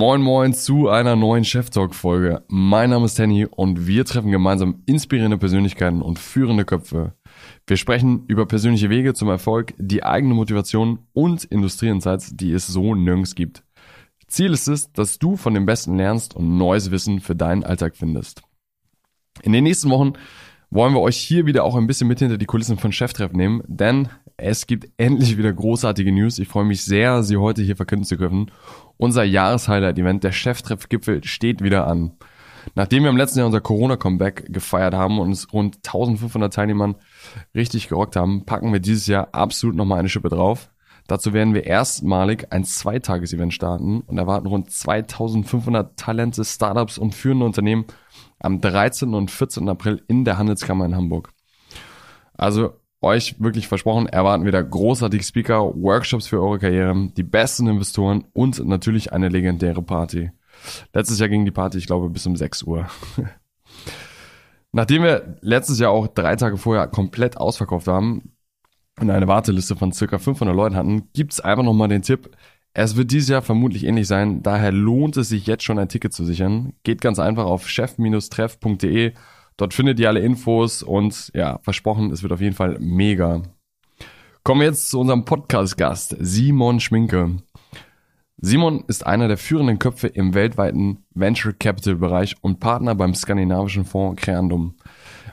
[0.00, 2.42] Moin Moin zu einer neuen Chef Talk Folge.
[2.48, 7.12] Mein Name ist Henny und wir treffen gemeinsam inspirierende Persönlichkeiten und führende Köpfe.
[7.66, 12.94] Wir sprechen über persönliche Wege zum Erfolg, die eigene Motivation und Industrieinsights, die es so
[12.94, 13.62] nirgends gibt.
[14.26, 17.94] Ziel ist es, dass du von dem Besten lernst und neues Wissen für deinen Alltag
[17.94, 18.40] findest.
[19.42, 20.14] In den nächsten Wochen
[20.70, 23.60] wollen wir euch hier wieder auch ein bisschen mit hinter die Kulissen von Cheftreff nehmen,
[23.66, 24.08] denn
[24.42, 26.38] es gibt endlich wieder großartige News.
[26.38, 28.50] Ich freue mich sehr, sie heute hier verkünden zu können.
[28.96, 32.12] Unser Jahreshighlight-Event, der Cheftreff-Gipfel, steht wieder an.
[32.74, 36.96] Nachdem wir im letzten Jahr unser Corona-Comeback gefeiert haben und es rund 1500 Teilnehmern
[37.54, 40.70] richtig gerockt haben, packen wir dieses Jahr absolut nochmal eine Schippe drauf.
[41.06, 47.46] Dazu werden wir erstmalig ein Zweitages-Event starten und erwarten rund 2500 Talente, Startups und führende
[47.46, 47.86] Unternehmen
[48.38, 49.14] am 13.
[49.14, 49.68] und 14.
[49.68, 51.30] April in der Handelskammer in Hamburg.
[52.34, 58.24] Also euch wirklich versprochen, erwarten wieder großartige Speaker, Workshops für eure Karriere, die besten Investoren
[58.32, 60.30] und natürlich eine legendäre Party.
[60.92, 62.86] Letztes Jahr ging die Party, ich glaube, bis um 6 Uhr.
[64.72, 68.32] Nachdem wir letztes Jahr auch drei Tage vorher komplett ausverkauft haben
[69.00, 72.30] und eine Warteliste von circa 500 Leuten hatten, gibt's einfach nochmal den Tipp,
[72.72, 76.12] es wird dieses Jahr vermutlich ähnlich sein, daher lohnt es sich jetzt schon ein Ticket
[76.12, 76.74] zu sichern.
[76.84, 79.12] Geht ganz einfach auf chef-treff.de
[79.60, 83.42] Dort findet ihr alle Infos und ja, versprochen, es wird auf jeden Fall mega.
[84.42, 87.42] Kommen wir jetzt zu unserem Podcast-Gast, Simon Schminke.
[88.38, 93.84] Simon ist einer der führenden Köpfe im weltweiten Venture Capital Bereich und Partner beim skandinavischen
[93.84, 94.76] Fonds Creandum.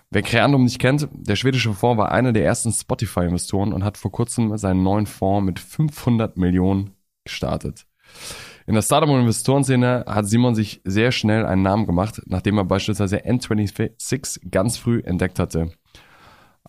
[0.10, 4.12] Wer Creandum nicht kennt, der schwedische Fonds war einer der ersten Spotify-Investoren und hat vor
[4.12, 6.90] kurzem seinen neuen Fonds mit 500 Millionen
[7.24, 7.86] gestartet.
[8.68, 12.66] In der Startup- und Investorenszene hat Simon sich sehr schnell einen Namen gemacht, nachdem er
[12.66, 15.72] beispielsweise N26 ganz früh entdeckt hatte.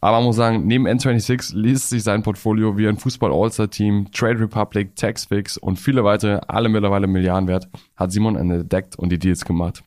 [0.01, 4.95] Aber man muss sagen, neben N26 liest sich sein Portfolio wie ein Fußball-All-Star-Team, Trade Republic,
[4.95, 9.83] Taxfix und viele weitere, alle mittlerweile Milliarden wert, hat Simon entdeckt und die Deals gemacht.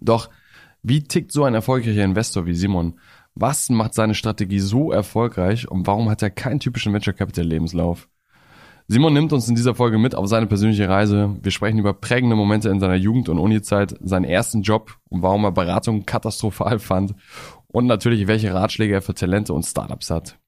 [0.00, 0.30] Doch
[0.84, 2.94] wie tickt so ein erfolgreicher Investor wie Simon?
[3.34, 8.08] Was macht seine Strategie so erfolgreich und warum hat er keinen typischen Venture Capital Lebenslauf?
[8.90, 11.36] Simon nimmt uns in dieser Folge mit auf seine persönliche Reise.
[11.42, 15.44] Wir sprechen über prägende Momente in seiner Jugend- und Uni-Zeit, seinen ersten Job und warum
[15.44, 17.14] er Beratung katastrophal fand
[17.66, 20.38] und natürlich, welche Ratschläge er für Talente und Startups hat.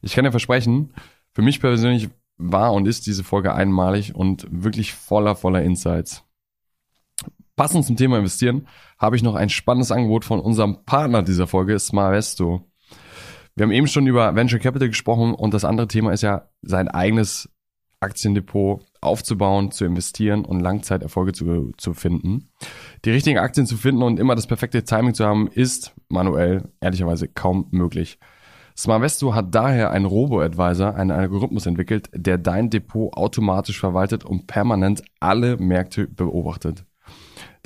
[0.00, 0.94] Ich kann dir versprechen,
[1.34, 2.08] für mich persönlich
[2.38, 6.24] war und ist diese Folge einmalig und wirklich voller, voller Insights.
[7.54, 8.66] Passend zum Thema Investieren
[8.98, 12.64] habe ich noch ein spannendes Angebot von unserem Partner dieser Folge, Smarvesto.
[13.56, 16.88] Wir haben eben schon über Venture Capital gesprochen und das andere Thema ist ja sein
[16.88, 17.50] eigenes
[18.00, 22.48] Aktiendepot aufzubauen, zu investieren und Langzeiterfolge zu, zu finden.
[23.04, 27.28] Die richtigen Aktien zu finden und immer das perfekte Timing zu haben, ist manuell ehrlicherweise
[27.28, 28.18] kaum möglich.
[28.76, 35.02] Smartvesto hat daher einen Robo-Advisor, einen Algorithmus entwickelt, der dein Depot automatisch verwaltet und permanent
[35.20, 36.84] alle Märkte beobachtet.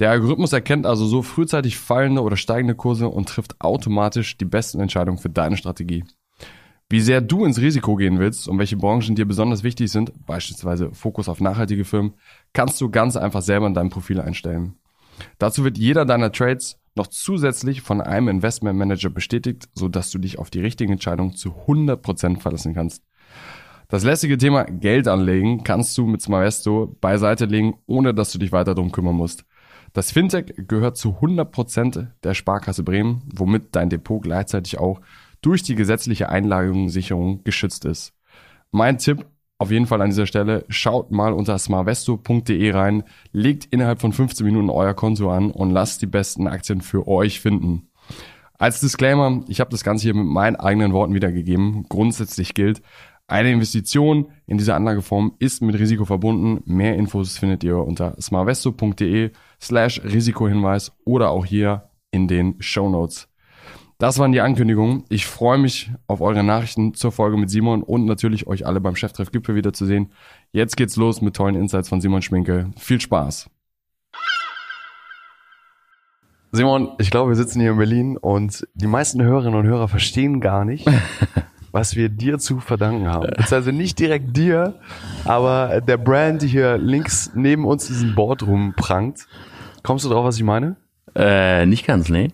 [0.01, 4.81] Der Algorithmus erkennt also so frühzeitig fallende oder steigende Kurse und trifft automatisch die besten
[4.81, 6.05] Entscheidungen für deine Strategie.
[6.95, 10.93] Wie sehr du ins Risiko gehen willst und welche Branchen dir besonders wichtig sind, beispielsweise
[10.93, 12.15] Fokus auf nachhaltige Firmen,
[12.53, 14.77] kannst du ganz einfach selber in deinem Profil einstellen.
[15.39, 20.39] Dazu wird jeder deiner Trades noch zusätzlich von einem Investment Manager bestätigt, sodass du dich
[20.39, 23.03] auf die richtigen Entscheidungen zu 100% verlassen kannst.
[23.89, 28.53] Das lässige Thema Geld anlegen kannst du mit Smaresto beiseite legen, ohne dass du dich
[28.53, 29.45] weiter darum kümmern musst.
[29.95, 35.01] Das Fintech gehört zu 100% der Sparkasse Bremen, womit dein Depot gleichzeitig auch
[35.45, 38.13] durch die gesetzliche Einlagensicherung geschützt ist.
[38.71, 39.27] Mein Tipp
[39.59, 44.45] auf jeden Fall an dieser Stelle, schaut mal unter smarvesto.de rein, legt innerhalb von 15
[44.45, 47.89] Minuten euer Konto an und lasst die besten Aktien für euch finden.
[48.59, 51.87] Als Disclaimer, ich habe das Ganze hier mit meinen eigenen Worten wiedergegeben.
[51.89, 52.83] Grundsätzlich gilt,
[53.27, 56.63] eine Investition in diese Anlageform ist mit Risiko verbunden.
[56.67, 59.31] Mehr Infos findet ihr unter smarvesto.de
[59.63, 63.29] slash Risikohinweis oder auch hier in den Show Notes.
[64.05, 65.05] Das waren die Ankündigungen.
[65.09, 68.97] Ich freue mich auf eure Nachrichten zur Folge mit Simon und natürlich euch alle beim
[68.97, 70.13] Cheftreff Gipfel wiederzusehen.
[70.53, 72.71] Jetzt geht's los mit tollen Insights von Simon Schminke.
[72.77, 73.49] Viel Spaß.
[76.53, 80.43] Simon, ich glaube, wir sitzen hier in Berlin und die meisten Hörerinnen und Hörer verstehen
[80.43, 80.87] gar nicht,
[81.73, 83.23] was wir dir zu verdanken haben.
[83.23, 84.81] Beziehungsweise nicht direkt dir,
[85.25, 89.27] aber der Brand, die hier links neben uns diesen Boardroom prangt.
[89.83, 90.77] Kommst du drauf, was ich meine?
[91.15, 92.33] Äh, nicht ganz, nee.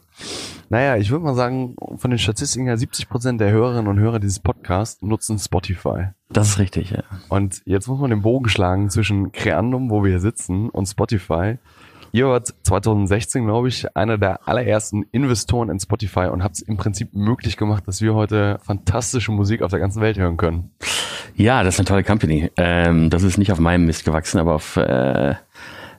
[0.73, 4.21] Naja, ich würde mal sagen, von den Statistiken her 70 Prozent der Hörerinnen und Hörer
[4.21, 6.11] dieses Podcasts nutzen Spotify.
[6.29, 7.03] Das ist richtig, ja.
[7.29, 11.59] Und jetzt muss man den Bogen schlagen zwischen Creandum, wo wir hier sitzen, und Spotify.
[12.13, 16.77] Ihr wart 2016, glaube ich, einer der allerersten Investoren in Spotify und habt es im
[16.77, 20.71] Prinzip möglich gemacht, dass wir heute fantastische Musik auf der ganzen Welt hören können.
[21.35, 22.49] Ja, das ist eine tolle Company.
[22.57, 25.35] Ähm, das ist nicht auf meinem Mist gewachsen, aber auf äh,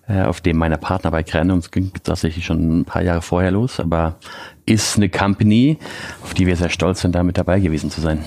[0.07, 3.51] auf dem meiner Partner bei Krenn, und es ging tatsächlich schon ein paar Jahre vorher
[3.51, 4.17] los, aber
[4.65, 5.77] ist eine Company,
[6.23, 8.19] auf die wir sehr stolz sind, da mit dabei gewesen zu sein.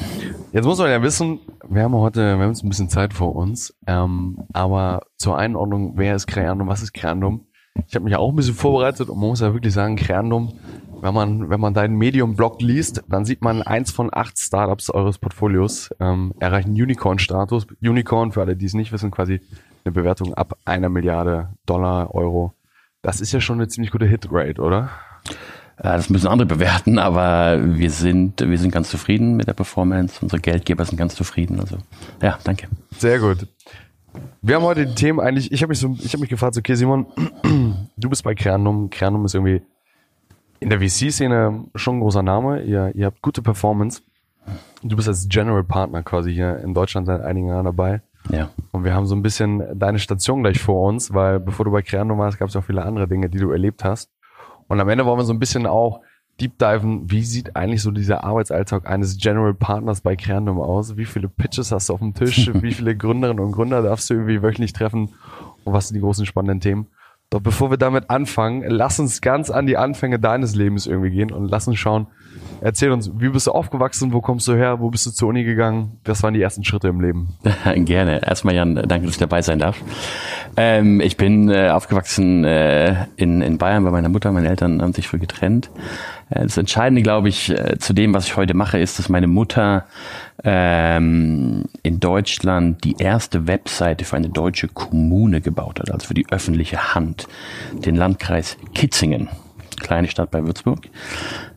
[0.52, 3.34] Jetzt muss man ja wissen, wir haben heute, wir haben jetzt ein bisschen Zeit vor
[3.36, 7.46] uns, ähm, aber zur Einordnung, wer ist Creandum, was ist Creandum?
[7.88, 10.54] Ich habe mich auch ein bisschen vorbereitet und man muss ja wirklich sagen, Creandum,
[11.00, 15.18] wenn man, wenn man deinen Medium-Blog liest, dann sieht man eins von acht Startups eures
[15.18, 17.66] Portfolios ähm, erreichen Unicorn-Status.
[17.82, 19.40] Unicorn, für alle, die es nicht wissen, quasi
[19.84, 22.54] eine Bewertung ab einer Milliarde Dollar, Euro.
[23.02, 24.90] Das ist ja schon eine ziemlich gute Hitrate, oder?
[25.76, 30.18] Äh, das müssen andere bewerten, aber wir sind, wir sind ganz zufrieden mit der Performance.
[30.22, 31.60] Unsere Geldgeber sind ganz zufrieden.
[31.60, 31.78] Also
[32.22, 32.68] ja, danke.
[32.96, 33.46] Sehr gut.
[34.42, 36.74] Wir haben heute die Themen eigentlich, ich habe mich so, ich habe mich gefragt, okay,
[36.74, 37.06] Simon,
[37.96, 38.88] du bist bei Kernum.
[38.88, 39.62] Kernum ist irgendwie
[40.60, 42.62] in der VC-Szene schon ein großer Name.
[42.62, 44.02] Ihr, ihr habt gute Performance.
[44.82, 48.02] Du bist als General Partner quasi hier in Deutschland seit einigen Jahren dabei.
[48.30, 48.50] Ja.
[48.72, 51.82] Und wir haben so ein bisschen deine Station gleich vor uns, weil bevor du bei
[51.82, 54.10] Creando warst, gab es auch viele andere Dinge, die du erlebt hast.
[54.68, 56.00] Und am Ende wollen wir so ein bisschen auch
[56.40, 60.96] deep diven, wie sieht eigentlich so dieser Arbeitsalltag eines General Partners bei Creandum aus?
[60.96, 62.50] Wie viele Pitches hast du auf dem Tisch?
[62.62, 65.10] wie viele Gründerinnen und Gründer darfst du irgendwie wöchentlich treffen?
[65.64, 66.88] Und was sind die großen spannenden Themen?
[67.30, 71.32] Doch bevor wir damit anfangen, lass uns ganz an die Anfänge deines Lebens irgendwie gehen
[71.32, 72.06] und lass uns schauen,
[72.60, 75.44] erzähl uns, wie bist du aufgewachsen, wo kommst du her, wo bist du zur Uni
[75.44, 75.98] gegangen?
[76.04, 77.36] Was waren die ersten Schritte im Leben?
[77.76, 78.26] Gerne.
[78.26, 79.76] Erstmal Jan, danke, dass ich dabei sein darf.
[80.56, 84.32] Ähm, ich bin äh, aufgewachsen äh, in, in Bayern bei meiner Mutter.
[84.32, 85.70] Meine Eltern haben sich früh getrennt.
[86.30, 89.26] Äh, das Entscheidende, glaube ich, äh, zu dem, was ich heute mache, ist, dass meine
[89.26, 89.84] Mutter
[90.42, 96.26] ähm, in Deutschland die erste Webseite für eine deutsche Kommune gebaut hat, also für die
[96.30, 97.28] öffentliche Hand,
[97.84, 99.28] den Landkreis Kitzingen
[99.76, 100.88] kleine Stadt bei Würzburg,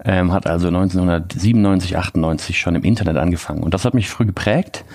[0.03, 3.63] ähm, hat also 1997, 98 schon im Internet angefangen.
[3.63, 4.85] Und das hat mich früh geprägt.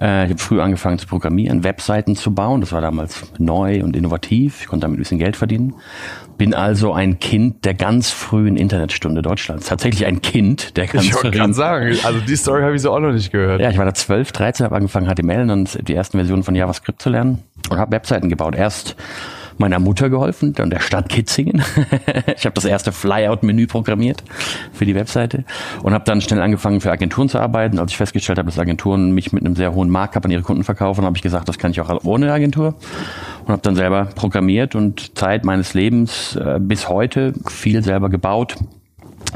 [0.00, 2.60] Äh, ich habe früh angefangen zu programmieren, Webseiten zu bauen.
[2.60, 4.62] Das war damals neu und innovativ.
[4.62, 5.74] Ich konnte damit ein bisschen Geld verdienen.
[6.38, 9.66] Bin also ein Kind der ganz frühen Internetstunde Deutschlands.
[9.66, 12.92] Tatsächlich ein Kind der ganz Ich wollte gerade sagen, also die Story habe ich so
[12.92, 13.60] auch noch nicht gehört.
[13.60, 17.02] Ja, ich war da 12, 13, habe angefangen HTML und die ersten Versionen von JavaScript
[17.02, 18.54] zu lernen und habe Webseiten gebaut.
[18.54, 18.96] Erst
[19.60, 21.62] meiner Mutter geholfen und der Stadt Kitzingen.
[22.36, 24.24] ich habe das erste Flyout-Menü programmiert
[24.72, 25.44] für die Webseite
[25.82, 27.78] und habe dann schnell angefangen für Agenturen zu arbeiten.
[27.78, 30.64] Als ich festgestellt habe, dass Agenturen mich mit einem sehr hohen Markup an ihre Kunden
[30.64, 32.74] verkaufen, habe ich gesagt, das kann ich auch ohne Agentur
[33.42, 38.56] und habe dann selber programmiert und Zeit meines Lebens äh, bis heute viel selber gebaut.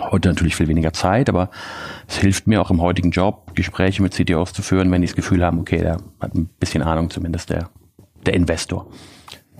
[0.00, 1.50] Heute natürlich viel weniger Zeit, aber
[2.08, 5.14] es hilft mir auch im heutigen Job, Gespräche mit CTOs zu führen, wenn die das
[5.14, 7.68] Gefühl haben, okay, der hat ein bisschen Ahnung zumindest, der,
[8.26, 8.86] der Investor.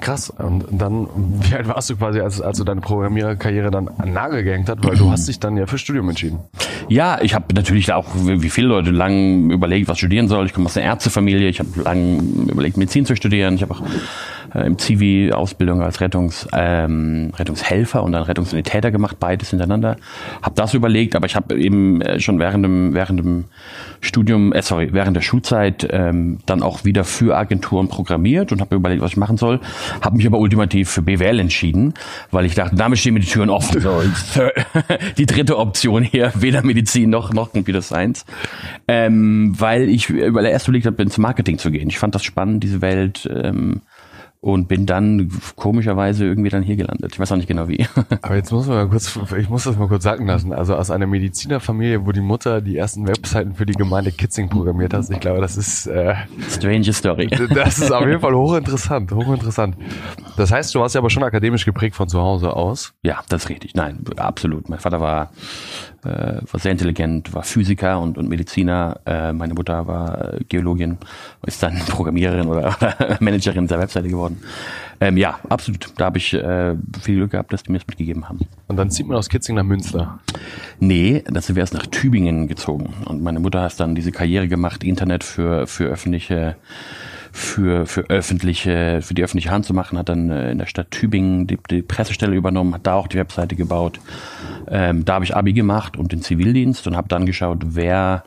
[0.01, 0.31] Krass.
[0.31, 1.07] Und dann,
[1.41, 4.85] wie alt warst du quasi, als, als du deine Programmiererkarriere dann an Nagel gehängt hat,
[4.85, 6.41] weil du hast dich dann ja für Studium entschieden.
[6.89, 10.47] Ja, ich habe natürlich auch, wie viele Leute, lang überlegt, was studieren soll.
[10.47, 13.55] Ich komme aus einer Ärztefamilie, ich habe lang überlegt, Medizin zu studieren.
[13.55, 13.83] Ich habe auch
[14.55, 19.97] äh, im Zivi Ausbildung als Rettungs, ähm, Rettungshelfer und dann Rettungssanitäter gemacht, beides hintereinander.
[20.43, 23.45] Habe das überlegt, aber ich habe eben äh, schon während dem, während dem
[24.01, 28.77] Studium, äh, sorry, während der Schulzeit ähm, dann auch wieder für Agenturen programmiert und habe
[28.77, 29.61] überlegt, was ich machen soll.
[30.01, 31.95] Habe mich aber ultimativ für BWL entschieden,
[32.31, 33.81] weil ich dachte, damit stehen mir die Türen offen.
[33.81, 34.03] So,
[35.19, 38.25] die dritte Option hier, weder Medizin noch noch Computer Science,
[38.89, 41.89] ähm, weil ich weil erst überlegt habe, ins Marketing zu gehen.
[41.89, 43.29] Ich fand das spannend, diese Welt.
[43.33, 43.83] Ähm,
[44.45, 47.13] und bin dann komischerweise irgendwie dann hier gelandet.
[47.15, 47.87] Ich weiß auch nicht genau wie.
[48.21, 50.53] Aber jetzt muss man mal kurz, ich muss das mal kurz sagen lassen.
[50.53, 54.93] Also aus einer Medizinerfamilie, wo die Mutter die ersten Webseiten für die Gemeinde Kitzing programmiert
[54.93, 55.09] hat.
[55.09, 56.15] Ich glaube, das ist äh,
[56.51, 57.31] strange Story.
[57.55, 59.79] Das ist auf jeden Fall hochinteressant, hochinteressant.
[60.37, 62.93] Das heißt, du warst ja aber schon akademisch geprägt von zu Hause aus.
[63.03, 63.75] Ja, das ist richtig.
[63.75, 64.69] Nein, absolut.
[64.69, 65.31] Mein Vater war
[66.05, 69.01] äh, war sehr intelligent, war Physiker und, und Mediziner.
[69.07, 70.99] Äh, meine Mutter war Geologin,
[71.47, 74.41] ist dann Programmiererin oder, oder Managerin der Webseite geworden.
[75.01, 75.93] Ähm, ja, absolut.
[75.97, 78.41] Da habe ich äh, viel Glück gehabt, dass die mir das mitgegeben haben.
[78.69, 80.19] Und dann zieht man aus Kitzing nach Münster?
[80.81, 82.95] Nee, das sind wir erst nach Tübingen gezogen.
[83.05, 86.57] Und meine Mutter hat dann diese Karriere gemacht, Internet für, für öffentliche
[87.35, 90.93] für, für öffentliche, für die öffentliche Hand zu machen, hat dann äh, in der Stadt
[90.93, 93.99] Tübingen die, die Pressestelle übernommen, hat da auch die Webseite gebaut.
[94.69, 98.23] Ähm, da habe ich Abi gemacht und den Zivildienst und habe dann geschaut, wer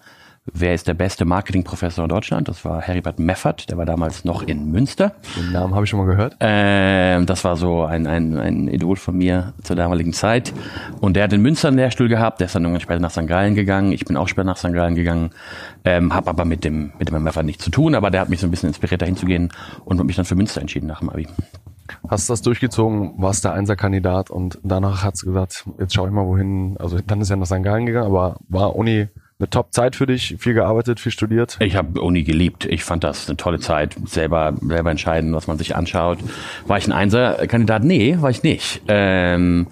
[0.53, 2.47] wer ist der beste Marketingprofessor in Deutschland?
[2.47, 5.13] Das war Heribert Meffert, der war damals noch in Münster.
[5.37, 6.35] Den Namen habe ich schon mal gehört.
[6.39, 10.53] Ähm, das war so ein, ein, ein Idol von mir zur damaligen Zeit.
[10.99, 13.27] Und der hat in Münster einen Lehrstuhl gehabt, der ist dann irgendwann später nach St.
[13.27, 13.91] Gallen gegangen.
[13.91, 14.73] Ich bin auch später nach St.
[14.73, 15.31] Gallen gegangen,
[15.85, 18.39] ähm, habe aber mit dem, mit dem Meffert nichts zu tun, aber der hat mich
[18.39, 19.51] so ein bisschen inspiriert, dahin zu gehen
[19.85, 21.27] und habe mich dann für Münster entschieden nach dem Abi.
[22.09, 26.25] Hast du das durchgezogen, warst der Einserkandidat und danach hat's gesagt, jetzt schau ich mal
[26.25, 27.63] wohin, also dann ist er nach St.
[27.63, 29.07] Gallen gegangen, aber war Uni
[29.39, 31.57] eine Top-Zeit für dich, viel gearbeitet, viel studiert?
[31.59, 32.65] Ich habe Uni geliebt.
[32.65, 33.95] Ich fand das eine tolle Zeit.
[34.05, 36.17] Selber, selber entscheiden, was man sich anschaut.
[36.65, 37.83] War ich ein Einser-Kandidat?
[37.83, 38.81] Nee, war ich nicht.
[38.87, 39.67] Ähm,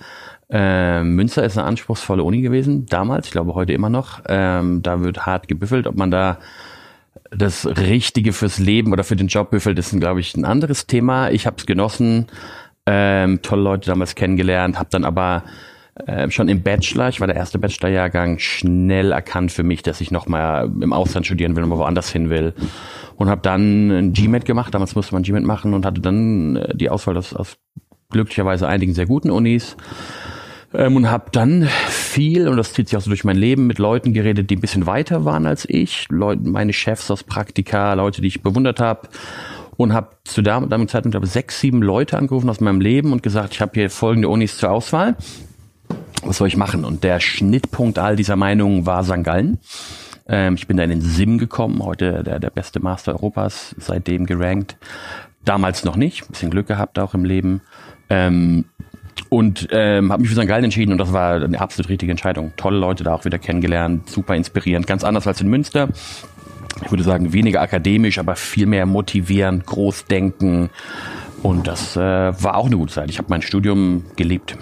[0.50, 4.22] äh, Münster ist eine anspruchsvolle Uni gewesen, damals, ich glaube heute immer noch.
[4.27, 6.38] Ähm, da wird hart gebüffelt, ob man da
[7.31, 11.31] das Richtige fürs Leben oder für den Job büffelt, ist, glaube ich, ein anderes Thema.
[11.31, 12.27] Ich habe es genossen,
[12.86, 15.43] ähm, tolle Leute damals kennengelernt, habe dann aber
[15.96, 20.12] äh, schon im Bachelor, ich war der erste Bachelorjahrgang, schnell erkannt für mich, dass ich
[20.12, 22.54] nochmal im Ausland studieren will und woanders hin will.
[23.16, 26.75] Und habe dann ein GMAT gemacht, damals musste man GMAT machen und hatte dann äh,
[26.75, 27.58] die Auswahl aus, aus
[28.10, 29.78] glücklicherweise einigen sehr guten Unis.
[30.74, 33.80] Ähm, und habe dann viel, und das zieht sich auch so durch mein Leben, mit
[33.80, 36.08] Leuten geredet, die ein bisschen weiter waren als ich.
[36.10, 39.08] Leute, meine Chefs aus Praktika, Leute, die ich bewundert habe
[39.78, 43.54] und habe zu damaligen Zeitpunkt ich, sechs, sieben Leute angerufen aus meinem Leben und gesagt,
[43.54, 45.16] ich habe hier folgende Unis zur Auswahl
[46.25, 46.84] was soll ich machen?
[46.86, 49.24] Und der Schnittpunkt all dieser Meinungen war St.
[49.24, 49.60] Gallen.
[50.27, 54.25] Ähm, ich bin da in den Sim gekommen, heute der, der beste Master Europas, seitdem
[54.25, 54.77] gerankt.
[55.44, 57.62] Damals noch nicht, bisschen Glück gehabt auch im Leben.
[58.10, 58.65] Ähm,
[59.29, 60.48] und ähm, habe mich für St.
[60.48, 62.53] Gallen entschieden und das war eine absolut richtige Entscheidung.
[62.58, 65.89] Tolle Leute da auch wieder kennengelernt, super inspirierend, ganz anders als in Münster.
[66.84, 70.70] Ich würde sagen, weniger akademisch, aber viel mehr motivierend, großdenken.
[71.41, 73.10] Und das äh, war auch eine gute Zeit.
[73.10, 74.58] Ich habe mein Studium gelebt.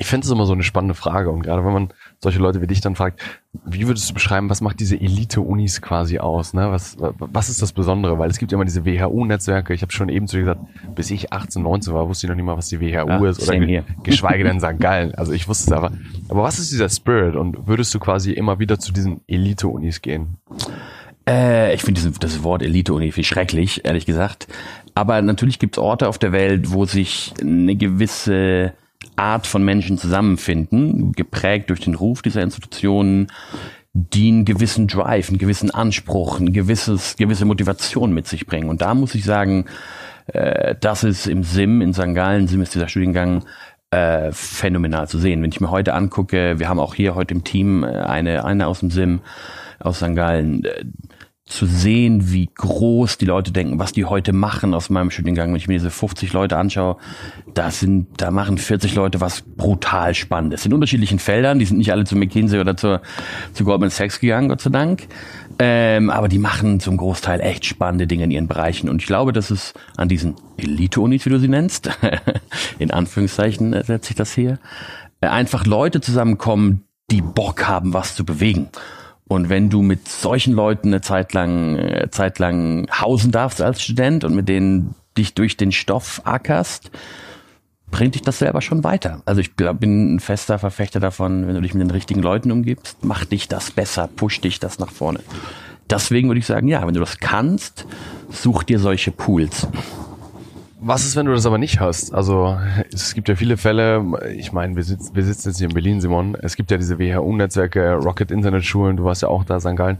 [0.00, 1.88] Ich finde es immer so eine spannende Frage und gerade wenn man
[2.20, 3.20] solche Leute wie dich dann fragt,
[3.66, 6.54] wie würdest du beschreiben, was macht diese Elite-Unis quasi aus?
[6.54, 6.70] Ne?
[6.70, 8.18] Was, was ist das Besondere?
[8.18, 9.74] Weil es gibt immer diese WHU-Netzwerke.
[9.74, 10.62] Ich habe schon eben zu dir gesagt,
[10.94, 13.46] bis ich 18, 19 war, wusste ich noch nicht mal, was die WHU ja, ist
[13.46, 14.80] oder ge geschweige denn St.
[14.80, 15.14] Gallen.
[15.16, 15.92] Also ich wusste es aber.
[16.30, 20.38] Aber was ist dieser Spirit und würdest du quasi immer wieder zu diesen Elite-Unis gehen?
[21.28, 24.48] Äh, ich finde das Wort Elite-Uni viel schrecklich, ehrlich gesagt.
[24.94, 28.72] Aber natürlich gibt es Orte auf der Welt, wo sich eine gewisse
[29.20, 33.28] Art von Menschen zusammenfinden, geprägt durch den Ruf dieser Institutionen,
[33.92, 38.68] die einen gewissen Drive, einen gewissen Anspruch, ein gewisses, gewisse Motivation mit sich bringen.
[38.68, 39.66] Und da muss ich sagen,
[40.28, 42.14] äh, das ist im SIM, in St.
[42.14, 43.44] Gallen, SIM ist dieser Studiengang,
[43.90, 45.42] äh, phänomenal zu sehen.
[45.42, 48.68] Wenn ich mir heute angucke, wir haben auch hier heute im Team äh, eine, eine
[48.68, 49.20] aus dem SIM,
[49.80, 50.14] aus St.
[50.14, 50.84] Gallen, äh,
[51.50, 55.50] zu sehen, wie groß die Leute denken, was die heute machen aus meinem Studiengang.
[55.50, 56.96] Wenn ich mir diese 50 Leute anschaue,
[57.54, 60.64] da sind, da machen 40 Leute was brutal Spannendes.
[60.64, 63.00] In unterschiedlichen Feldern, die sind nicht alle zu McKinsey oder zu,
[63.52, 65.08] zu Goldman Sachs gegangen, Gott sei Dank.
[65.58, 68.88] Ähm, aber die machen zum Großteil echt spannende Dinge in ihren Bereichen.
[68.88, 71.90] Und ich glaube, dass es an diesen Elite-Unis, wie du sie nennst,
[72.78, 74.60] in Anführungszeichen setze ich das hier,
[75.20, 78.68] äh, einfach Leute zusammenkommen, die Bock haben, was zu bewegen.
[79.30, 83.80] Und wenn du mit solchen Leuten eine Zeit lang, äh, Zeit lang hausen darfst als
[83.80, 86.90] Student und mit denen dich durch den Stoff ackerst,
[87.92, 89.22] bringt dich das selber schon weiter.
[89.26, 93.04] Also ich bin ein fester Verfechter davon, wenn du dich mit den richtigen Leuten umgibst,
[93.04, 95.20] macht dich das besser, pusht dich das nach vorne.
[95.88, 97.86] Deswegen würde ich sagen, ja, wenn du das kannst,
[98.30, 99.68] such dir solche Pools.
[100.82, 102.14] Was ist, wenn du das aber nicht hast?
[102.14, 102.58] Also
[102.90, 104.02] es gibt ja viele Fälle,
[104.34, 106.98] ich meine, wir, sitz, wir sitzen jetzt hier in Berlin, Simon, es gibt ja diese
[106.98, 109.76] WHU-Netzwerke, Rocket Internet-Schulen, du warst ja auch da, St.
[109.76, 109.98] Gallen.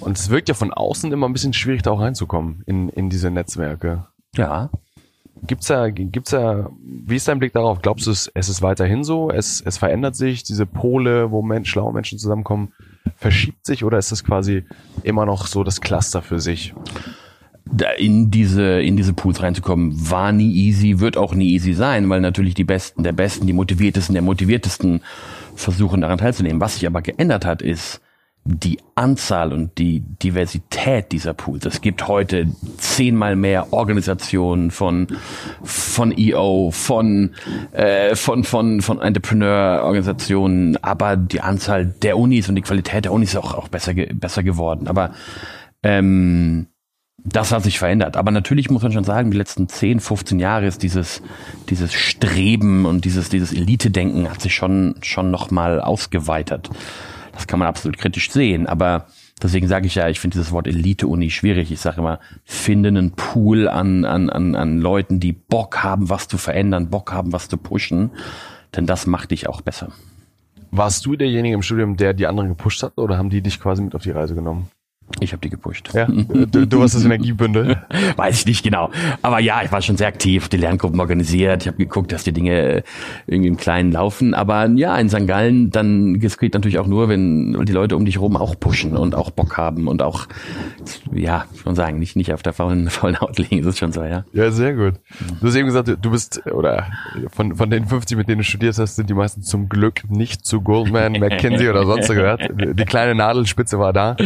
[0.00, 3.10] Und es wirkt ja von außen immer ein bisschen schwierig, da auch reinzukommen in, in
[3.10, 4.06] diese Netzwerke.
[4.34, 4.70] Ja.
[5.46, 7.80] Gibt's da, gibt's da, wie ist dein Blick darauf?
[7.80, 9.30] Glaubst du, es, es ist weiterhin so?
[9.30, 12.72] Es, es verändert sich, diese Pole, wo Mensch, schlaue Menschen zusammenkommen,
[13.16, 14.64] verschiebt sich oder ist das quasi
[15.04, 16.74] immer noch so das Cluster für sich?
[17.98, 22.20] In diese, in diese Pools reinzukommen, war nie easy, wird auch nie easy sein, weil
[22.20, 25.02] natürlich die Besten der Besten, die Motiviertesten der Motiviertesten
[25.54, 26.60] versuchen daran teilzunehmen.
[26.60, 28.00] Was sich aber geändert hat, ist
[28.44, 31.66] die Anzahl und die Diversität dieser Pools.
[31.66, 32.46] Es gibt heute
[32.78, 35.06] zehnmal mehr Organisationen von,
[35.62, 37.34] von EO, von,
[37.72, 43.30] äh, von, von, von Entrepreneur-Organisationen, aber die Anzahl der Unis und die Qualität der Unis
[43.30, 44.88] ist auch, auch besser, besser geworden.
[44.88, 45.12] Aber
[45.82, 46.68] ähm,
[47.24, 48.16] das hat sich verändert.
[48.16, 51.22] Aber natürlich muss man schon sagen, die letzten 10, 15 Jahre ist dieses,
[51.68, 56.70] dieses Streben und dieses, dieses Elite-Denken hat sich schon, schon nochmal ausgeweitet.
[57.32, 58.66] Das kann man absolut kritisch sehen.
[58.66, 59.06] Aber
[59.42, 61.72] deswegen sage ich ja, ich finde dieses Wort Elite-Uni schwierig.
[61.72, 66.28] Ich sage immer, finde einen Pool an, an, an, an Leuten, die Bock haben, was
[66.28, 68.10] zu verändern, Bock haben, was zu pushen.
[68.76, 69.92] Denn das macht dich auch besser.
[70.70, 73.82] Warst du derjenige im Studium, der die anderen gepusht hat oder haben die dich quasi
[73.82, 74.68] mit auf die Reise genommen?
[75.20, 75.90] Ich habe die gepusht.
[75.94, 77.82] Ja, du, du warst das Energiebündel.
[78.16, 78.90] Weiß ich nicht genau.
[79.22, 81.62] Aber ja, ich war schon sehr aktiv, die Lerngruppen organisiert.
[81.62, 82.84] Ich habe geguckt, dass die Dinge
[83.26, 84.34] irgendwie im Kleinen laufen.
[84.34, 85.26] Aber ja, in St.
[85.26, 89.14] Gallen, dann geht natürlich auch nur, wenn die Leute um dich rum auch pushen und
[89.14, 90.26] auch Bock haben und auch,
[91.12, 93.58] ja, schon sagen, nicht, nicht auf der faulen, faulen Haut liegen.
[93.58, 94.24] Das ist schon so, ja.
[94.32, 94.94] Ja, sehr gut.
[95.40, 96.86] Du hast eben gesagt, du bist, oder
[97.32, 100.44] von, von den 50, mit denen du studiert hast, sind die meisten zum Glück nicht
[100.46, 102.42] zu Goldman, McKinsey oder sonst gehört.
[102.56, 104.16] Die kleine Nadelspitze war da.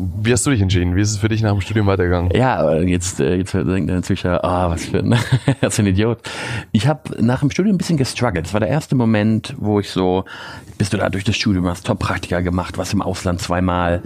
[0.00, 0.94] Wie hast du dich entschieden?
[0.94, 2.30] Wie ist es für dich nach dem Studium weitergegangen?
[2.32, 5.16] Ja, jetzt, äh, jetzt denkt der ah, was für ein,
[5.60, 6.20] was für ein Idiot.
[6.70, 8.46] Ich habe nach dem Studium ein bisschen gestruggelt.
[8.46, 10.24] Das war der erste Moment, wo ich so,
[10.78, 14.02] bist du da durch das Studium, hast Top-Praktika gemacht, was im Ausland zweimal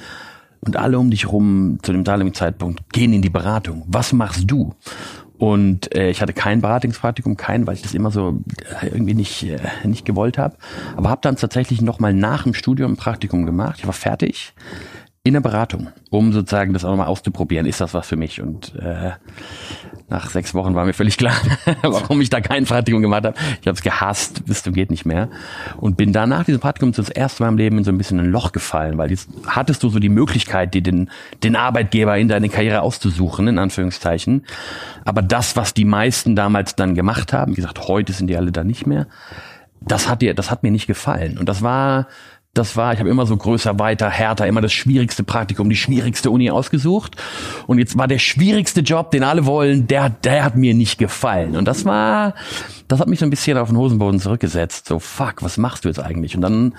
[0.60, 3.84] und alle um dich rum zu dem damaligen Zeitpunkt gehen in die Beratung.
[3.86, 4.74] Was machst du?
[5.36, 8.40] Und äh, ich hatte kein Beratungspraktikum, kein, weil ich das immer so
[8.80, 10.56] äh, irgendwie nicht, äh, nicht gewollt habe.
[10.96, 13.80] Aber habe dann tatsächlich nochmal nach dem Studium ein Praktikum gemacht.
[13.80, 14.54] Ich war fertig
[15.24, 18.42] in der Beratung, um sozusagen das auch nochmal auszuprobieren, ist das was für mich?
[18.42, 19.12] Und äh,
[20.08, 21.36] nach sechs Wochen war mir völlig klar,
[21.82, 23.36] warum ich da kein Praktikum gemacht habe.
[23.60, 25.28] Ich habe es gehasst, bis zum geht nicht mehr.
[25.76, 28.18] Und bin dann nach diesem Praktikum das erste Mal im Leben in so ein bisschen
[28.18, 31.08] ein Loch gefallen, weil jetzt hattest du so die Möglichkeit, dir den,
[31.44, 34.44] den Arbeitgeber in deine Karriere auszusuchen, in Anführungszeichen.
[35.04, 38.50] Aber das, was die meisten damals dann gemacht haben, wie gesagt, heute sind die alle
[38.50, 39.06] da nicht mehr,
[39.86, 41.38] das hat dir, das hat mir nicht gefallen.
[41.38, 42.08] Und das war
[42.54, 46.30] das war, ich habe immer so größer, weiter, härter, immer das schwierigste Praktikum, die schwierigste
[46.30, 47.16] Uni ausgesucht.
[47.66, 51.56] Und jetzt war der schwierigste Job, den alle wollen, der, der hat mir nicht gefallen.
[51.56, 52.34] Und das war,
[52.88, 54.86] das hat mich so ein bisschen auf den Hosenboden zurückgesetzt.
[54.86, 56.36] So, fuck, was machst du jetzt eigentlich?
[56.36, 56.74] Und dann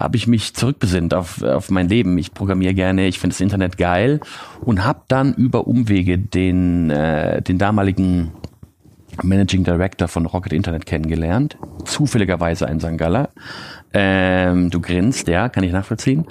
[0.00, 2.16] habe ich mich zurückbesinnt auf, auf mein Leben.
[2.16, 4.20] Ich programmiere gerne, ich finde das Internet geil
[4.62, 8.32] und habe dann über Umwege den, äh, den damaligen
[9.22, 12.78] Managing Director von Rocket Internet kennengelernt, zufälligerweise ein.
[12.96, 13.30] Galler,
[13.96, 16.26] ähm, du grinst, ja, kann ich nachvollziehen.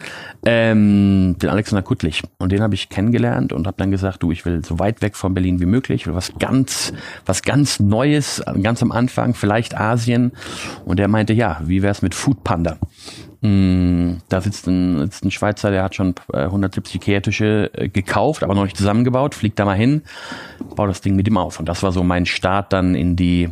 [0.45, 2.21] Ähm, den Alexander Kuttlich.
[2.37, 5.15] Und den habe ich kennengelernt und habe dann gesagt, du, ich will so weit weg
[5.15, 6.93] von Berlin wie möglich, ich will was ganz,
[7.25, 10.33] was ganz Neues, ganz am Anfang, vielleicht Asien.
[10.85, 12.77] Und der meinte, ja, wie wär's mit Food Panda?
[13.43, 18.55] Mm, da sitzt ein, sitzt ein Schweizer, der hat schon 170 Kehrtische äh, gekauft, aber
[18.55, 20.03] noch nicht zusammengebaut, fliegt da mal hin,
[20.77, 21.59] baut das Ding mit ihm auf.
[21.59, 23.51] Und das war so mein Start dann in die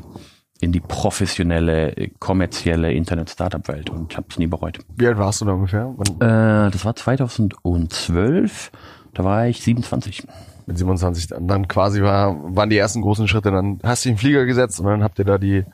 [0.61, 4.77] in die professionelle, kommerzielle Internet-Startup-Welt und ich habe es nie bereut.
[4.95, 5.93] Wie alt warst du da ungefähr?
[6.19, 8.71] Äh, das war 2012,
[9.15, 10.27] da war ich 27.
[10.67, 14.45] Mit 27, dann quasi war, waren die ersten großen Schritte, dann hast du den Flieger
[14.45, 15.65] gesetzt und dann habt ihr da die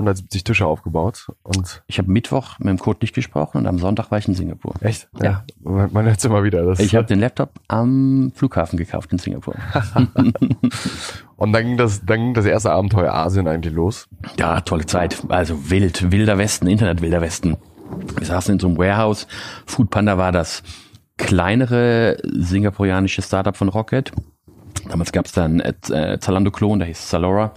[0.00, 1.30] 170 Tische aufgebaut.
[1.42, 4.34] Und ich habe Mittwoch mit dem Code nicht gesprochen und am Sonntag war ich in
[4.34, 4.74] Singapur.
[4.80, 5.08] Echt?
[5.18, 5.24] Ja.
[5.24, 5.44] ja.
[5.60, 6.64] Man, man hört es immer wieder.
[6.64, 9.54] Das ich habe den Laptop am Flughafen gekauft in Singapur.
[11.36, 14.08] und dann ging, das, dann ging das erste Abenteuer Asien eigentlich los.
[14.38, 15.22] Ja, tolle Zeit.
[15.28, 17.56] Also wild, wilder Westen, Internet wilder Westen.
[18.16, 19.26] Wir saßen in so einem Warehouse.
[19.66, 20.62] Foodpanda war das
[21.16, 24.12] kleinere singapurianische Startup von Rocket.
[24.88, 27.52] Damals gab es dann äh, Zalando-Klon, der hieß Zalora.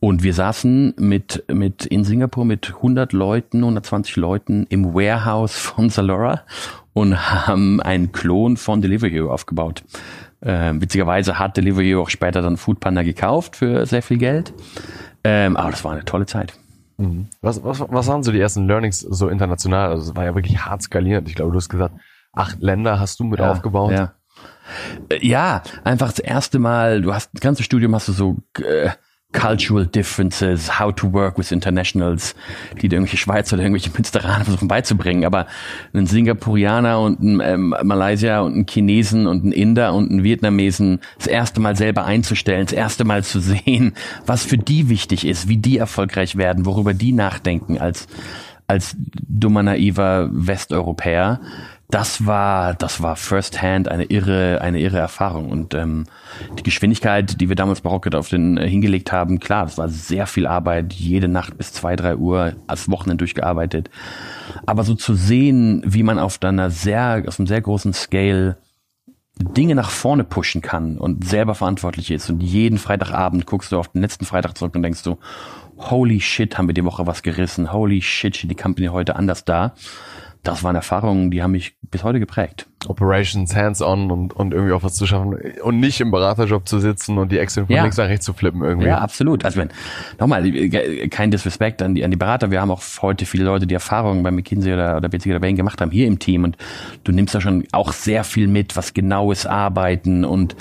[0.00, 5.90] Und wir saßen mit, mit in Singapur mit 100 Leuten, 120 Leuten im Warehouse von
[5.90, 6.42] Zalora
[6.94, 9.84] und haben einen Klon von Delivery Hero aufgebaut.
[10.40, 14.54] Äh, witzigerweise hat Delivery Hero auch später dann Foodpanda gekauft für sehr viel Geld.
[15.22, 16.54] Ähm, aber das war eine tolle Zeit.
[16.96, 17.28] Mhm.
[17.42, 19.90] Was, was, was waren so die ersten Learnings so international?
[19.90, 21.28] Also es war ja wirklich hart skaliert.
[21.28, 21.94] Ich glaube, du hast gesagt,
[22.32, 23.92] acht Länder hast du mit ja, aufgebaut.
[23.92, 24.14] Ja.
[25.10, 28.90] Äh, ja, einfach das erste Mal, du hast das ganze Studium hast du so äh,
[29.32, 32.34] Cultural Differences, How to Work with Internationals,
[32.80, 35.24] die dir irgendwelche Schweizer oder irgendwelche Münsteraner versuchen beizubringen.
[35.24, 35.46] Aber
[35.92, 41.00] ein Singapurianer und ein ähm, Malaysier und ein Chinesen und ein Inder und ein Vietnamesen
[41.18, 43.94] das erste Mal selber einzustellen, das erste Mal zu sehen,
[44.26, 48.08] was für die wichtig ist, wie die erfolgreich werden, worüber die nachdenken als
[48.66, 51.40] als dummer naiver Westeuropäer
[51.90, 55.50] das war, das war firsthand eine irre, eine irre Erfahrung.
[55.50, 56.04] Und ähm,
[56.58, 59.88] die Geschwindigkeit, die wir damals bei Rocket auf den äh, hingelegt haben, klar, das war
[59.88, 63.90] sehr viel Arbeit, jede Nacht bis zwei, drei Uhr, als Wochenende durchgearbeitet.
[64.66, 68.56] Aber so zu sehen, wie man auf einer sehr, auf einem sehr großen Scale
[69.38, 72.28] Dinge nach vorne pushen kann und selber verantwortlich ist.
[72.28, 75.18] Und jeden Freitagabend guckst du auf den letzten Freitag zurück und denkst du,
[75.78, 79.46] holy shit, haben wir die Woche was gerissen, holy shit, steht die Company heute anders
[79.46, 79.74] da
[80.42, 82.66] das waren Erfahrungen, die haben mich bis heute geprägt.
[82.88, 87.18] Operations hands-on und, und irgendwie auch was zu schaffen und nicht im Beraterjob zu sitzen
[87.18, 87.82] und die Excel von ja.
[87.82, 88.86] links nach rechts zu flippen irgendwie.
[88.86, 89.44] Ja, absolut.
[89.44, 89.68] Also wenn,
[90.18, 90.50] nochmal,
[91.10, 92.50] kein Disrespect an die, an die Berater.
[92.50, 95.56] Wir haben auch heute viele Leute, die Erfahrungen bei McKinsey oder, oder BCG oder Bain
[95.56, 96.56] gemacht haben, hier im Team und
[97.04, 100.56] du nimmst da schon auch sehr viel mit, was genaues Arbeiten und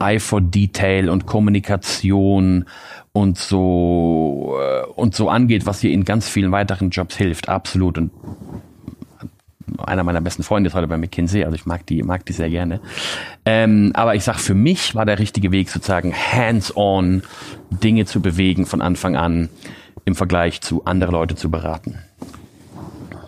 [0.00, 2.64] Eye for Detail und Kommunikation
[3.12, 7.48] und so, äh, und so angeht, was dir in ganz vielen weiteren Jobs hilft.
[7.48, 7.98] Absolut.
[7.98, 8.10] Und
[9.82, 12.50] einer meiner besten Freunde ist heute bei McKinsey, also ich mag die, mag die sehr
[12.50, 12.80] gerne.
[13.44, 17.22] Ähm, aber ich sag, für mich war der richtige Weg sozusagen hands-on
[17.70, 19.48] Dinge zu bewegen von Anfang an
[20.04, 21.98] im Vergleich zu andere Leute zu beraten.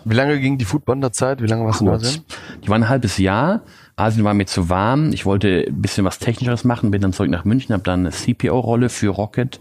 [0.05, 1.41] Wie lange ging die Foodbonder-Zeit?
[1.41, 2.23] Wie lange warst du in Asien?
[2.63, 3.61] Die war ein halbes Jahr.
[3.95, 5.13] Asien war mir zu warm.
[5.13, 8.11] Ich wollte ein bisschen was Technischeres machen, bin dann zurück nach München, habe dann eine
[8.11, 9.59] CPO-Rolle für Rocket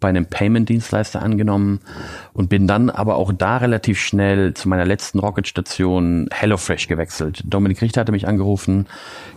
[0.00, 1.80] bei einem Payment-Dienstleister angenommen
[2.32, 7.42] und bin dann aber auch da relativ schnell zu meiner letzten Rocket-Station HelloFresh gewechselt.
[7.46, 8.86] Dominik Richter hatte mich angerufen.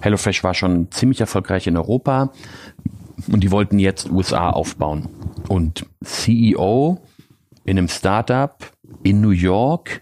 [0.01, 2.31] HelloFresh war schon ziemlich erfolgreich in Europa
[3.31, 5.09] und die wollten jetzt USA aufbauen.
[5.47, 6.99] Und CEO
[7.63, 8.55] in einem Startup
[9.03, 10.01] in New York,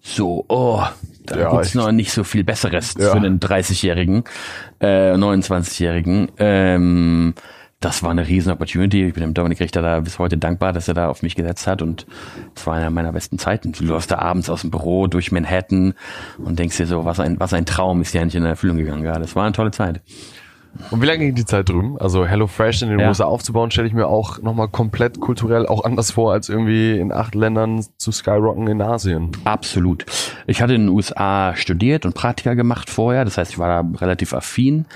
[0.00, 0.82] so, oh,
[1.24, 3.10] da ja, gibt's noch nicht so viel Besseres ja.
[3.10, 4.24] für einen 30-Jährigen,
[4.80, 6.30] äh, 29-Jährigen.
[6.38, 7.34] Ähm,
[7.84, 9.04] das war eine riesen Opportunity.
[9.04, 11.66] Ich bin dem Dominik Richter da bis heute dankbar, dass er da auf mich gesetzt
[11.66, 12.06] hat und
[12.56, 13.72] es war einer meiner besten Zeiten.
[13.72, 15.94] Du läufst da abends aus dem Büro durch Manhattan
[16.38, 19.02] und denkst dir so, was ein, was ein Traum ist ja nicht in Erfüllung gegangen
[19.02, 19.20] gerade.
[19.20, 20.00] Das war eine tolle Zeit.
[20.90, 21.98] Und wie lange ging die Zeit drüben?
[22.00, 23.08] Also Hello Fresh in den ja.
[23.08, 27.12] USA aufzubauen, stelle ich mir auch nochmal komplett kulturell auch anders vor, als irgendwie in
[27.12, 29.30] acht Ländern zu skyrocken in Asien.
[29.44, 30.04] Absolut.
[30.46, 33.98] Ich hatte in den USA studiert und Praktika gemacht vorher, das heißt, ich war da
[33.98, 34.86] relativ affin.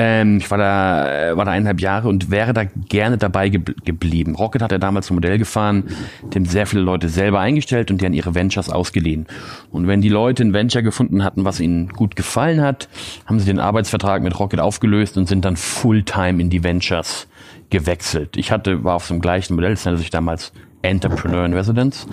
[0.00, 3.60] Ähm, ich war da, äh, war da eineinhalb Jahre und wäre da gerne dabei ge
[3.84, 4.36] geblieben.
[4.36, 5.84] Rocket hat ja damals ein Modell gefahren,
[6.22, 9.26] dem sehr viele Leute selber eingestellt und die an ihre Ventures ausgeliehen.
[9.72, 12.88] Und wenn die Leute ein Venture gefunden hatten, was ihnen gut gefallen hat,
[13.26, 17.26] haben sie den Arbeitsvertrag mit Rocket aufgelöst und sind dann Fulltime in die Ventures
[17.70, 18.36] gewechselt.
[18.36, 22.06] Ich hatte, war auf so einem gleichen Modell, das nannte sich damals Entrepreneur in Residence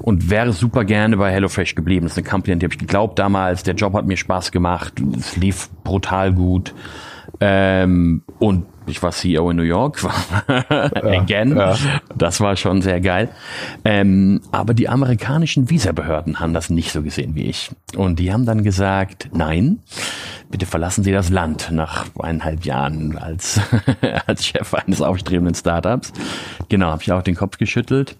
[0.00, 2.06] und wäre super gerne bei HelloFresh geblieben.
[2.06, 3.62] Das ist eine Company, an die habe ich geglaubt damals.
[3.62, 4.94] Der Job hat mir Spaß gemacht.
[5.16, 6.74] Es lief brutal gut.
[7.40, 10.04] Ähm, und ich war CEO in New York,
[10.68, 11.56] again.
[11.56, 11.76] Ja.
[12.14, 13.30] Das war schon sehr geil.
[13.84, 17.70] Ähm, aber die amerikanischen Visabehörden haben das nicht so gesehen wie ich.
[17.96, 19.78] Und die haben dann gesagt, nein,
[20.50, 23.60] bitte verlassen Sie das Land nach eineinhalb Jahren als,
[24.26, 26.12] als Chef eines aufstrebenden Startups.
[26.68, 28.16] Genau, habe ich auch den Kopf geschüttelt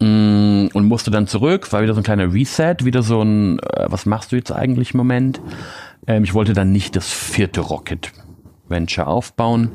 [0.00, 3.86] mm, und musste dann zurück, war wieder so ein kleiner Reset, wieder so ein, äh,
[3.88, 5.40] was machst du jetzt eigentlich im Moment?
[6.06, 8.12] Ähm, ich wollte dann nicht das vierte Rocket
[8.68, 9.70] Venture aufbauen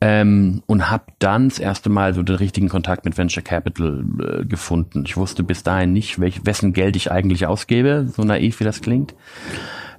[0.00, 4.44] ähm, und habe dann das erste Mal so den richtigen Kontakt mit Venture Capital äh,
[4.44, 5.02] gefunden.
[5.06, 8.80] Ich wusste bis dahin nicht, welch, wessen Geld ich eigentlich ausgebe, so naiv wie das
[8.80, 9.16] klingt.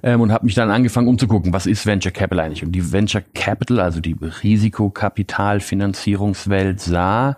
[0.02, 2.64] Ähm, und habe mich dann angefangen umzugucken, was ist Venture Capital eigentlich?
[2.64, 7.36] Und die Venture Capital, also die Risikokapitalfinanzierungswelt, sah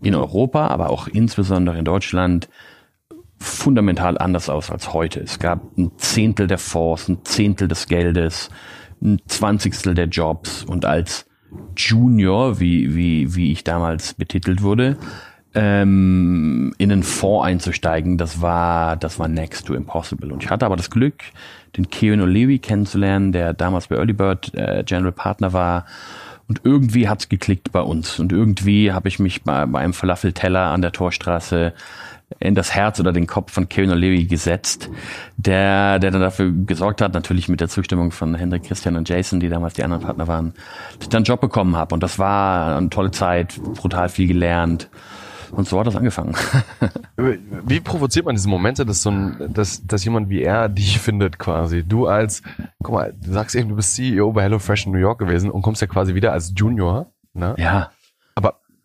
[0.00, 2.48] in Europa, aber auch insbesondere in Deutschland
[3.38, 5.20] fundamental anders aus als heute.
[5.20, 8.48] Es gab ein Zehntel der Fonds, ein Zehntel des Geldes,
[9.02, 11.26] ein Zwanzigstel der Jobs und als
[11.76, 14.96] Junior, wie, wie, wie ich damals betitelt wurde,
[15.54, 20.32] ähm, in einen Fonds einzusteigen, das war, das war next to impossible.
[20.32, 21.22] Und ich hatte aber das Glück,
[21.76, 25.86] den Kieran O'Leary kennenzulernen, der damals bei Early Bird äh, General Partner war.
[26.48, 28.18] Und irgendwie hat's geklickt bei uns.
[28.18, 31.72] Und irgendwie habe ich mich bei, bei einem Falafelteller an der Torstraße
[32.38, 34.88] in das Herz oder den Kopf von Kevin O'Leary gesetzt,
[35.36, 39.40] der, der dann dafür gesorgt hat, natürlich mit der Zustimmung von Hendrik, Christian und Jason,
[39.40, 40.54] die damals die anderen Partner waren,
[40.96, 41.94] dass ich dann einen Job bekommen habe.
[41.94, 44.88] Und das war eine tolle Zeit, brutal viel gelernt.
[45.50, 46.36] Und so hat das angefangen.
[47.16, 51.40] wie provoziert man diese Momente, dass so ein, dass, dass jemand wie er dich findet
[51.40, 51.82] quasi?
[51.82, 52.42] Du als,
[52.80, 55.62] guck mal, du sagst eben, du bist CEO bei HelloFresh in New York gewesen und
[55.62, 57.10] kommst ja quasi wieder als Junior.
[57.34, 57.56] Ne?
[57.58, 57.90] Ja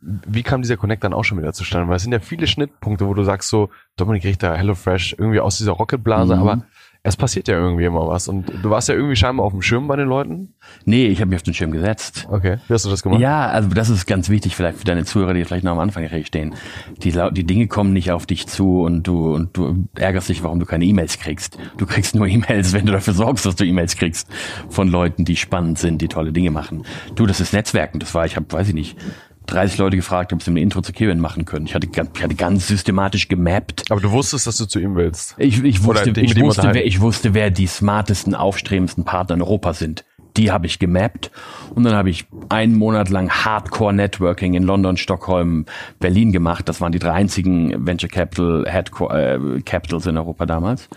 [0.01, 1.88] wie kam dieser Connect dann auch schon wieder zustande?
[1.88, 5.58] Weil es sind ja viele Schnittpunkte, wo du sagst so, Dominik Richter, HelloFresh, irgendwie aus
[5.58, 6.41] dieser Rocketblase, mhm.
[6.41, 6.65] aber
[7.05, 8.27] es passiert ja irgendwie immer was.
[8.27, 10.55] Und du warst ja irgendwie scheinbar auf dem Schirm bei den Leuten?
[10.86, 12.27] Nee, ich habe mich auf den Schirm gesetzt.
[12.31, 12.58] Okay.
[12.67, 13.21] Wie hast du das gemacht?
[13.21, 16.10] Ja, also das ist ganz wichtig vielleicht für deine Zuhörer, die vielleicht noch am Anfang
[16.23, 16.55] stehen.
[17.03, 20.60] Die, die Dinge kommen nicht auf dich zu und du, und du ärgerst dich, warum
[20.60, 21.60] du keine E-Mails kriegst.
[21.77, 24.27] Du kriegst nur E-Mails, wenn du dafür sorgst, dass du E-Mails kriegst
[24.69, 26.86] von Leuten, die spannend sind, die tolle Dinge machen.
[27.13, 27.99] Du, das ist Netzwerken.
[27.99, 28.97] Das war, ich habe, weiß ich nicht,
[29.45, 31.65] 30 Leute gefragt, ob sie ein Intro zu Kevin machen können.
[31.65, 33.91] Ich hatte, ich hatte ganz systematisch gemappt.
[33.91, 35.36] Aber du wusstest, dass du zu ihm willst.
[35.38, 39.73] Ich, ich wusste, ich wusste, wer, ich wusste, wer die smartesten, aufstrebendsten Partner in Europa
[39.73, 40.05] sind.
[40.38, 41.31] Die habe ich gemappt
[41.73, 45.65] und dann habe ich einen Monat lang Hardcore Networking in London, Stockholm,
[45.99, 46.67] Berlin gemacht.
[46.67, 50.89] Das waren die drei einzigen Venture Capital Headquarters, äh, Capitals in Europa damals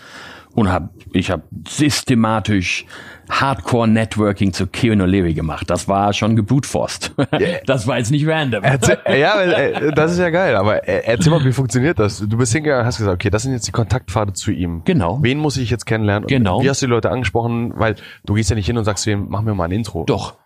[0.59, 2.85] und hab, ich habe systematisch
[3.31, 5.71] Hardcore-Networking zu Keanu O'Leary gemacht.
[5.71, 7.15] Das war schon geblutforst.
[7.67, 8.65] Das war jetzt nicht random.
[8.65, 12.19] Erzähl, ja, äh, das ist ja geil, aber äh, erzähl mal, wie funktioniert das?
[12.19, 14.83] Du bist hingegangen und hast gesagt, okay, das sind jetzt die Kontaktpfade zu ihm.
[14.85, 15.19] Genau.
[15.23, 16.27] Wen muss ich jetzt kennenlernen?
[16.27, 16.63] Genau.
[16.63, 17.73] Wie hast du die Leute angesprochen?
[17.77, 20.05] Weil du gehst ja nicht hin und sagst, wem, mach mir mal ein Intro.
[20.05, 20.37] Doch.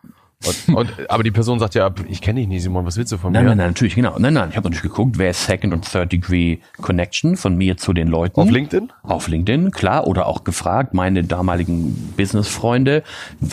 [0.44, 3.18] Und, und, aber die Person sagt ja, ich kenne dich nicht, Simon, was willst du
[3.18, 3.50] von Nein, mir?
[3.50, 4.16] nein, nein, natürlich, genau.
[4.18, 7.76] Nein, nein, ich habe natürlich geguckt, wer ist Second und Third Degree Connection von mir
[7.76, 8.40] zu den Leuten.
[8.40, 8.92] Auf LinkedIn?
[9.02, 10.06] Auf LinkedIn, klar.
[10.06, 13.02] Oder auch gefragt, meine damaligen Business-Freunde,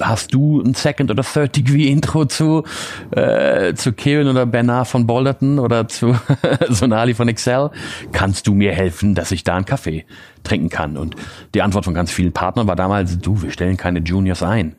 [0.02, 2.64] hast du ein Second oder Third Degree Intro zu,
[3.12, 6.16] äh, zu Kevin oder Bernard von Bolderton oder zu
[6.70, 7.70] Sonali von Excel?
[8.12, 10.06] Kannst du mir helfen, dass ich da einen Kaffee
[10.44, 10.98] trinken kann?
[10.98, 11.16] Und
[11.54, 14.76] die Antwort von ganz vielen Partnern war damals, du, wir stellen keine Juniors ein.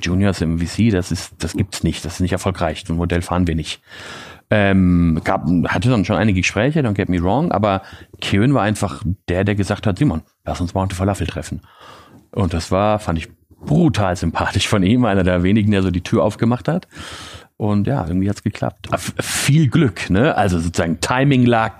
[0.00, 2.84] Juniors im VC, das ist, das gibt's nicht, das ist nicht erfolgreich.
[2.86, 3.82] So ein Modell fahren wir nicht.
[4.50, 7.80] Ähm, gab, hatte dann schon einige Gespräche, don't get me wrong, aber
[8.20, 11.62] Kieran war einfach der, der gesagt hat, Simon, lass uns mal unter Falafel treffen.
[12.32, 13.28] Und das war, fand ich
[13.64, 16.86] brutal sympathisch von ihm, einer der wenigen, der so die Tür aufgemacht hat.
[17.62, 18.88] Und ja, irgendwie hat's geklappt.
[18.88, 20.36] Aber viel Glück, ne?
[20.36, 21.74] Also sozusagen Timing Luck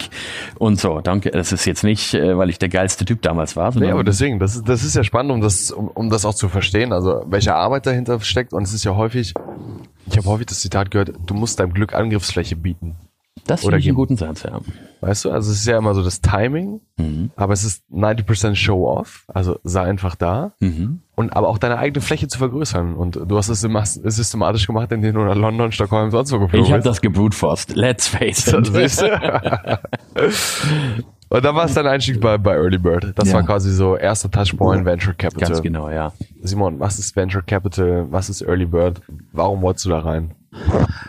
[0.61, 1.01] und so.
[1.01, 1.33] Danke.
[1.33, 3.67] Das ist jetzt nicht, äh, weil ich der geilste Typ damals war.
[3.71, 6.25] Nee, sondern- aber deswegen, das ist, das ist ja spannend, um das, um, um das
[6.25, 8.53] auch zu verstehen, also welche Arbeit dahinter steckt.
[8.53, 9.35] Und es ist ja häufig,
[10.07, 12.95] ich habe häufig das Zitat gehört, du musst deinem Glück Angriffsfläche bieten.
[13.47, 14.61] das oder finde ich einen guten Satz, ja.
[15.01, 16.81] Weißt du, also es ist ja immer so das Timing,
[17.35, 20.53] aber es ist 90% Show-off, also sei einfach da.
[20.61, 21.01] Mhm.
[21.15, 22.95] Und aber auch deine eigene Fläche zu vergrößern.
[22.95, 26.73] Und du hast es systematisch gemacht, indem du nach London, Stockholm, sonst wo geflogen Ich
[26.73, 27.77] habe das gebrutforst.
[27.77, 28.55] Let's face it.
[31.29, 33.13] Und dann war es dein Einstieg bei, bei Early Bird.
[33.15, 33.37] Das Ja.
[33.37, 35.49] war quasi so erster Touchpoint Venture Capital.
[35.49, 36.13] Ganz genau, ja.
[36.43, 38.07] Simon, was ist Venture Capital?
[38.11, 39.01] Was ist Early Bird?
[39.33, 40.33] Warum wolltest du da rein?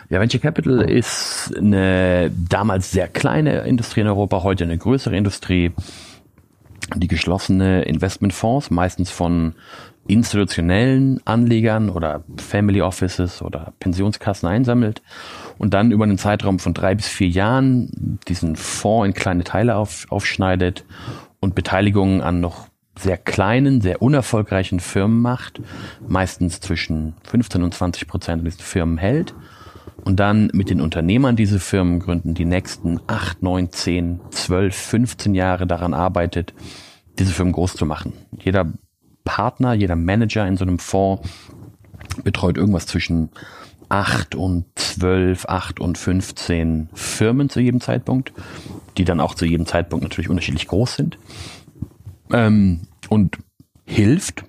[0.08, 5.72] Ja, Venture Capital ist eine damals sehr kleine Industrie in Europa, heute eine größere Industrie,
[6.96, 9.54] die geschlossene Investmentfonds, meistens von
[10.06, 15.02] institutionellen Anlegern oder Family Offices oder Pensionskassen einsammelt
[15.58, 19.76] und dann über einen Zeitraum von drei bis vier Jahren diesen Fonds in kleine Teile
[19.76, 20.84] auf, aufschneidet
[21.40, 25.60] und Beteiligungen an noch sehr kleinen, sehr unerfolgreichen Firmen macht,
[26.06, 29.34] meistens zwischen 15 und 20 Prozent an Firmen hält
[30.04, 35.34] und dann mit den Unternehmern diese Firmen gründen, die nächsten 8, 9, 10, 12, 15
[35.34, 36.54] Jahre daran arbeitet,
[37.18, 38.12] diese Firmen groß zu machen.
[38.38, 38.72] Jeder
[39.24, 41.28] Partner, jeder Manager in so einem Fonds
[42.22, 43.30] betreut irgendwas zwischen
[43.88, 48.32] 8 und 12, 8 und 15 Firmen zu jedem Zeitpunkt,
[48.96, 51.18] die dann auch zu jedem Zeitpunkt natürlich unterschiedlich groß sind.
[52.32, 53.38] Ähm, und
[53.86, 54.44] hilft,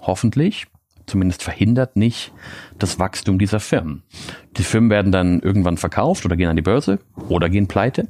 [0.00, 0.66] hoffentlich,
[1.06, 2.32] zumindest verhindert nicht
[2.78, 4.02] das Wachstum dieser Firmen.
[4.56, 8.08] Die Firmen werden dann irgendwann verkauft oder gehen an die Börse oder gehen pleite.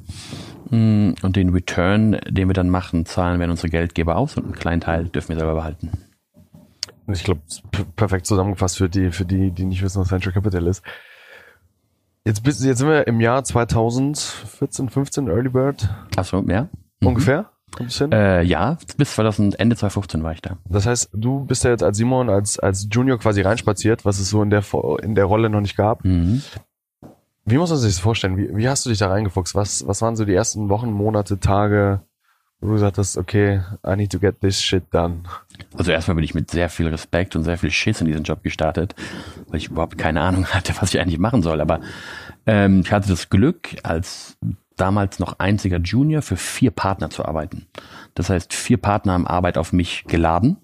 [0.73, 4.45] Mm, Und den Return, den wir dann machen, zahlen wir an unsere Geldgeber aus und
[4.45, 5.91] einen kleinen Teil dürfen wir selber behalten.
[7.07, 7.41] Ich glaube,
[7.95, 10.83] perfekt zusammengefasst für die, für die, die nicht wissen, was Venture Capital ist.
[12.25, 16.69] Jetzt, bist, jetzt sind wir im Jahr 2014, 15, Early Bird Achso, ja?
[17.03, 17.49] ungefähr.
[17.77, 18.11] Hin?
[18.11, 20.57] Äh, ja, bis 2000, Ende 2015 war ich da.
[20.69, 24.29] Das heißt, du bist ja jetzt als Simon, als, als Junior quasi reinspaziert, was es
[24.29, 24.63] so in der,
[25.01, 26.05] in der Rolle noch nicht gab.
[26.05, 26.41] Mhm.
[27.45, 28.37] Wie muss man sich das vorstellen?
[28.37, 29.55] Wie, wie hast du dich da reingefuchst?
[29.55, 32.01] Was, was waren so die ersten Wochen, Monate, Tage,
[32.61, 35.23] wo du gesagt hast, okay, I need to get this shit done?
[35.77, 38.43] Also erstmal bin ich mit sehr viel Respekt und sehr viel Schiss in diesen Job
[38.43, 38.95] gestartet,
[39.47, 41.59] weil ich überhaupt keine Ahnung hatte, was ich eigentlich machen soll.
[41.59, 41.81] Aber
[42.45, 44.37] ähm, ich hatte das Glück, als
[44.77, 47.67] damals noch einziger Junior für vier Partner zu arbeiten.
[48.15, 50.57] Das heißt, vier Partner haben Arbeit auf mich geladen.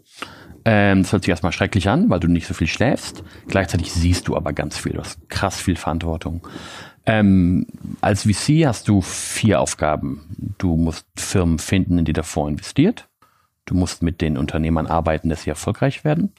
[0.71, 3.23] Ähm, das hört sich erstmal schrecklich an, weil du nicht so viel schläfst.
[3.47, 4.91] Gleichzeitig siehst du aber ganz viel.
[4.91, 6.47] Du hast krass viel Verantwortung.
[7.07, 7.65] Ähm,
[8.01, 10.53] als VC hast du vier Aufgaben.
[10.59, 13.09] Du musst Firmen finden, in die davor investiert.
[13.65, 16.33] Du musst mit den Unternehmern arbeiten, dass sie erfolgreich werden.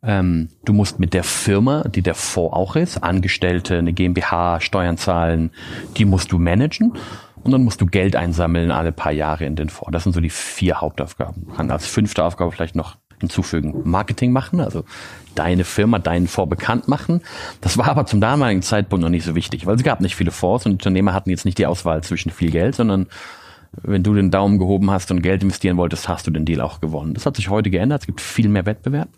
[0.00, 4.96] Ähm, du musst mit der Firma, die der Fonds auch ist, Angestellte, eine GmbH, Steuern
[4.96, 5.50] zahlen,
[5.96, 6.92] die musst du managen.
[7.42, 9.90] Und dann musst du Geld einsammeln alle paar Jahre in den Fonds.
[9.90, 11.48] Das sind so die vier Hauptaufgaben.
[11.56, 14.84] Kann als fünfte Aufgabe vielleicht noch hinzufügen, Marketing machen, also
[15.34, 17.20] deine Firma, deinen Fonds bekannt machen.
[17.60, 20.30] Das war aber zum damaligen Zeitpunkt noch nicht so wichtig, weil es gab nicht viele
[20.30, 23.06] Fonds und Unternehmer hatten jetzt nicht die Auswahl zwischen viel Geld, sondern
[23.82, 26.80] wenn du den Daumen gehoben hast und Geld investieren wolltest, hast du den Deal auch
[26.80, 27.14] gewonnen.
[27.14, 28.02] Das hat sich heute geändert.
[28.02, 29.08] Es gibt viel mehr Wettbewerb.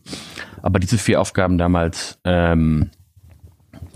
[0.63, 2.91] Aber diese vier Aufgaben damals ähm,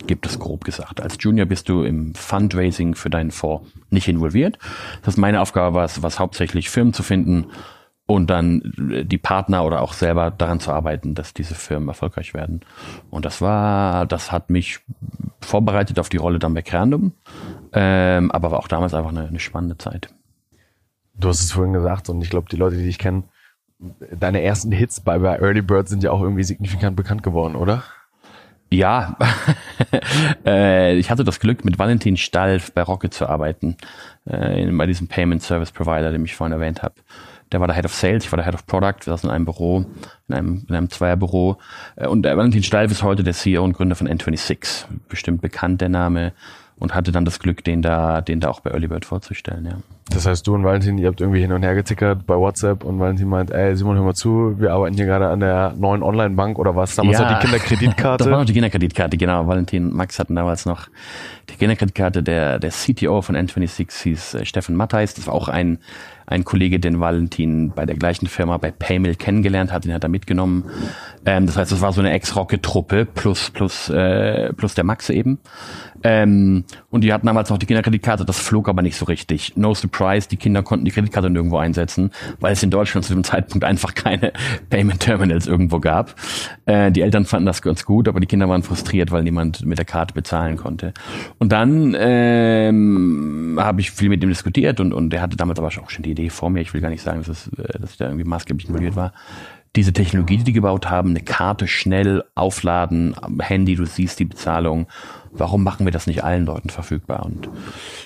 [0.06, 1.00] gibt es grob gesagt.
[1.00, 4.58] Als Junior bist du im Fundraising für deinen Fonds nicht involviert.
[5.00, 7.46] Das heißt, meine Aufgabe war es, was hauptsächlich Firmen zu finden
[8.14, 12.60] und dann die Partner oder auch selber daran zu arbeiten, dass diese Firmen erfolgreich werden.
[13.10, 14.80] Und das war, das hat mich
[15.40, 17.12] vorbereitet auf die Rolle dann bei Crandom,
[17.72, 20.08] ähm, aber war auch damals einfach eine, eine spannende Zeit.
[21.14, 23.24] Du hast es vorhin gesagt und ich glaube, die Leute, die dich kennen,
[24.10, 27.82] deine ersten Hits bei, bei Early Bird sind ja auch irgendwie signifikant bekannt geworden, oder?
[28.70, 29.18] Ja,
[30.46, 33.76] äh, ich hatte das Glück, mit Valentin Stalf bei Rocket zu arbeiten,
[34.24, 36.94] äh, bei diesem Payment Service Provider, den ich vorhin erwähnt habe.
[37.52, 39.34] Der war der Head of Sales, ich war der Head of Product, wir saßen in
[39.34, 39.84] einem Büro,
[40.28, 41.58] in einem, in einem Zweierbüro.
[41.96, 44.86] Äh, und der Valentin Stalf ist heute der CEO und Gründer von N26.
[45.08, 46.32] Bestimmt bekannt der Name
[46.78, 49.76] und hatte dann das Glück, den da, den da auch bei Early Bird vorzustellen, ja.
[50.10, 52.98] Das heißt, du und Valentin, ihr habt irgendwie hin und her getickert bei WhatsApp und
[52.98, 56.58] Valentin meint, ey Simon, hör mal zu, wir arbeiten hier gerade an der neuen Online-Bank
[56.58, 56.96] oder was?
[56.96, 57.30] Damals Ja.
[57.30, 58.24] noch die Kinderkreditkarte.
[58.24, 59.46] Das war noch die Kinderkreditkarte, genau.
[59.46, 60.88] Valentin und Max hatten damals noch
[61.48, 62.22] die Kinderkreditkarte.
[62.22, 65.14] Der, der CTO von N26 hieß äh, Steffen Mattheis.
[65.14, 65.78] Das war auch ein,
[66.32, 69.84] ein Kollege, den Valentin bei der gleichen Firma bei Paymill kennengelernt hat.
[69.84, 70.64] Den hat er mitgenommen.
[71.24, 75.38] Ähm, das heißt, das war so eine Ex-Rocket-Truppe plus, plus, äh, plus der Max eben.
[76.04, 78.24] Ähm, und die hatten damals noch die Kinderkreditkarte.
[78.24, 79.56] Das flog aber nicht so richtig.
[79.56, 83.24] No surprise, die Kinder konnten die Kreditkarte nirgendwo einsetzen, weil es in Deutschland zu dem
[83.24, 84.32] Zeitpunkt einfach keine
[84.70, 86.14] Payment Terminals irgendwo gab.
[86.66, 89.78] Äh, die Eltern fanden das ganz gut, aber die Kinder waren frustriert, weil niemand mit
[89.78, 90.94] der Karte bezahlen konnte.
[91.38, 95.68] Und dann ähm, habe ich viel mit ihm diskutiert und, und er hatte damals aber
[95.68, 96.60] auch schon die Idee vor mir.
[96.60, 99.12] Ich will gar nicht sagen, dass, es, äh, dass ich da irgendwie maßgeblich involviert war.
[99.74, 104.86] Diese Technologie, die die gebaut haben, eine Karte schnell aufladen, Handy, du siehst die Bezahlung.
[105.34, 107.24] Warum machen wir das nicht allen Leuten verfügbar?
[107.24, 107.48] Und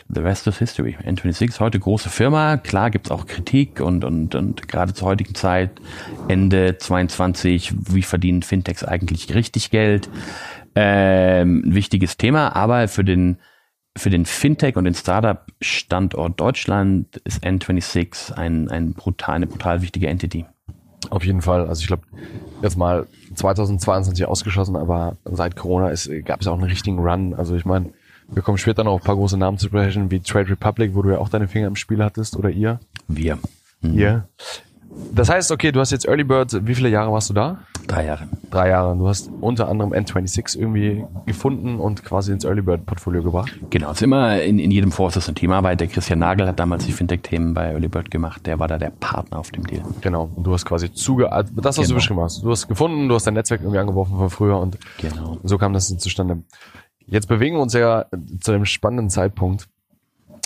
[0.09, 0.97] the rest is history.
[1.05, 2.57] N26 heute große Firma.
[2.57, 5.71] Klar gibt's auch Kritik und, und, und gerade zur heutigen Zeit,
[6.29, 10.09] Ende 22, wie verdienen Fintechs eigentlich richtig Geld?
[10.77, 13.39] Ähm, ein wichtiges Thema, aber für den
[13.97, 20.09] für den Fintech und den Startup-Standort Deutschland ist N26 ein, ein brutal, eine brutal wichtige
[20.09, 20.45] Entity.
[21.11, 21.69] Auf jeden Fall.
[21.69, 22.03] Also ich glaube,
[22.63, 27.35] jetzt mal 2022 ausgeschossen, aber seit Corona ist, gab es auch einen richtigen Run.
[27.35, 27.93] Also ich meine,
[28.29, 31.03] wir kommen später noch auf ein paar große Namen zu sprechen, wie Trade Republic, wo
[31.03, 32.81] du ja auch deine Finger im Spiel hattest, oder ihr.
[33.09, 33.39] Wir.
[33.83, 34.29] Ihr.
[35.13, 37.59] Das heißt, okay, du hast jetzt Early Bird, wie viele Jahre warst du da?
[37.87, 38.29] Drei Jahre.
[38.51, 38.97] Drei Jahre.
[38.97, 43.53] Du hast unter anderem N26 irgendwie gefunden und quasi ins Early Bird Portfolio gebracht.
[43.71, 45.81] Genau, es ist immer in, in jedem Fonds ist ein Teamarbeit.
[45.81, 48.47] Der Christian Nagel hat damals die Fintech-Themen bei Early Bird gemacht.
[48.47, 49.83] Der war da der Partner auf dem Deal.
[50.01, 50.31] Genau.
[50.35, 51.95] Und du hast quasi zuge, das, was du Genau.
[51.95, 52.43] beschrieben hast.
[52.43, 55.39] Du hast gefunden, du hast dein Netzwerk irgendwie angeworfen von früher und Genau.
[55.45, 56.43] so kam das zustande.
[57.07, 58.07] Jetzt bewegen wir uns ja
[58.41, 59.69] zu einem spannenden Zeitpunkt.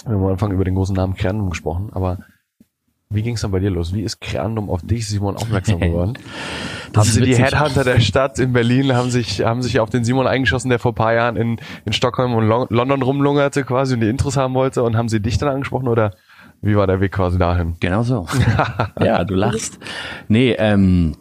[0.04, 2.18] Wir haben am Anfang über den großen Namen Creandum gesprochen, aber
[3.12, 3.92] wie ging es dann bei dir los?
[3.92, 6.14] Wie ist Creandum auf dich, Simon, aufmerksam geworden?
[6.92, 7.36] Das haben sie die.
[7.36, 10.92] Headhunter der Stadt in Berlin, haben sich, haben sich auf den Simon eingeschossen, der vor
[10.92, 14.54] ein paar Jahren in, in Stockholm und Lon London rumlungerte quasi und die Intros haben
[14.54, 16.12] wollte und haben sie dich dann angesprochen oder
[16.62, 17.74] wie war der Weg quasi dahin?
[17.80, 18.26] Genau so.
[19.00, 19.78] ja, du lachst.
[20.28, 21.16] Nee, ähm,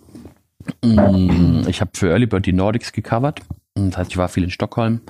[0.84, 3.40] mh, ich habe für Early Bird die Nordics gecovert.
[3.76, 5.02] Das heißt, ich war viel in Stockholm.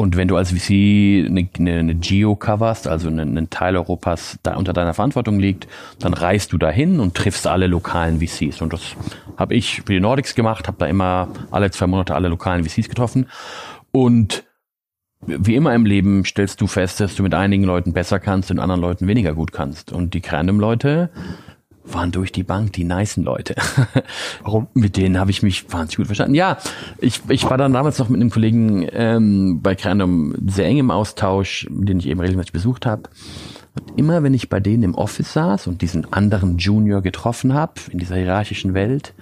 [0.00, 4.56] Und wenn du als VC eine, eine, Geo coverst, also einen, einen Teil Europas da
[4.56, 8.62] unter deiner Verantwortung liegt, dann reist du dahin und triffst alle lokalen VCs.
[8.62, 8.96] Und das
[9.36, 12.88] habe ich für die Nordics gemacht, habe da immer alle zwei Monate alle lokalen VCs
[12.88, 13.26] getroffen.
[13.92, 14.44] Und
[15.26, 18.58] wie immer im Leben stellst du fest, dass du mit einigen Leuten besser kannst und
[18.58, 19.92] anderen Leuten weniger gut kannst.
[19.92, 21.10] Und die Random-Leute
[21.84, 23.54] waren durch die Bank die nicen Leute.
[24.42, 24.68] Warum?
[24.74, 26.34] Mit denen habe ich mich wahnsinnig gut verstanden.
[26.34, 26.58] Ja,
[26.98, 30.90] ich, ich war dann damals noch mit einem Kollegen ähm, bei Random sehr eng im
[30.90, 33.04] Austausch, den ich eben regelmäßig besucht habe.
[33.74, 37.74] Und immer wenn ich bei denen im Office saß und diesen anderen Junior getroffen habe,
[37.90, 39.14] in dieser hierarchischen Welt,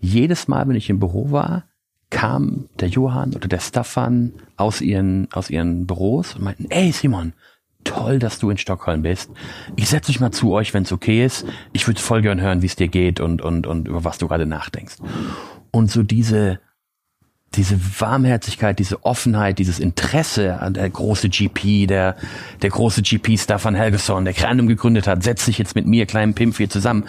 [0.00, 1.64] jedes Mal, wenn ich im Büro war,
[2.10, 7.32] kam der Johann oder der Staffan aus ihren, aus ihren Büros und meinten, ey Simon,
[7.86, 9.30] toll, dass du in Stockholm bist.
[9.76, 11.46] Ich setze mich mal zu euch, wenn es okay ist.
[11.72, 14.28] Ich würde voll gern hören, wie es dir geht und, und, und über was du
[14.28, 14.96] gerade nachdenkst.
[15.70, 16.60] Und so diese,
[17.54, 22.16] diese Warmherzigkeit, diese Offenheit, dieses Interesse an der große GP, der,
[22.62, 26.34] der große GP Staffan Helgeson, der Crandom gegründet hat, setzt sich jetzt mit mir, kleinen
[26.34, 27.04] Pimp, hier zusammen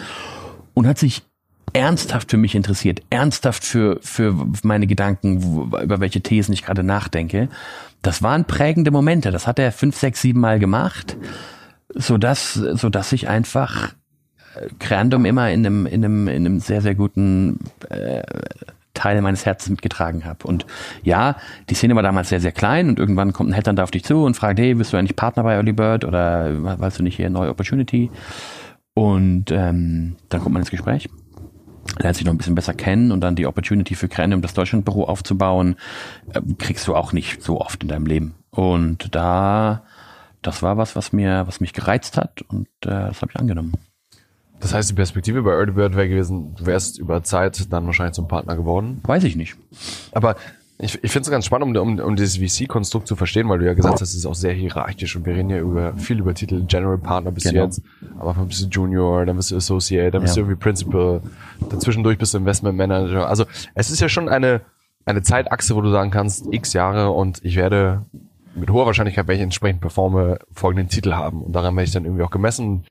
[0.74, 1.22] und hat sich
[1.72, 7.48] ernsthaft für mich interessiert, ernsthaft für, für meine Gedanken, über welche Thesen ich gerade nachdenke.
[8.02, 9.30] Das waren prägende Momente.
[9.30, 11.16] Das hat er fünf, sechs, sieben Mal gemacht,
[11.94, 13.94] so dass, so dass ich einfach
[14.54, 18.22] äh, Crandom immer in einem, in einem, in einem sehr, sehr guten äh,
[18.94, 20.46] Teil meines Herzens mitgetragen habe.
[20.46, 20.66] Und
[21.02, 21.36] ja,
[21.70, 24.24] die Szene war damals sehr, sehr klein und irgendwann kommt ein Headhunter auf dich zu
[24.24, 27.30] und fragt, hey, bist du eigentlich Partner bei Early Bird oder weißt du nicht hier
[27.30, 28.10] neue Opportunity?
[28.94, 31.08] Und ähm, dann kommt man ins Gespräch
[31.98, 35.04] lernt sich noch ein bisschen besser kennen und dann die Opportunity für Cranium, das Deutschlandbüro
[35.04, 35.76] aufzubauen,
[36.32, 38.34] äh, kriegst du auch nicht so oft in deinem Leben.
[38.50, 39.82] Und da,
[40.42, 43.72] das war was, was mir, was mich gereizt hat und äh, das habe ich angenommen.
[44.60, 48.14] Das heißt, die Perspektive bei Early Bird wäre gewesen, du wärst über Zeit dann wahrscheinlich
[48.14, 49.00] zum Partner geworden.
[49.04, 49.56] Weiß ich nicht.
[50.10, 50.34] Aber
[50.80, 53.66] ich, ich finde es ganz spannend, um, um, um dieses VC-Konstrukt zu verstehen, weil du
[53.66, 56.34] ja gesagt hast, es ist auch sehr hierarchisch und wir reden ja über viel über
[56.34, 57.64] Titel General Partner bis Genau.
[57.64, 57.82] jetzt.
[58.18, 60.42] Am Anfang bist du Junior, dann bist du Associate, dann bist Ja.
[60.42, 61.20] du irgendwie Principal,
[61.68, 63.28] dazwischendurch bist du Investment Manager.
[63.28, 64.60] Also es ist ja schon eine
[65.04, 68.04] eine Zeitachse, wo du sagen kannst, x Jahre und ich werde
[68.54, 71.40] mit hoher Wahrscheinlichkeit, wenn ich entsprechend performe, folgenden Titel haben.
[71.40, 72.84] Und daran werde ich dann irgendwie auch gemessen.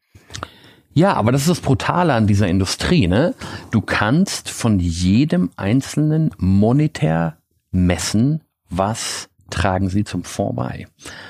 [0.95, 3.35] Ja, aber das ist das Brutale an dieser Industrie, ne?
[3.69, 7.37] Du kannst von jedem einzelnen monetär
[7.77, 10.87] messen, was tragen sie zum Fonds bei.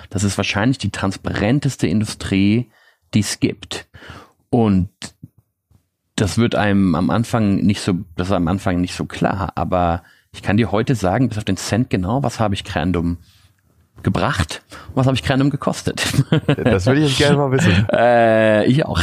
[0.10, 2.70] Das ist wahrscheinlich die transparenteste Industrie,
[3.14, 3.88] die es gibt.
[4.50, 4.90] Und
[6.16, 10.04] das wird einem am Anfang nicht so, das ist am Anfang nicht so klar, aber
[10.34, 13.18] ich kann dir heute sagen, bis auf den Cent genau, was habe ich Crandom
[14.04, 14.62] gebracht.
[14.96, 16.04] Was habe ich Crandom gekostet?
[16.64, 17.88] Das würde ich jetzt gerne mal wissen.
[17.92, 19.00] äh, ich auch.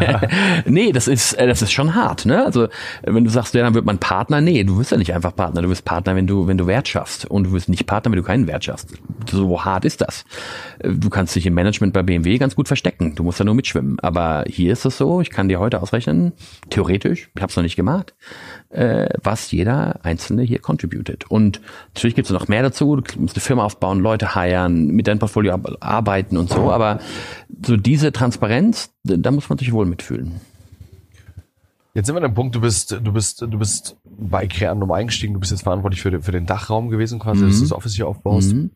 [0.64, 2.44] nee, das ist, äh, das ist schon hart, ne?
[2.44, 2.68] Also,
[3.02, 5.62] wenn du sagst, ja, dann wird man Partner, nee, du wirst ja nicht einfach Partner,
[5.62, 7.26] du wirst Partner, wenn du, wenn du Wert schaffst.
[7.26, 8.94] Und du wirst nicht Partner, wenn du keinen Wert schaffst.
[9.30, 10.24] So hart ist das.
[10.78, 13.14] Äh, du kannst dich im Management bei BMW ganz gut verstecken.
[13.14, 13.98] Du musst da nur mitschwimmen.
[14.00, 16.32] Aber hier ist es so, ich kann dir heute ausrechnen,
[16.70, 18.14] theoretisch, ich habe es noch nicht gemacht,
[18.70, 21.30] äh, was jeder Einzelne hier contributed.
[21.30, 21.60] Und
[21.94, 22.96] natürlich gibt es noch mehr dazu.
[22.96, 26.70] Du musst eine Firma aufbauen, Leute heiern, mit deinem Portfolio arbeiten und so.
[26.70, 26.98] Aber
[27.64, 30.40] so diese Transparenz, da muss man sich wohl mitfühlen.
[31.94, 35.34] Jetzt sind wir an dem Punkt, du bist, du bist, du bist bei Creandum eingestiegen,
[35.34, 37.48] du bist jetzt verantwortlich für, den, für den Dachraum gewesen, quasi, mhm.
[37.48, 38.52] dass du das Office hier aufbaust.
[38.52, 38.70] Mhm.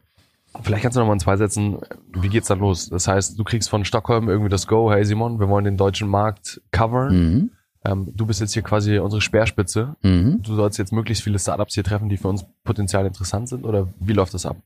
[0.63, 1.79] Vielleicht kannst du noch mal in zwei Sätzen,
[2.15, 2.89] wie geht's da los?
[2.89, 6.09] Das heißt, du kriegst von Stockholm irgendwie das Go, hey Simon, wir wollen den deutschen
[6.09, 7.15] Markt covern.
[7.15, 7.51] Mhm.
[7.85, 9.97] Ähm, du bist jetzt hier quasi unsere Speerspitze.
[10.03, 10.41] Mhm.
[10.43, 13.89] Du sollst jetzt möglichst viele Startups hier treffen, die für uns potenziell interessant sind oder
[13.99, 14.57] wie läuft das ab?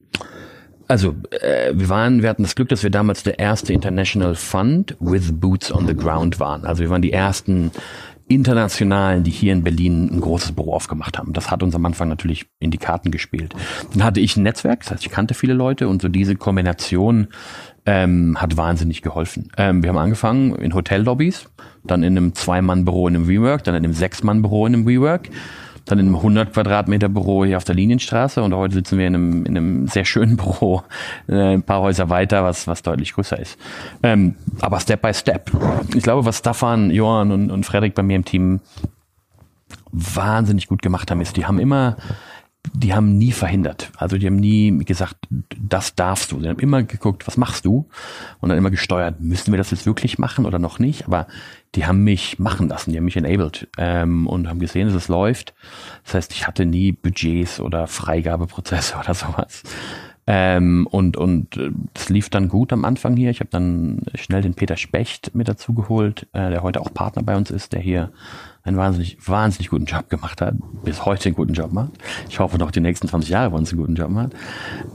[0.89, 4.97] Also äh, wir waren, wir hatten das Glück, dass wir damals der erste International Fund
[5.01, 6.65] with Boots on the Ground waren.
[6.65, 7.73] Also wir waren die ersten
[8.29, 11.33] internationalen, die hier in Berlin ein großes Büro aufgemacht haben.
[11.33, 13.55] Das hat uns am Anfang natürlich in die Karten gespielt.
[13.93, 17.29] Dann hatte ich ein Netzwerk, das heißt, ich kannte viele Leute und so diese Kombination
[17.87, 19.51] ähm, hat wahnsinnig geholfen.
[19.57, 21.49] Ähm, wir haben angefangen in Hotellobbys,
[21.85, 25.31] dann in einem Zwei-Mann-Büro in einem WeWork, dann in einem Sechs-Mann-Büro in einem WeWork,
[25.85, 29.15] dann in einem 100 Quadratmeter Büro hier auf der Linienstraße und heute sitzen wir in
[29.15, 30.83] einem, in einem sehr schönen Büro,
[31.29, 33.57] äh, ein paar Häuser weiter, was, was deutlich größer ist.
[34.03, 35.53] Ähm, aber Step by Step.
[35.95, 38.61] Ich glaube, was Stefan, Johann und, und Frederik bei mir im Team
[39.93, 41.97] wahnsinnig gut gemacht haben, ist, die haben immer
[42.75, 43.91] die haben nie verhindert.
[43.97, 46.41] Also die haben nie gesagt, das darfst du.
[46.41, 47.89] Sie haben immer geguckt, was machst du?
[48.41, 51.07] Und dann immer gesteuert, müssen wir das jetzt wirklich machen oder noch nicht?
[51.07, 51.27] Aber
[51.75, 55.09] die haben mich machen lassen, die haben mich enabled ähm, und haben gesehen, dass es
[55.09, 55.55] läuft.
[56.05, 59.63] Das heißt, ich hatte nie Budgets oder Freigabeprozesse oder sowas.
[60.29, 61.59] Ähm, und und
[61.95, 63.31] es lief dann gut am Anfang hier.
[63.31, 67.23] Ich habe dann schnell den Peter Specht mit dazu geholt, äh, der heute auch Partner
[67.23, 68.11] bei uns ist, der hier
[68.65, 71.93] einen wahnsinnig, wahnsinnig guten Job gemacht hat, bis heute einen guten Job macht.
[72.29, 74.33] Ich hoffe noch die nächsten 20 Jahre bei uns einen guten Job macht.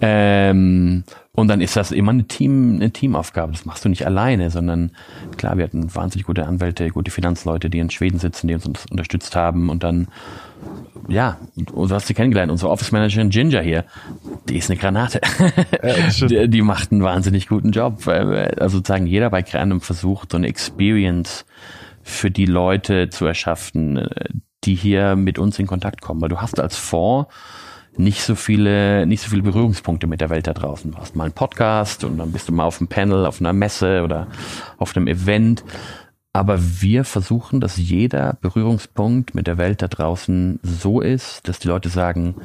[0.02, 3.54] Ähm, und dann ist das immer eine Team, eine Teamaufgabe.
[3.54, 4.92] Das machst du nicht alleine, sondern
[5.38, 9.38] klar, wir hatten wahnsinnig gute Anwälte, gute Finanzleute, die in Schweden sitzen, die uns unterstützt
[9.38, 10.10] haben und dann
[11.08, 13.86] ja, du hast sie kennengelernt, unsere Office Managerin Ginger hier,
[14.48, 15.22] die ist eine Granate.
[15.84, 18.08] Ja, die, die, macht einen wahnsinnig guten Job.
[18.08, 21.46] Also sozusagen jeder bei Creandum versucht, so eine Experience
[22.04, 24.08] für die Leute zu erschaffen,
[24.64, 26.22] die hier mit uns in Kontakt kommen.
[26.22, 27.30] Weil du hast als Fonds
[27.98, 30.92] nicht so viele, nicht so viele Berührungspunkte mit der Welt da draußen.
[30.92, 33.54] Du hast mal einen Podcast und dann bist du mal auf einem Panel, auf einer
[33.54, 34.28] Messe oder
[34.78, 35.64] auf einem Event.
[36.34, 41.68] Aber wir versuchen, dass jeder Berührungspunkt mit der Welt da draußen so ist, dass die
[41.68, 42.36] Leute sagen,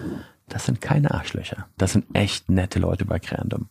[0.49, 1.68] das sind keine Arschlöcher.
[1.78, 3.68] Das sind echt nette Leute bei Crandom.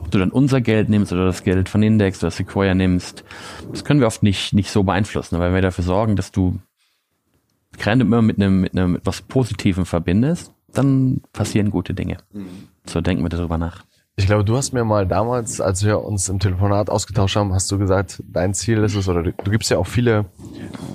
[0.00, 3.24] Ob du dann unser Geld nimmst oder das Geld von Index oder Sequoia nimmst,
[3.70, 6.60] das können wir oft nicht, nicht so beeinflussen, weil wir dafür sorgen, dass du
[7.76, 12.18] Crandom immer mit einem, mit einem etwas Positivem verbindest, dann passieren gute Dinge.
[12.32, 12.68] Mhm.
[12.86, 13.84] So denken wir darüber nach.
[14.18, 17.70] Ich glaube, du hast mir mal damals, als wir uns im Telefonat ausgetauscht haben, hast
[17.70, 20.24] du gesagt, dein Ziel ist es, oder du, du gibst ja auch viele,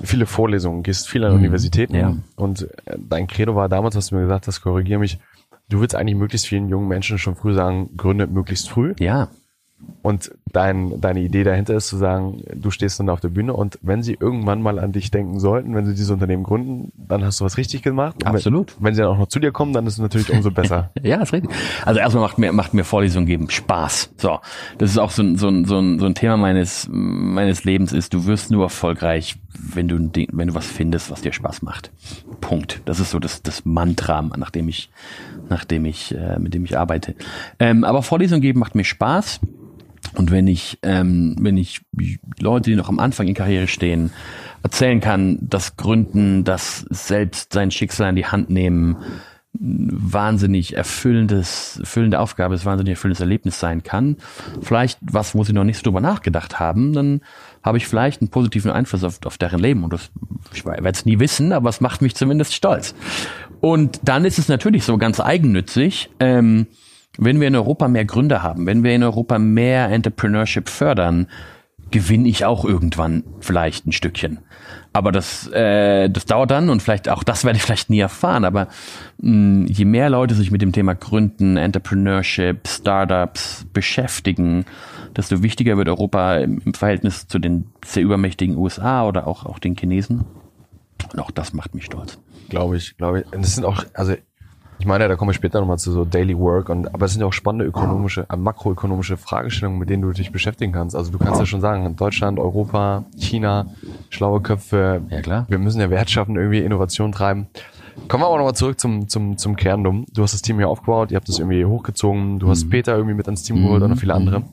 [0.04, 1.40] viele Vorlesungen, gehst viel an mhm.
[1.40, 2.18] Universitäten ja.
[2.36, 5.20] und äh, dein Credo war damals, hast du mir gesagt, das korrigiere mich,
[5.70, 8.94] du willst eigentlich möglichst vielen jungen Menschen schon früh sagen, gründet möglichst früh.
[9.00, 9.30] Ja.
[10.02, 13.80] Und dein, deine Idee dahinter ist zu sagen, du stehst dann auf der Bühne und
[13.82, 17.42] wenn sie irgendwann mal an dich denken sollten, wenn sie dieses Unternehmen gründen, dann hast
[17.42, 18.26] du was richtig gemacht.
[18.26, 18.76] Absolut.
[18.78, 20.92] Wenn, wenn, sie dann auch noch zu dir kommen, dann ist es natürlich umso besser.
[21.02, 21.52] ja, ist richtig.
[21.86, 24.14] Also erstmal macht mir, macht mir Vorlesungen geben Spaß.
[24.18, 24.40] So.
[24.78, 27.92] Das ist auch so ein, so ein, so ein, so ein Thema meines, meines Lebens
[27.92, 29.38] ist, du wirst nur erfolgreich,
[29.74, 29.98] wenn du,
[30.32, 31.92] wenn du was findest, was dir Spaß macht.
[32.42, 32.82] Punkt.
[32.86, 34.92] Das ist so das, das Mantra, nach dem ich,
[35.50, 37.16] nach dem ich, äh, mit dem ich arbeite.
[37.60, 39.40] Ähm, aber Vorlesungen geben macht mir Spaß.
[40.16, 41.82] Und wenn ich, ähm, wenn ich
[42.40, 44.12] Leute, die noch am Anfang in Karriere stehen,
[44.62, 48.98] erzählen kann, dass Gründen, dass selbst sein Schicksal in die Hand nehmen,
[49.56, 54.18] wahnsinnig erfüllendes, erfüllende Aufgabe ist, wahnsinnig erfüllendes Erlebnis sein kann.
[54.62, 57.22] Vielleicht was, wo sie noch nicht so drüber nachgedacht haben, dann
[57.62, 59.84] habe ich vielleicht einen positiven Einfluss auf, auf deren Leben.
[59.84, 60.10] Und das,
[60.54, 62.96] ich werde es nie wissen, aber es macht mich zumindest stolz.
[63.62, 66.68] Und dann ist es natürlich so ganz eigennützig, ähm,
[67.18, 71.28] wenn wir in Europa mehr Gründer haben, wenn wir in Europa mehr Entrepreneurship fördern,
[71.92, 74.40] gewinne ich auch irgendwann vielleicht ein Stückchen.
[74.94, 78.46] Aber das, äh, das dauert dann und vielleicht auch das werde ich vielleicht nie erfahren.
[78.46, 78.68] Aber
[79.22, 84.66] mh, je mehr Leute sich mit dem Thema Gründen, Entrepreneurship, Startups beschäftigen,
[85.16, 89.60] desto wichtiger wird Europa im, im Verhältnis zu den sehr übermächtigen USA oder auch, auch
[89.60, 90.26] den Chinesen.
[91.12, 92.20] Und auch das macht mich stolz.
[92.50, 93.34] Glaube ich, glaube ich.
[93.34, 94.16] Und das sind auch, also
[94.80, 97.22] ich meine, da kommen wir später nochmal zu so Daily Work und aber es sind
[97.22, 100.96] ja auch spannende ökonomische, äh, makroökonomische Fragestellungen, mit denen du dich beschäftigen kannst.
[100.96, 103.68] Also du kannst ja schon sagen, Deutschland, Europa, China,
[104.10, 105.02] schlaue Köpfe.
[105.10, 105.46] Ja, klar.
[105.48, 107.48] Wir müssen ja Wert schaffen, irgendwie Innovation treiben.
[108.08, 110.06] Kommen wir aber nochmal zurück zum, zum, zum Kerndumm.
[110.12, 113.16] Du hast das Team hier aufgebaut, ihr habt das irgendwie hochgezogen, du hast Peter irgendwie
[113.16, 114.44] mit ans Team geholt und noch viele andere.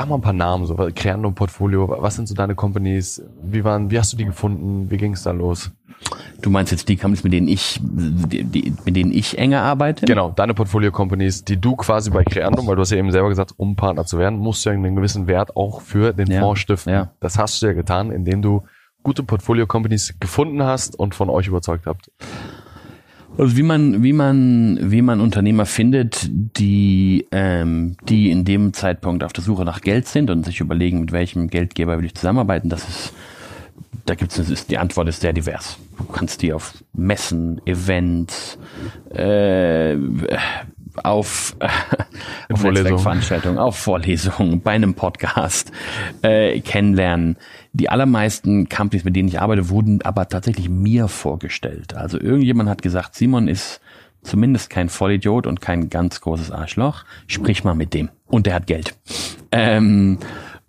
[0.00, 3.22] Sag mal ein paar Namen, so Kerndumm Portfolio, was sind so deine Companies?
[3.42, 4.90] Wie waren, wie hast du die gefunden?
[4.90, 5.72] Wie ging es da los?
[6.40, 10.06] Du meinst jetzt die Companies, mit denen ich, die, die, mit denen ich enger arbeite?
[10.06, 13.52] Genau, deine Portfolio-Companies, die du quasi bei Creandum, weil du hast ja eben selber gesagt,
[13.58, 16.60] um Partner zu werden, musst du ja einen gewissen Wert auch für den Ja, Fonds
[16.62, 16.94] stiften.
[16.94, 17.10] ja.
[17.20, 18.62] Das hast du ja getan, indem du
[19.02, 22.10] gute Portfolio-Companies gefunden hast und von euch überzeugt habt.
[23.38, 29.24] Also wie man, wie man, wie man Unternehmer findet, die, ähm, die in dem Zeitpunkt
[29.24, 32.68] auf der Suche nach Geld sind und sich überlegen, mit welchem Geldgeber will ich zusammenarbeiten,
[32.68, 33.12] das ist,
[34.04, 35.78] da gibt's, ist, die Antwort ist sehr divers.
[35.96, 38.58] Du kannst die auf Messen, Events,
[39.10, 39.96] äh,
[41.02, 41.66] auf, äh,
[42.52, 42.92] auf Vorlesungen.
[42.92, 45.72] Netzwerkveranstaltungen, auf Vorlesungen, bei einem Podcast
[46.22, 47.36] äh, kennenlernen.
[47.72, 51.94] Die allermeisten Companies, mit denen ich arbeite, wurden aber tatsächlich mir vorgestellt.
[51.94, 53.80] Also irgendjemand hat gesagt, Simon ist
[54.22, 57.04] zumindest kein Vollidiot und kein ganz großes Arschloch.
[57.26, 58.10] Sprich mal mit dem.
[58.26, 58.94] Und der hat Geld.
[59.52, 60.18] Ähm,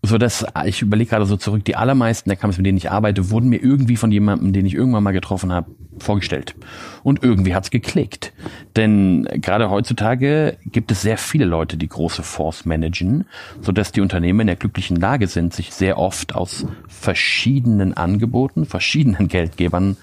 [0.03, 3.29] so dass ich überlege gerade so zurück, die allermeisten der Companies, mit denen ich arbeite,
[3.29, 6.55] wurden mir irgendwie von jemandem, den ich irgendwann mal getroffen habe, vorgestellt.
[7.03, 8.33] Und irgendwie hat's geklickt.
[8.75, 13.25] Denn gerade heutzutage gibt es sehr viele Leute, die große Fonds managen,
[13.61, 18.65] so dass die Unternehmen in der glücklichen Lage sind, sich sehr oft aus verschiedenen Angeboten,
[18.65, 19.97] verschiedenen Geldgebern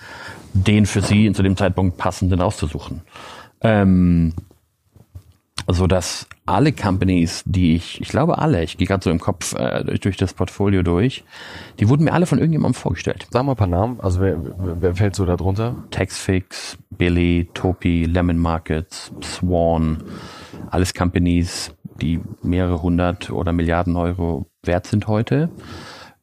[0.55, 3.03] den für sie zu dem Zeitpunkt passenden auszusuchen.
[3.61, 4.33] Ähm,
[5.71, 9.55] so dass alle Companies, die ich, ich glaube alle, ich gehe gerade so im Kopf
[9.55, 11.25] äh, durch, durch das Portfolio durch,
[11.79, 13.27] die wurden mir alle von irgendjemandem vorgestellt.
[13.31, 14.39] Sag mal ein paar Namen, also wer,
[14.81, 15.77] wer fällt so da drunter?
[15.91, 20.03] Taxfix, Billy, Topi, Lemon Markets, Swan,
[20.71, 25.51] alles Companies, die mehrere hundert oder Milliarden Euro wert sind heute.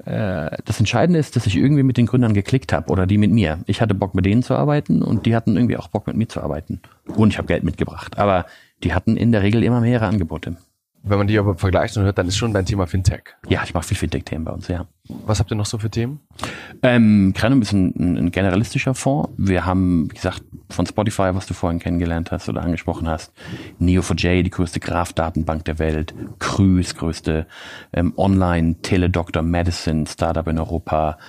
[0.05, 3.31] Äh, Das Entscheidende ist, dass ich irgendwie mit den Gründern geklickt habe oder die mit
[3.31, 3.59] mir.
[3.67, 6.27] Ich hatte Bock mit denen zu arbeiten und die hatten irgendwie auch Bock mit mir
[6.27, 6.81] zu arbeiten.
[7.15, 8.17] Und ich habe Geld mitgebracht.
[8.17, 8.45] Aber
[8.85, 10.55] die hatten in der Regel immer mehrere Angebote.
[11.07, 13.35] Wenn man die aber vergleicht und hört, dann ist schon dein Thema Fintech.
[13.47, 14.87] Ja, ich mache viel Fintech-Themen bei uns, ja.
[15.07, 16.19] Was habt ihr noch so für Themen?
[16.81, 19.29] Ähm, Krenum ist ein, ein, generalistischer Fonds.
[19.37, 23.31] Wir haben, wie gesagt, von Spotify, was du vorhin kennengelernt hast oder angesprochen hast,
[23.79, 27.45] Neo4j, die größte Graph-Datenbank der Welt, Cruise, größte
[27.93, 31.19] ähm, Online-Tele-Doctor-Medicine-Startup in Europa.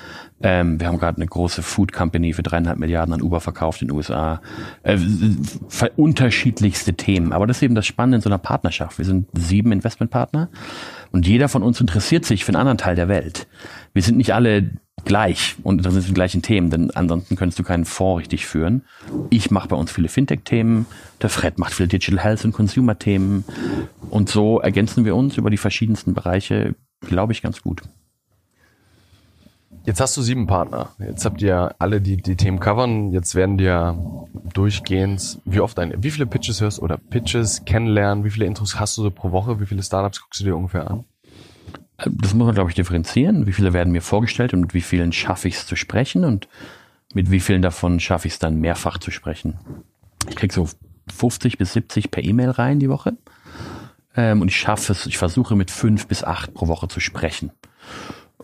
[0.42, 3.88] Ähm, wir haben gerade eine große Food Company für dreieinhalb Milliarden an Uber verkauft in
[3.88, 4.42] den USA.
[4.82, 4.98] Äh,
[5.96, 7.32] unterschiedlichste Themen.
[7.32, 8.98] Aber das ist eben das Spannende in so einer Partnerschaft.
[8.98, 10.50] Wir sind sieben Investmentpartner
[11.12, 13.46] und jeder von uns interessiert sich für einen anderen Teil der Welt.
[13.94, 14.70] Wir sind nicht alle
[15.04, 18.44] gleich und interessiert sich für die gleichen Themen, denn ansonsten könntest du keinen Fonds richtig
[18.46, 18.82] führen.
[19.30, 20.86] Ich mache bei uns viele Fintech-Themen,
[21.22, 23.44] der Fred macht viele Digital Health und Consumer-Themen
[24.10, 27.82] und so ergänzen wir uns über die verschiedensten Bereiche, glaube ich, ganz gut.
[29.86, 30.90] Jetzt hast du sieben Partner.
[30.98, 33.12] Jetzt habt ihr alle die, die Themen covern.
[33.12, 33.96] Jetzt werden dir
[34.52, 38.98] durchgehend, wie oft ein, wie viele Pitches hörst oder Pitches kennenlernen, wie viele Intros hast
[38.98, 41.04] du so pro Woche, wie viele Startups guckst du dir ungefähr an?
[42.04, 43.46] Das muss man, glaube ich, differenzieren.
[43.46, 46.48] Wie viele werden mir vorgestellt und mit wie vielen schaffe ich es zu sprechen und
[47.14, 49.54] mit wie vielen davon schaffe ich es dann mehrfach zu sprechen.
[50.28, 50.68] Ich krieg so
[51.14, 53.16] 50 bis 70 per E-Mail rein die Woche.
[54.16, 57.52] Ähm, und ich schaffe es, ich versuche mit fünf bis acht pro Woche zu sprechen.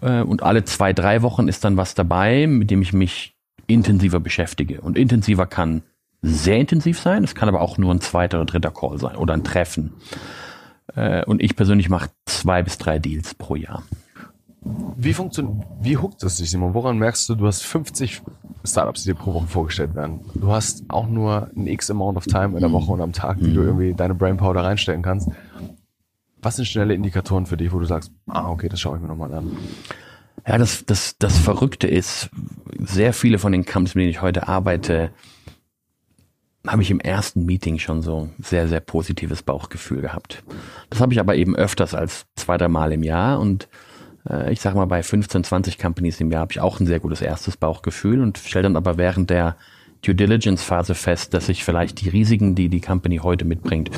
[0.01, 3.34] Äh, und alle zwei, drei Wochen ist dann was dabei, mit dem ich mich
[3.66, 4.80] intensiver beschäftige.
[4.80, 5.82] Und intensiver kann
[6.22, 9.34] sehr intensiv sein, es kann aber auch nur ein zweiter oder dritter Call sein oder
[9.34, 9.93] ein Treffen.
[10.95, 13.82] Äh, Und ich persönlich mache zwei bis drei Deals pro Jahr.
[14.97, 16.74] Wie funktioniert, wie huckt es dich, Simon?
[16.74, 18.22] Woran merkst du, du hast 50
[18.62, 20.20] Startups, die dir pro Woche vorgestellt werden?
[20.34, 23.38] Du hast auch nur ein X Amount of Time in der Woche und am Tag,
[23.40, 25.28] die du irgendwie deine Brainpower da reinstecken kannst.
[26.43, 29.09] Was sind schnelle Indikatoren für dich, wo du sagst, ah, okay, das schaue ich mir
[29.09, 29.57] nochmal an?
[30.47, 32.30] Ja, das, das, das Verrückte ist,
[32.78, 35.12] sehr viele von den Camps, mit denen ich heute arbeite,
[36.66, 40.43] habe ich im ersten Meeting schon so sehr, sehr positives Bauchgefühl gehabt.
[40.90, 43.68] Das habe ich aber eben öfters als zwei, drei Mal im Jahr und
[44.28, 47.01] äh, ich sage mal, bei 15, 20 Companies im Jahr habe ich auch ein sehr
[47.01, 49.57] gutes erstes Bauchgefühl und stelle dann aber während der
[50.05, 53.90] Due Diligence Phase fest, dass ich vielleicht die Risiken, die die Company heute mitbringt,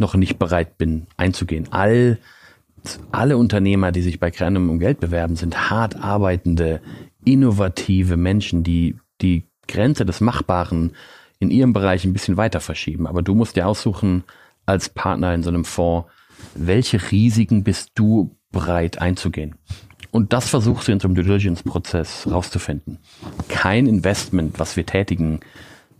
[0.00, 1.68] noch nicht bereit bin einzugehen.
[1.70, 2.18] All
[3.12, 6.80] alle Unternehmer, die sich bei Creandum um Geld bewerben, sind hart arbeitende,
[7.24, 10.92] innovative Menschen, die die Grenze des Machbaren
[11.38, 13.06] in ihrem Bereich ein bisschen weiter verschieben.
[13.06, 14.24] Aber du musst dir aussuchen,
[14.66, 16.08] als Partner in so einem Fonds,
[16.54, 19.56] welche Risiken bist du bereit einzugehen?
[20.10, 22.98] Und das versuchst du in so einem Diligence-Prozess rauszufinden.
[23.48, 25.40] Kein Investment, was wir tätigen,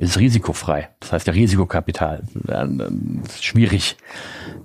[0.01, 0.88] ist risikofrei.
[0.98, 2.22] Das heißt, der Risikokapital
[3.24, 3.98] ist schwierig.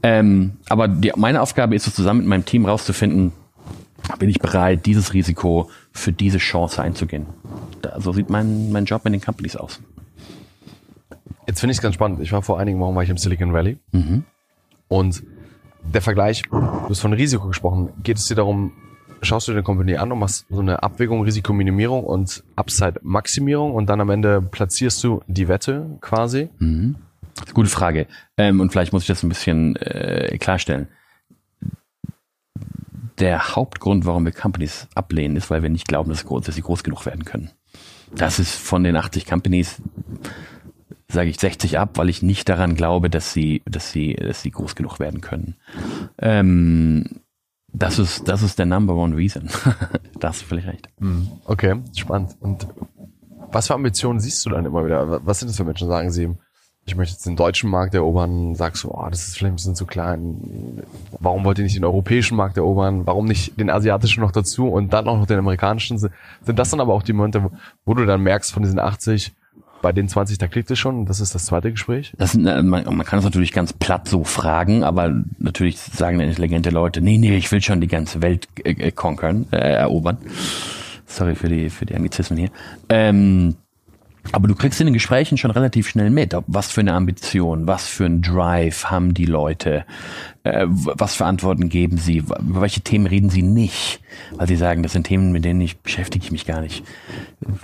[0.01, 3.33] Ähm, aber die, meine Aufgabe ist es, zusammen mit meinem Team rauszufinden,
[4.17, 7.25] bin ich bereit, dieses Risiko für diese Chance einzugehen.
[7.81, 9.81] Da, so sieht mein, mein Job in den Companies aus.
[11.47, 12.21] Jetzt finde ich es ganz spannend.
[12.21, 14.23] Ich war vor einigen Wochen war ich im Silicon Valley mhm.
[14.87, 15.21] und
[15.83, 17.89] der Vergleich, du hast von Risiko gesprochen.
[18.03, 18.71] Geht es dir darum,
[19.21, 23.87] schaust du dir eine Company an und machst so eine Abwägung, Risikominimierung und Upside-Maximierung und
[23.87, 26.49] dann am Ende platzierst du die Wette quasi?
[26.59, 26.95] Mhm.
[27.53, 28.07] Gute Frage.
[28.37, 30.87] Ähm, und vielleicht muss ich das ein bisschen äh, klarstellen.
[33.19, 36.83] Der Hauptgrund, warum wir Companies ablehnen, ist, weil wir nicht glauben, dass, dass sie groß
[36.83, 37.51] genug werden können.
[38.13, 39.81] Das ist von den 80 Companies,
[41.07, 44.51] sage ich 60 ab, weil ich nicht daran glaube, dass sie, dass sie, dass sie
[44.51, 45.55] groß genug werden können.
[46.17, 47.21] Ähm,
[47.77, 49.49] das ist, das ist der Number One Reason.
[50.19, 50.89] da hast völlig recht.
[50.99, 52.35] Hm, okay, spannend.
[52.39, 52.67] Und
[53.51, 55.25] was für Ambitionen siehst du dann immer wieder?
[55.25, 55.87] Was sind das für Menschen?
[55.87, 56.35] Sagen sie,
[56.85, 59.75] ich möchte jetzt den deutschen Markt erobern, sagst du, oh, das ist vielleicht ein bisschen
[59.75, 60.83] zu klein.
[61.19, 63.07] Warum wollt ihr nicht den europäischen Markt erobern?
[63.07, 65.97] Warum nicht den asiatischen noch dazu und dann auch noch den amerikanischen?
[65.97, 66.13] Sind
[66.45, 67.49] das dann aber auch die Momente,
[67.85, 69.33] wo du dann merkst von diesen 80,
[69.85, 71.05] bei den 20, da klickt es schon.
[71.05, 72.11] Das ist das zweite Gespräch.
[72.17, 76.71] Das, äh, man, man kann es natürlich ganz platt so fragen, aber natürlich sagen intelligente
[76.71, 80.17] Leute, nee, nee, ich will schon die ganze Welt äh, äh conquern, äh, erobern.
[81.05, 82.49] Sorry für die, für die Anglizismen hier.
[82.89, 83.57] Ähm,
[84.31, 87.87] aber du kriegst in den Gesprächen schon relativ schnell mit, was für eine Ambition, was
[87.87, 89.85] für ein Drive haben die Leute,
[90.43, 94.01] äh, was für Antworten geben sie, über welche Themen reden sie nicht,
[94.35, 96.83] weil sie sagen, das sind Themen, mit denen ich beschäftige ich mich gar nicht.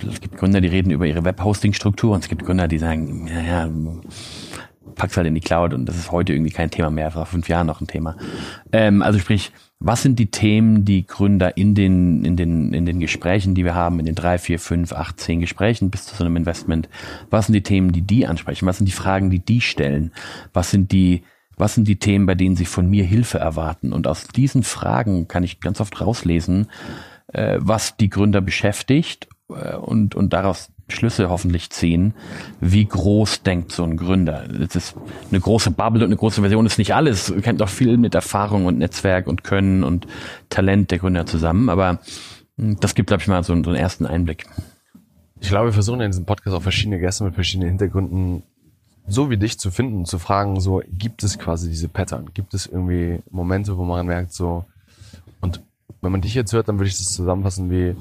[0.10, 3.70] Es gibt Gründer, die reden über ihre Webhosting-Struktur und es gibt Gründer, die sagen, naja,
[4.96, 7.50] pack's halt in die Cloud und das ist heute irgendwie kein Thema mehr, vor fünf
[7.50, 8.16] Jahren noch ein Thema.
[8.72, 9.52] Ähm, also sprich,
[9.84, 13.74] was sind die Themen, die Gründer in den, in den, in den Gesprächen, die wir
[13.74, 16.88] haben, in den drei, vier, fünf, acht, zehn Gesprächen bis zu so einem Investment,
[17.32, 18.68] was sind die Themen, die die ansprechen?
[18.68, 20.12] Was sind die Fragen, die die stellen?
[20.54, 21.24] Was sind die,
[21.58, 23.92] was sind die Themen, bei denen sie von mir Hilfe erwarten?
[23.92, 26.68] Und aus diesen Fragen kann ich ganz oft rauslesen,
[27.34, 32.14] äh, was die Gründer beschäftigt äh, und, und daraus Schlüsse hoffentlich ziehen.
[32.60, 34.48] Wie groß denkt so ein Gründer?
[34.48, 34.96] Das ist
[35.30, 37.30] eine große Bubble und eine große Version ist nicht alles.
[37.30, 40.08] Ihr kennt auch viel mit Erfahrung und Netzwerk und Können und
[40.50, 42.00] Talent der Gründer zusammen, aber
[42.58, 44.46] hm, das gibt, glaube ich, mal so, so einen ersten Einblick.
[45.40, 48.44] Ich glaube, wir versuchen in diesem Podcast auch verschiedene Gäste mit verschiedenen Hintergründen
[49.08, 52.30] so wie dich zu finden, zu fragen, so, gibt es quasi diese Pattern?
[52.34, 54.66] Gibt es irgendwie Momente, wo man merkt, so,
[55.42, 55.62] und
[56.02, 57.96] wenn man dich jetzt hört, dann würde ich das zusammenfassen wie,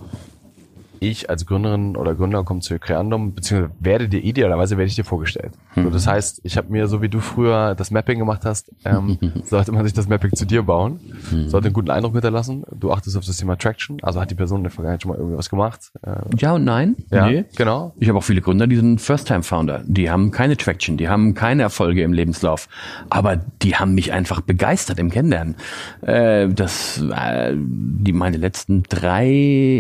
[1.01, 5.05] ich als Gründerin oder Gründer komme zu Creandum, beziehungsweise werde dir idealerweise werde ich dir
[5.05, 5.53] vorgestellt.
[5.75, 5.85] Mhm.
[5.85, 9.19] So, das heißt, ich habe mir, so wie du früher das Mapping gemacht hast, ähm,
[9.45, 11.49] sollte man sich das Mapping zu dir bauen, mhm.
[11.49, 12.65] sollte einen guten Eindruck hinterlassen.
[12.73, 15.19] Du achtest auf das Thema Traction, also hat die Person in der Vergangenheit schon mal
[15.19, 15.93] irgendwie was gemacht.
[16.03, 16.97] Äh, ja und nein.
[17.11, 17.45] Ja, nee.
[17.57, 17.95] genau.
[17.99, 19.83] Ich habe auch viele Gründer, die sind First-Time-Founder.
[19.87, 22.69] Die haben keine Traction, die haben keine Erfolge im Lebenslauf,
[23.09, 25.57] aber die haben mich einfach begeistert im Kennenlernen.
[26.03, 29.31] Äh, das, äh, die meine letzten drei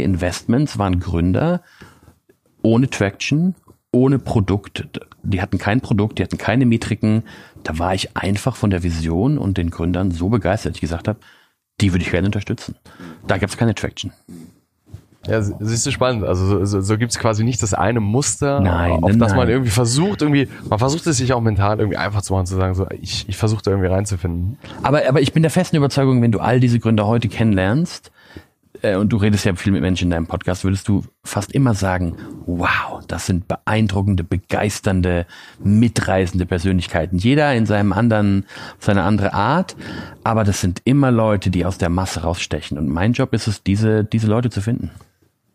[0.02, 1.62] Investments waren Gründer
[2.62, 3.54] ohne Traction,
[3.92, 4.88] ohne Produkt.
[5.22, 7.24] Die hatten kein Produkt, die hatten keine Metriken.
[7.62, 11.08] Da war ich einfach von der Vision und den Gründern so begeistert, dass ich gesagt
[11.08, 11.18] habe,
[11.80, 12.76] die würde ich gerne unterstützen.
[13.26, 14.12] Da gab es keine Traction.
[15.26, 16.24] Ja, siehst du spannend.
[16.24, 19.70] Also so, so gibt es quasi nicht das eine Muster, nein, auf das man irgendwie
[19.70, 22.86] versucht, irgendwie, man versucht es sich auch mental irgendwie einfach zu machen, zu sagen, so
[22.90, 24.56] ich, ich versuche da irgendwie reinzufinden.
[24.82, 28.10] Aber, aber ich bin der festen Überzeugung, wenn du all diese Gründer heute kennenlernst,
[28.82, 31.74] äh, und du redest ja viel mit Menschen in deinem Podcast, würdest du fast immer
[31.74, 32.16] sagen,
[32.46, 35.26] wow, das sind beeindruckende, begeisternde,
[35.62, 37.18] mitreißende Persönlichkeiten.
[37.18, 38.46] Jeder in seinem anderen,
[38.78, 39.76] seiner andere Art,
[40.24, 42.78] aber das sind immer Leute, die aus der Masse rausstechen.
[42.78, 44.90] Und mein Job ist es, diese, diese Leute zu finden.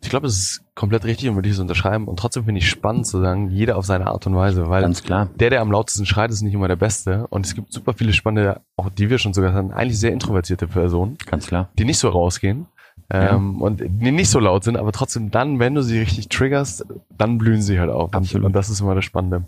[0.02, 2.08] Ich glaube, es ist komplett richtig und würde ich es unterschreiben.
[2.08, 5.02] Und trotzdem finde ich spannend zu sagen, jeder auf seine Art und Weise, weil Ganz
[5.02, 5.30] klar.
[5.40, 7.26] der, der am lautesten schreit, ist nicht immer der Beste.
[7.32, 10.68] Und es gibt super viele spannende, auch die wir schon sogar hatten, eigentlich sehr introvertierte
[10.68, 11.18] Personen.
[11.26, 11.70] Ganz klar.
[11.80, 12.68] Die nicht so rausgehen
[13.10, 13.66] ähm, ja.
[13.66, 16.86] und die nicht so laut sind, aber trotzdem dann, wenn du sie richtig triggerst,
[17.16, 18.14] dann blühen sie halt auf.
[18.14, 18.48] Absolut.
[18.48, 19.46] Und das ist immer das Spannende.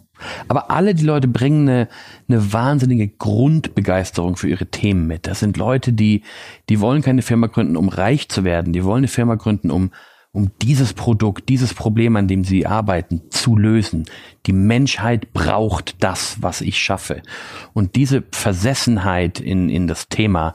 [0.47, 1.87] Aber alle die Leute bringen eine,
[2.29, 5.25] eine wahnsinnige Grundbegeisterung für ihre Themen mit.
[5.25, 6.21] Das sind Leute, die,
[6.69, 8.73] die wollen keine Firma gründen, um reich zu werden.
[8.73, 9.91] Die wollen eine Firma gründen, um
[10.33, 14.05] um dieses Produkt, dieses Problem, an dem sie arbeiten, zu lösen.
[14.45, 17.23] Die Menschheit braucht das, was ich schaffe.
[17.73, 20.53] Und diese Versessenheit in, in das Thema,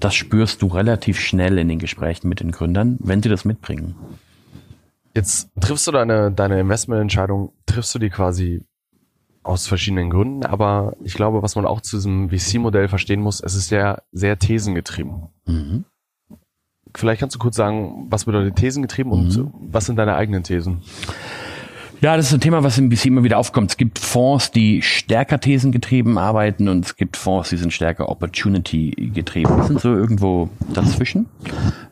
[0.00, 3.94] das spürst du relativ schnell in den Gesprächen mit den Gründern, wenn sie das mitbringen.
[5.14, 8.62] Jetzt triffst du deine, deine Investmententscheidung, triffst du die quasi
[9.42, 13.54] aus verschiedenen Gründen, aber ich glaube, was man auch zu diesem VC-Modell verstehen muss, es
[13.54, 15.28] ist ja sehr thesengetrieben.
[15.46, 15.84] Mhm.
[16.94, 19.18] Vielleicht kannst du kurz sagen, was bedeutet thesengetrieben mhm.
[19.18, 20.82] und was sind deine eigenen Thesen?
[22.00, 23.72] Ja, das ist ein Thema, was im BC immer wieder aufkommt.
[23.72, 29.10] Es gibt Fonds, die stärker thesengetrieben arbeiten und es gibt Fonds, die sind stärker opportunity
[29.12, 29.52] getrieben.
[29.60, 31.26] Die sind so irgendwo dazwischen.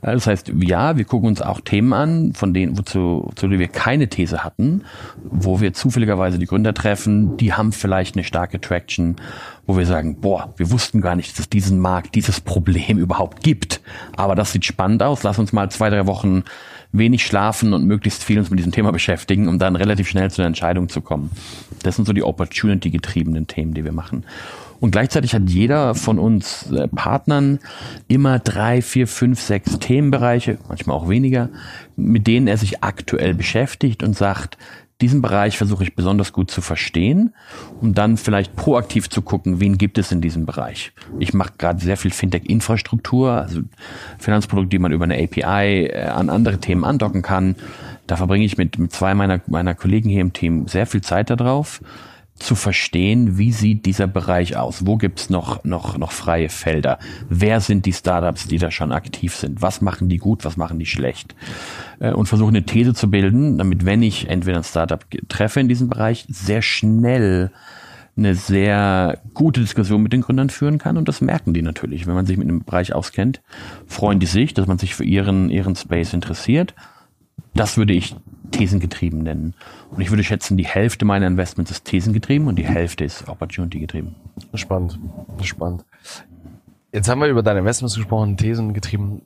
[0.03, 4.07] Das heißt, ja, wir gucken uns auch Themen an, von denen, wozu, wozu wir keine
[4.09, 4.83] These hatten,
[5.25, 9.17] wo wir zufälligerweise die Gründer treffen, die haben vielleicht eine starke Traction,
[9.67, 13.43] wo wir sagen, boah, wir wussten gar nicht, dass es diesen Markt, dieses Problem überhaupt
[13.43, 13.81] gibt.
[14.17, 15.25] Aber das sieht spannend aus.
[15.25, 16.45] Lass uns mal zwei, drei Wochen
[16.99, 20.43] wenig schlafen und möglichst viel uns mit diesem Thema beschäftigen, um dann relativ schnell zu
[20.43, 21.31] einer Entscheidung zu kommen.
[21.83, 24.25] Das sind so die opportunity-getriebenen Themen, die wir machen.
[24.79, 27.61] Und gleichzeitig hat jeder von uns äh, Partnern
[28.09, 31.49] immer drei, vier, fünf, sechs Themenbereiche, manchmal auch weniger,
[31.97, 34.59] mit denen er sich aktuell beschäftigt und sagt,
[35.01, 37.35] diesen Bereich versuche ich besonders gut zu verstehen,
[37.81, 40.93] um dann vielleicht proaktiv zu gucken, wen gibt es in diesem Bereich.
[41.19, 43.61] Ich mache gerade sehr viel Fintech-Infrastruktur, also
[44.19, 47.57] Finanzprodukte, die man über eine API äh, an andere Themen andocken kann.
[48.07, 51.29] Da verbringe ich mit, mit zwei meiner, meiner Kollegen hier im Team sehr viel Zeit
[51.29, 51.81] darauf
[52.37, 54.87] zu verstehen, wie sieht dieser Bereich aus?
[54.87, 56.99] Wo gibt's noch, noch, noch freie Felder?
[57.29, 59.63] Wer sind die Startups, die da schon aktiv sind?
[59.63, 61.35] Was machen die gut, was machen die schlecht?
[61.99, 65.69] Äh, und versuche eine These zu bilden, damit wenn ich entweder ein Startup treffe in
[65.69, 67.51] diesem Bereich, sehr schnell
[68.17, 72.07] eine sehr gute Diskussion mit den Gründern führen kann und das merken die natürlich.
[72.07, 73.43] Wenn man sich mit einem Bereich auskennt,
[73.87, 76.75] freuen die sich, dass man sich für ihren, ihren Space interessiert.
[77.57, 78.15] Das würde ich
[78.51, 79.55] thesengetrieben nennen.
[79.91, 83.81] Und ich würde schätzen, die Hälfte meiner Investments ist thesengetrieben und die Hälfte ist opportunity
[83.81, 84.15] getrieben.
[84.55, 84.99] Spannend,
[85.43, 85.85] spannend.
[86.93, 89.21] Jetzt haben wir über deine Investments gesprochen, Thesen getrieben.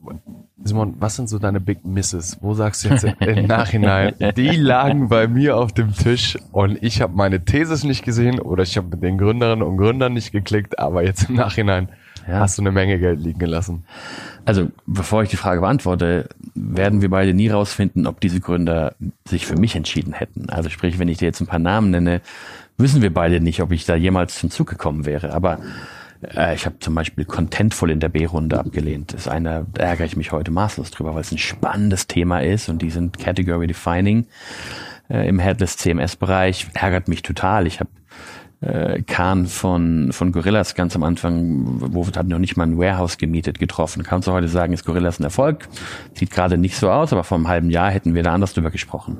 [0.63, 2.39] Simon, was sind so deine Big Misses?
[2.41, 7.01] Wo sagst du jetzt im Nachhinein, die lagen bei mir auf dem Tisch und ich
[7.01, 10.79] habe meine Thesis nicht gesehen oder ich habe mit den Gründerinnen und Gründern nicht geklickt,
[10.79, 11.89] aber jetzt im Nachhinein
[12.27, 12.41] ja.
[12.41, 13.85] hast du eine Menge Geld liegen gelassen.
[14.45, 18.95] Also, bevor ich die Frage beantworte, werden wir beide nie rausfinden, ob diese Gründer
[19.27, 20.49] sich für mich entschieden hätten.
[20.49, 22.21] Also sprich, wenn ich dir jetzt ein paar Namen nenne,
[22.79, 25.33] wissen wir beide nicht, ob ich da jemals zum Zug gekommen wäre.
[25.33, 25.59] Aber
[26.35, 29.13] äh, ich habe zum Beispiel Contentful in der B-Runde abgelehnt.
[29.13, 32.41] Das ist einer, da ärgere ich mich heute maßlos drüber, weil es ein spannendes Thema
[32.41, 34.27] ist und die sind Category Defining
[35.09, 36.69] äh, im Headless CMS-Bereich.
[36.75, 37.67] Ärgert mich total.
[37.67, 37.91] Ich habe
[38.61, 43.19] äh, Kahn von, von Gorillas ganz am Anfang, wo hat noch nicht mal ein Warehouse
[43.19, 44.03] gemietet, getroffen.
[44.03, 45.69] Kannst du heute sagen, ist Gorillas ein Erfolg?
[46.15, 48.71] Sieht gerade nicht so aus, aber vor einem halben Jahr hätten wir da anders drüber
[48.71, 49.19] gesprochen.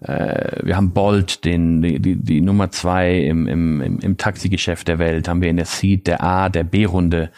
[0.00, 4.86] Äh, wir haben Bolt, den, die, die, die Nummer zwei im, im, im, im Taxigeschäft
[4.86, 7.30] der Welt, haben wir in der Seed, der A, der B-Runde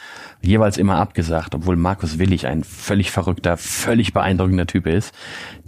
[0.43, 5.15] jeweils immer abgesagt, obwohl Markus Willig ein völlig verrückter, völlig beeindruckender Typ ist,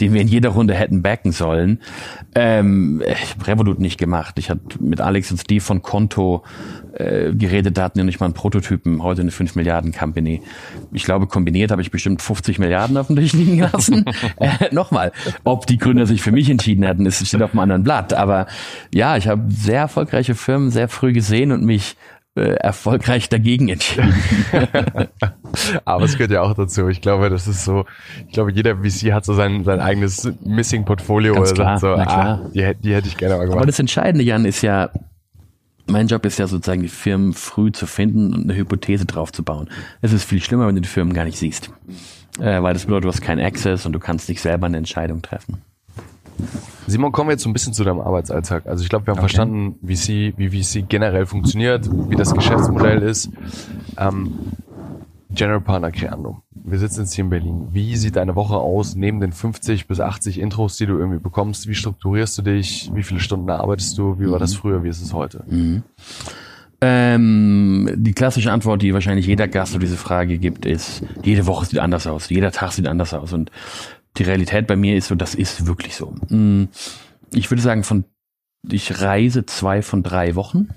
[0.00, 1.80] den wir in jeder Runde hätten backen sollen.
[2.34, 4.38] Ähm, ich habe Revolut nicht gemacht.
[4.38, 6.42] Ich hatte mit Alex und Steve von Konto
[6.94, 10.42] äh, geredet, da hatten wir nicht mal einen Prototypen, heute eine 5 Milliarden Company.
[10.92, 14.04] Ich glaube, kombiniert habe ich bestimmt 50 Milliarden auf dem Tisch liegen lassen.
[14.36, 15.12] äh, Nochmal,
[15.44, 18.12] ob die Gründer sich für mich entschieden hätten, ist steht auf einem anderen Blatt.
[18.14, 18.46] Aber
[18.92, 21.96] ja, ich habe sehr erfolgreiche Firmen sehr früh gesehen und mich
[22.40, 24.14] erfolgreich dagegen entschieden.
[25.84, 26.88] Aber es gehört ja auch dazu.
[26.88, 27.84] Ich glaube, das ist so,
[28.26, 32.74] ich glaube, jeder VC hat so sein, sein eigenes Missing-Portfolio oder klar, so, ah, die,
[32.82, 33.58] die hätte ich gerne mal gemacht.
[33.58, 34.90] Aber das Entscheidende, Jan, ist ja,
[35.86, 39.42] mein Job ist ja sozusagen, die Firmen früh zu finden und eine Hypothese drauf zu
[39.42, 39.68] bauen.
[40.00, 41.70] Es ist viel schlimmer, wenn du die Firmen gar nicht siehst.
[42.40, 45.20] Äh, weil das bedeutet, du hast keinen Access und du kannst nicht selber eine Entscheidung
[45.20, 45.60] treffen.
[46.86, 48.66] Simon, kommen wir jetzt so ein bisschen zu deinem Arbeitsalltag.
[48.66, 49.28] Also ich glaube, wir haben okay.
[49.28, 53.30] verstanden, wie sie, wie VC generell funktioniert, wie das Geschäftsmodell ist.
[53.96, 54.38] Ähm,
[55.34, 56.42] General Partner Creando.
[56.54, 57.68] Wir sitzen jetzt hier in Berlin.
[57.72, 61.66] Wie sieht deine Woche aus, neben den 50 bis 80 Intros, die du irgendwie bekommst?
[61.66, 62.90] Wie strukturierst du dich?
[62.94, 64.18] Wie viele Stunden arbeitest du?
[64.18, 64.58] Wie war das mhm.
[64.58, 64.84] früher?
[64.84, 65.44] Wie ist es heute?
[65.48, 65.82] Mhm.
[66.84, 71.64] Ähm, die klassische Antwort, die wahrscheinlich jeder Gast auf diese Frage gibt, ist, jede Woche
[71.66, 73.32] sieht anders aus, jeder Tag sieht anders aus.
[73.32, 73.50] Und
[74.18, 76.14] die Realität bei mir ist so, das ist wirklich so.
[76.28, 76.64] Mm,
[77.32, 78.04] ich würde sagen, von
[78.68, 80.68] ich reise zwei von drei Wochen.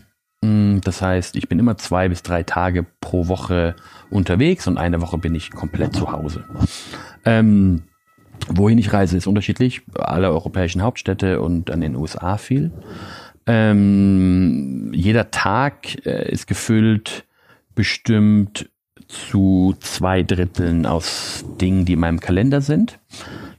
[0.41, 3.75] Mm, das heißt, ich bin immer zwei bis drei Tage pro Woche
[4.09, 6.45] unterwegs und eine Woche bin ich komplett zu Hause.
[7.25, 7.83] Ähm,
[8.47, 9.81] wohin ich reise, ist unterschiedlich.
[9.95, 12.71] Alle europäischen Hauptstädte und an den USA viel.
[13.47, 17.25] Ähm, jeder Tag äh, ist gefüllt
[17.75, 18.69] bestimmt
[19.07, 22.99] zu zwei Dritteln aus Dingen, die in meinem Kalender sind.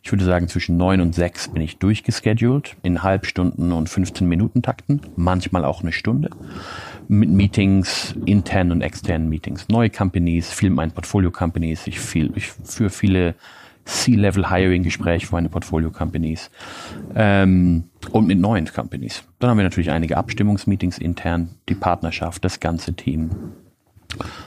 [0.02, 4.62] Ich würde sagen, zwischen neun und sechs bin ich durchgeschedult in Halbstunden und 15 Minuten
[4.62, 6.30] Takten, manchmal auch eine Stunde.
[7.08, 9.68] Mit Meetings, internen und externen Meetings.
[9.68, 11.88] Neue Companies, viel mit meinen Portfolio-Companies.
[11.88, 13.34] Ich, viel, ich führe viele
[13.86, 16.50] C-Level-Hiring-Gespräche für meine Portfolio-Companies
[17.14, 19.24] ähm, und mit neuen Companies.
[19.38, 23.30] Dann haben wir natürlich einige Abstimmungsmeetings intern, die Partnerschaft, das ganze Team.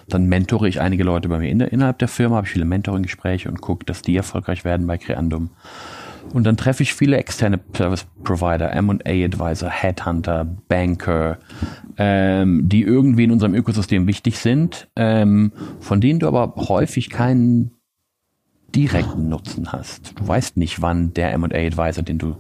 [0.08, 2.66] Dann mentore ich einige Leute bei mir in der, innerhalb der Firma, habe ich viele
[2.66, 5.52] Mentoring-Gespräche und gucke, dass die erfolgreich werden bei Creandum.
[6.34, 11.40] Und dann treffe ich viele externe Service Provider, M&A Advisor, Headhunter, Banker,
[11.98, 17.72] ähm, die irgendwie in unserem Ökosystem wichtig sind, ähm, von denen du aber häufig keinen
[18.76, 20.20] direkten Nutzen hast.
[20.20, 22.36] Du weißt nicht, wann der M&A Advisor, den du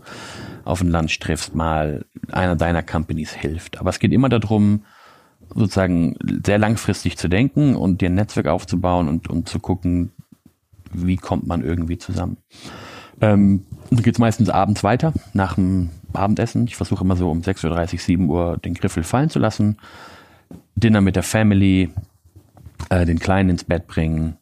[0.65, 3.80] auf dem Lunch triffst, mal einer deiner Companies hilft.
[3.80, 4.84] Aber es geht immer darum,
[5.54, 10.12] sozusagen sehr langfristig zu denken und dir ein Netzwerk aufzubauen und, und zu gucken,
[10.91, 12.38] wie kommt man irgendwie zusammen.
[13.22, 16.66] Ähm, dann geht's meistens abends weiter, nach dem Abendessen.
[16.68, 19.78] Ich versuche immer so um 6.30 Uhr, 7 Uhr den Griffel fallen zu lassen.
[20.76, 21.89] Dinner mit der Family,
[22.89, 24.38] äh, den Kleinen ins Bett bringen.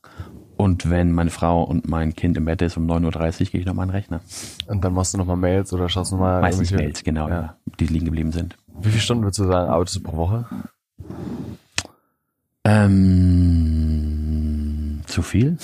[0.57, 3.67] Und wenn meine Frau und mein Kind im Bett ist um 9.30 Uhr, gehe ich
[3.67, 4.21] nochmal an den Rechner.
[4.67, 7.55] Und dann machst du nochmal Mails oder schaust nochmal Meistens Mails, genau, ja.
[7.79, 8.57] die liegen geblieben sind.
[8.79, 10.45] Wie viele Stunden würdest du sagen, arbeitest du pro Woche?
[12.63, 14.17] Ähm,
[15.05, 15.57] zu viel.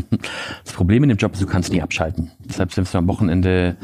[0.64, 2.30] das Problem in dem Job ist, du kannst nie abschalten.
[2.38, 3.76] Deshalb, wenn du am Wochenende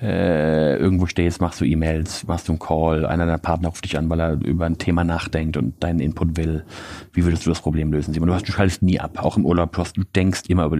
[0.00, 3.98] äh, irgendwo stehst, machst du E-Mails, machst du einen Call, einer deiner Partner ruft dich
[3.98, 6.64] an, weil er über ein Thema nachdenkt und deinen Input will.
[7.12, 8.14] Wie würdest du das Problem lösen?
[8.14, 9.72] Simon, du, hast, du schaltest nie ab, auch im Urlaub.
[9.72, 10.78] Du, du denkst immer über...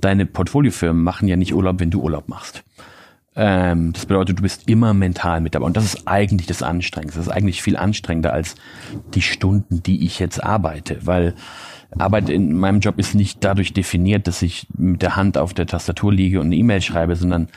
[0.00, 2.64] Deine Portfoliofirmen machen ja nicht Urlaub, wenn du Urlaub machst.
[3.36, 5.66] Ähm, das bedeutet, du bist immer mental mit dabei.
[5.66, 7.18] Und das ist eigentlich das Anstrengendste.
[7.18, 8.54] Das ist eigentlich viel anstrengender als
[9.14, 10.98] die Stunden, die ich jetzt arbeite.
[11.04, 11.34] Weil
[11.98, 15.66] Arbeit in meinem Job ist nicht dadurch definiert, dass ich mit der Hand auf der
[15.66, 17.48] Tastatur liege und eine E-Mail schreibe, sondern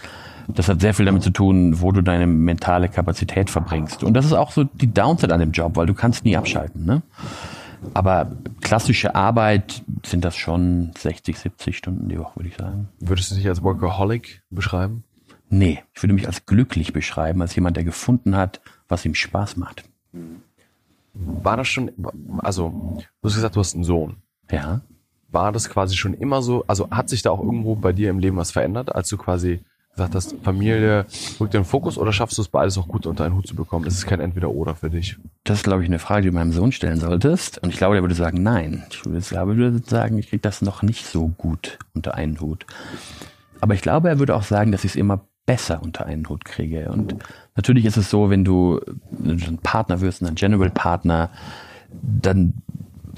[0.48, 4.04] das hat sehr viel damit zu tun, wo du deine mentale Kapazität verbringst.
[4.04, 6.86] Und das ist auch so die Downside an dem Job, weil du kannst nie abschalten.
[6.86, 7.02] Ne?
[7.94, 12.88] Aber klassische Arbeit sind das schon 60, 70 Stunden die Woche, würde ich sagen.
[13.00, 15.04] Würdest du dich als Workaholic beschreiben?
[15.50, 19.58] Nee, ich würde mich als glücklich beschreiben, als jemand, der gefunden hat, was ihm Spaß
[19.58, 19.84] macht.
[21.14, 21.92] War das schon,
[22.40, 24.18] also, du hast gesagt, du hast einen Sohn.
[24.52, 24.82] Ja.
[25.30, 28.20] War das quasi schon immer so, also hat sich da auch irgendwo bei dir im
[28.20, 29.62] Leben was verändert, als du quasi
[29.98, 31.08] gesagt hast, Familie
[31.40, 33.86] rückt den Fokus oder schaffst du es beides auch gut unter einen Hut zu bekommen?
[33.88, 35.18] Es ist kein Entweder-Oder für dich.
[35.44, 37.58] Das ist, glaube ich, eine Frage, die du meinem Sohn stellen solltest.
[37.64, 38.86] Und ich glaube, der würde sagen, nein.
[38.92, 42.68] Ich würde, würde sagen, ich kriege das noch nicht so gut unter einen Hut.
[43.60, 46.46] Aber ich glaube, er würde auch sagen, dass ich es immer besser unter einen Hut
[46.46, 46.92] kriege.
[46.92, 47.16] Und
[47.56, 48.80] natürlich ist es so, wenn du
[49.24, 51.32] ein Partner wirst, ein General Partner,
[51.90, 52.62] dann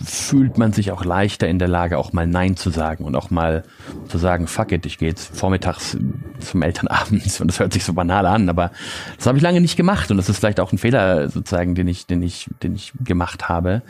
[0.06, 3.32] fühlt man sich auch leichter in der Lage, auch mal Nein zu sagen und auch
[3.32, 3.64] mal
[4.08, 5.98] zu sagen, fuck it, ich gehe jetzt vormittags
[6.40, 8.72] zum Elternabend und das hört sich so banal an, aber
[9.18, 11.88] das habe ich lange nicht gemacht und das ist vielleicht auch ein Fehler sozusagen, den
[11.88, 13.82] ich, den ich, den ich gemacht habe.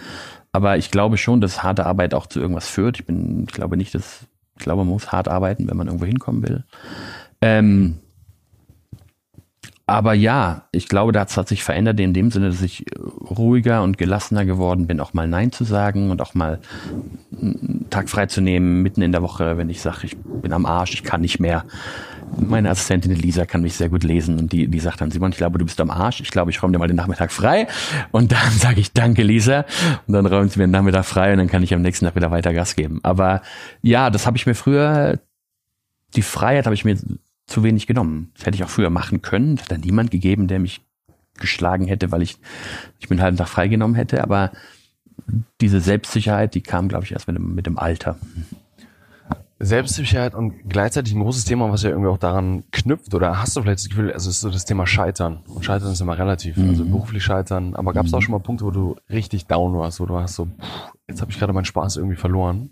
[0.52, 3.00] Aber ich glaube schon, dass harte Arbeit auch zu irgendwas führt.
[3.00, 4.22] Ich bin, ich glaube nicht, dass,
[4.58, 6.64] ich glaube, man muss hart arbeiten, wenn man irgendwo hinkommen will.
[7.42, 8.00] Ähm,
[9.90, 13.98] aber ja, ich glaube, das hat sich verändert in dem Sinne, dass ich ruhiger und
[13.98, 16.60] gelassener geworden bin, auch mal Nein zu sagen und auch mal
[17.42, 20.68] einen Tag frei zu nehmen, mitten in der Woche, wenn ich sage, ich bin am
[20.68, 21.66] Arsch, ich kann nicht mehr.
[22.38, 25.38] Meine Assistentin Lisa kann mich sehr gut lesen und die, die sagt dann, Simon, ich
[25.38, 27.68] glaube, du bist am Arsch, ich glaube, ich räume dir mal den Nachmittag frei.
[28.12, 29.66] Und dann sage ich, danke Lisa.
[30.06, 32.16] Und dann räumt sie mir den Nachmittag frei und dann kann ich am nächsten Tag
[32.16, 33.00] wieder weiter Gas geben.
[33.02, 33.42] Aber
[33.82, 35.18] ja, das habe ich mir früher,
[36.16, 36.96] die Freiheit habe ich mir
[37.50, 38.32] zu wenig genommen.
[38.36, 39.56] Das hätte ich auch früher machen können.
[39.56, 40.82] Es hat dann niemand gegeben, der mich
[41.40, 42.38] geschlagen hätte, weil ich,
[43.00, 44.24] ich mir einen halben Tag freigenommen hätte.
[44.24, 44.52] Aber
[45.62, 48.18] diese Selbstsicherheit, die kam, glaube ich, erst mit dem, mit dem Alter.
[49.62, 53.62] Selbstsicherheit und gleichzeitig ein großes Thema, was ja irgendwie auch daran knüpft, oder hast du
[53.62, 55.40] vielleicht das Gefühl, also es ist so das Thema Scheitern.
[55.48, 56.70] Und Scheitern ist immer relativ, mhm.
[56.70, 57.76] also beruflich scheitern.
[57.76, 60.36] Aber gab es auch schon mal Punkte, wo du richtig down warst, wo du hast
[60.36, 62.70] so, pff, jetzt habe ich gerade meinen Spaß irgendwie verloren?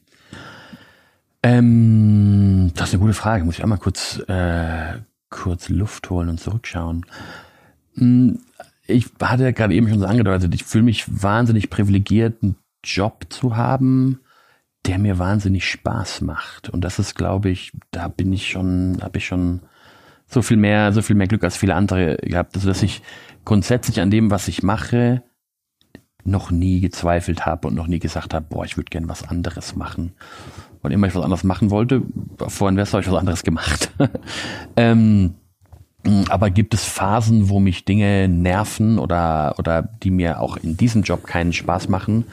[1.44, 3.46] Ähm, das ist eine gute Frage.
[3.46, 7.06] Muss ich einmal kurz, äh, kurz Luft holen und zurückschauen.
[7.96, 8.40] Hm,
[8.88, 13.58] ich hatte gerade eben schon so angedeutet, ich fühle mich wahnsinnig privilegiert, einen Job zu
[13.58, 14.22] haben,
[14.86, 16.70] der mir wahnsinnig Spaß macht.
[16.70, 19.62] Und das ist, glaube ich, da bin ich schon, habe ich schon
[20.26, 23.02] so viel mehr, so viel mehr Glück als viele andere gehabt, also dass ich
[23.46, 25.24] grundsätzlich an dem, was ich mache,
[26.24, 29.76] noch nie gezweifelt habe und noch nie gesagt habe, boah, ich würde gern was anderes
[29.76, 30.14] machen.
[30.82, 32.04] Und immer ich was anderes machen wollte,
[32.48, 33.92] vorhin wäre es ich was anderes gemacht.
[34.76, 35.36] ähm,
[36.30, 41.04] aber gibt es Phasen, wo mich Dinge nerven oder, oder die mir auch in diesem
[41.04, 42.26] Job keinen Spaß machen?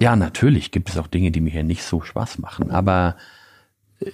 [0.00, 2.70] Ja, natürlich gibt es auch Dinge, die mir hier nicht so Spaß machen.
[2.70, 3.16] Aber
[4.00, 4.10] äh,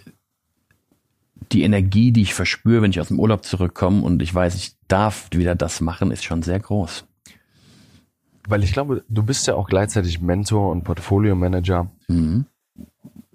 [1.52, 4.76] die Energie, die ich verspüre, wenn ich aus dem Urlaub zurückkomme und ich weiß, ich
[4.88, 7.04] darf wieder das machen, ist schon sehr groß.
[8.48, 11.90] Weil ich glaube, du bist ja auch gleichzeitig Mentor und Portfolio-Manager.
[12.08, 12.46] Mhm.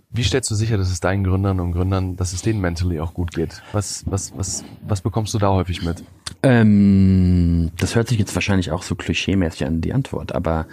[0.10, 3.14] Wie stellst du sicher, dass es deinen Gründern und Gründern, dass es denen mentally auch
[3.14, 3.62] gut geht?
[3.74, 6.04] Was, was, was, was bekommst du da häufig mit?
[6.44, 10.68] Ähm, das hört sich jetzt wahrscheinlich auch so klischeemäßig an, die Antwort, aber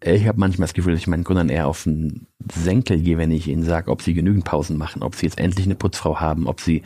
[0.00, 3.32] ich habe manchmal das Gefühl, dass ich meinen Gründern eher auf den Senkel gehe, wenn
[3.32, 6.46] ich ihnen sage, ob sie genügend Pausen machen, ob sie jetzt endlich eine Putzfrau haben,
[6.46, 6.82] ob sie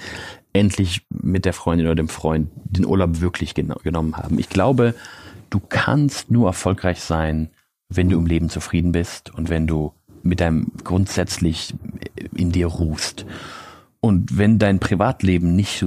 [0.53, 4.39] endlich mit der Freundin oder dem Freund den Urlaub wirklich gen genommen haben.
[4.39, 4.95] Ich glaube,
[5.51, 7.51] du kannst nur erfolgreich sein,
[7.89, 9.93] wenn du im Leben zufrieden bist und wenn du
[10.23, 11.75] mit deinem grundsätzlich
[12.35, 13.27] in dir ruhst.
[14.01, 15.87] Und wenn dein Privatleben nicht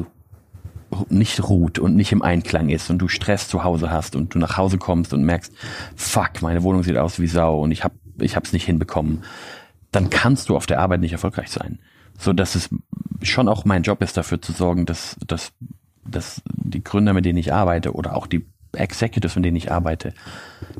[1.09, 4.39] nicht ruht und nicht im Einklang ist und du Stress zu Hause hast und du
[4.39, 5.51] nach Hause kommst und merkst,
[5.95, 9.23] fuck, meine Wohnung sieht aus wie Sau und ich hab ich hab's nicht hinbekommen,
[9.91, 11.79] dann kannst du auf der Arbeit nicht erfolgreich sein.
[12.19, 12.69] So dass es
[13.23, 15.51] schon auch mein Job ist, dafür zu sorgen, dass, dass,
[16.05, 20.13] dass die Gründer, mit denen ich arbeite oder auch die Executives, mit denen ich arbeite,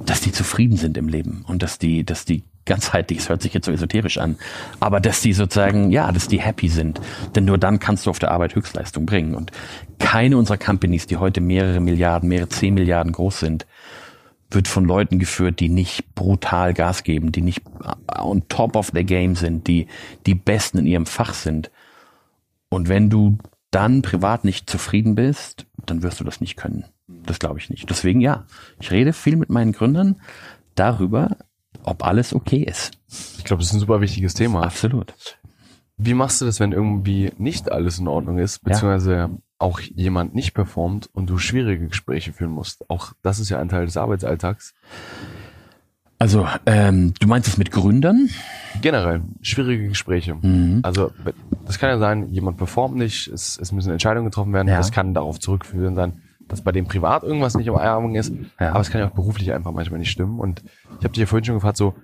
[0.05, 3.53] dass die zufrieden sind im Leben und dass die, dass die ganzheitlich, es hört sich
[3.53, 4.37] jetzt so esoterisch an,
[4.79, 7.01] aber dass die sozusagen, ja, dass die happy sind.
[7.35, 9.35] Denn nur dann kannst du auf der Arbeit Höchstleistung bringen.
[9.35, 9.51] Und
[9.99, 13.65] keine unserer Companies, die heute mehrere Milliarden, mehrere zehn Milliarden groß sind,
[14.49, 17.63] wird von Leuten geführt, die nicht brutal Gas geben, die nicht
[18.17, 19.87] on top of the game sind, die
[20.25, 21.71] die Besten in ihrem Fach sind.
[22.69, 23.37] Und wenn du
[23.71, 26.85] dann privat nicht zufrieden bist, dann wirst du das nicht können.
[27.07, 27.89] Das glaube ich nicht.
[27.89, 28.45] Deswegen ja,
[28.79, 30.21] ich rede viel mit meinen Gründern
[30.75, 31.37] darüber,
[31.83, 32.91] ob alles okay ist.
[33.37, 34.63] Ich glaube, das ist ein super wichtiges Thema.
[34.63, 35.13] Absolut.
[35.97, 39.29] Wie machst du das, wenn irgendwie nicht alles in Ordnung ist, beziehungsweise ja.
[39.59, 42.89] auch jemand nicht performt und du schwierige Gespräche führen musst?
[42.89, 44.73] Auch das ist ja ein Teil des Arbeitsalltags.
[46.19, 48.29] Also, ähm, du meinst es mit Gründern?
[48.81, 50.35] Generell, schwierige Gespräche.
[50.35, 50.79] Mhm.
[50.81, 51.11] Also,
[51.65, 54.77] das kann ja sein, jemand performt nicht, es, es müssen Entscheidungen getroffen werden, ja.
[54.77, 56.21] das kann darauf zurückführen sein,
[56.53, 58.69] dass bei dem privat irgendwas nicht im Eierung ist, ja.
[58.71, 60.39] aber es kann ja auch beruflich einfach manchmal nicht stimmen.
[60.39, 60.63] Und
[60.99, 61.95] ich habe dich ja vorhin schon gefragt, so,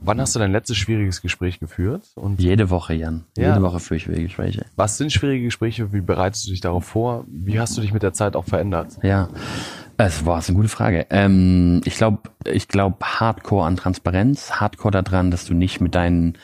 [0.00, 2.12] wann hast du dein letztes schwieriges Gespräch geführt?
[2.14, 3.24] Und Jede Woche, Jan.
[3.36, 3.50] Ja.
[3.50, 4.66] Jede Woche führe ich schwierige Gespräche.
[4.76, 5.92] Was sind schwierige Gespräche?
[5.92, 7.24] Wie bereitest du dich darauf vor?
[7.28, 8.98] Wie hast du dich mit der Zeit auch verändert?
[9.02, 9.28] Ja,
[9.96, 11.06] es war eine gute Frage.
[11.10, 16.38] Ähm, ich glaube, ich glaube Hardcore an Transparenz, Hardcore daran, dass du nicht mit deinen,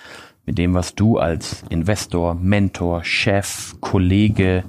[0.47, 4.64] mit dem, was du als Investor, Mentor, Chef, Kollege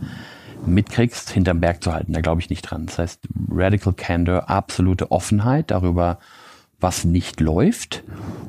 [0.70, 2.14] mitkriegst, hinterm Berg zu halten.
[2.14, 2.86] Da glaube ich nicht dran.
[2.86, 6.20] Das heißt, Radical Candor, absolute Offenheit darüber,
[6.80, 8.04] was nicht läuft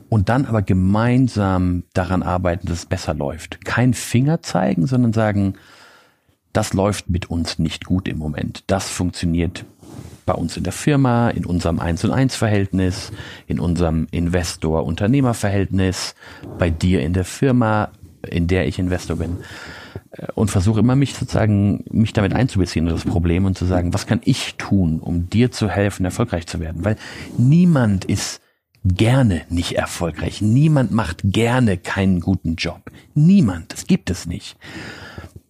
[0.09, 3.65] und dann aber gemeinsam daran arbeiten, dass es besser läuft.
[3.65, 5.55] Kein Finger zeigen, sondern sagen,
[6.53, 8.65] das läuft mit uns nicht gut im Moment.
[8.67, 9.65] Das funktioniert
[10.27, 13.11] bei uns in der Firma, in unserem 1 und 1 Verhältnis,
[13.47, 16.15] in unserem Investor-Unternehmer-Verhältnis,
[16.59, 17.91] bei dir in der Firma,
[18.29, 19.39] in der ich Investor bin
[20.35, 24.07] und versuche immer mich sozusagen, mich damit einzubeziehen in das Problem und zu sagen, was
[24.07, 26.85] kann ich tun, um dir zu helfen, erfolgreich zu werden?
[26.85, 26.97] Weil
[27.39, 28.41] niemand ist
[28.85, 30.41] gerne nicht erfolgreich.
[30.41, 32.91] Niemand macht gerne keinen guten Job.
[33.15, 33.73] Niemand.
[33.73, 34.57] Das gibt es nicht.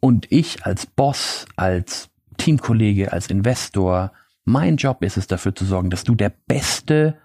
[0.01, 2.09] Und ich als Boss, als
[2.39, 4.13] Teamkollege, als Investor,
[4.45, 7.17] mein Job ist es dafür zu sorgen, dass du der beste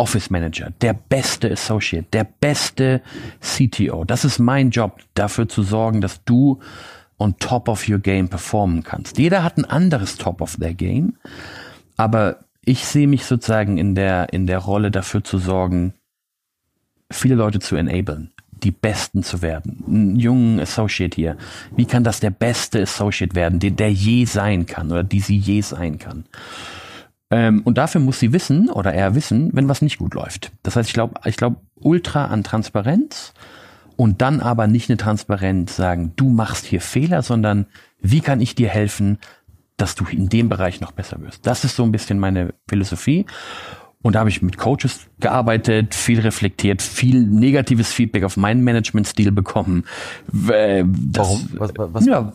[0.00, 3.02] Office Manager, der beste Associate, der beste
[3.40, 4.04] CTO.
[4.04, 6.58] Das ist mein Job, dafür zu sorgen, dass du
[7.18, 9.18] on top of your game performen kannst.
[9.18, 11.18] Jeder hat ein anderes top of their game,
[11.98, 15.92] aber ich sehe mich sozusagen in der, in der Rolle dafür zu sorgen,
[17.12, 19.84] viele Leute zu enablen, die Besten zu werden.
[19.86, 21.36] Einen jungen Associate hier.
[21.76, 25.36] Wie kann das der beste Associate werden, der, der je sein kann oder die sie
[25.36, 26.24] je sein kann?
[27.30, 30.52] Ähm, und dafür muss sie wissen oder er wissen, wenn was nicht gut läuft.
[30.62, 33.32] Das heißt, ich glaube, ich glaube ultra an Transparenz
[33.96, 37.66] und dann aber nicht eine Transparenz sagen, du machst hier Fehler, sondern
[38.00, 39.18] wie kann ich dir helfen,
[39.76, 41.46] dass du in dem Bereich noch besser wirst.
[41.46, 43.26] Das ist so ein bisschen meine Philosophie.
[44.02, 49.30] Und da habe ich mit Coaches gearbeitet, viel reflektiert, viel negatives Feedback auf meinen Managementstil
[49.30, 49.84] bekommen.
[50.32, 51.50] Das, Warum?
[51.52, 52.06] Was, was?
[52.06, 52.32] Ja,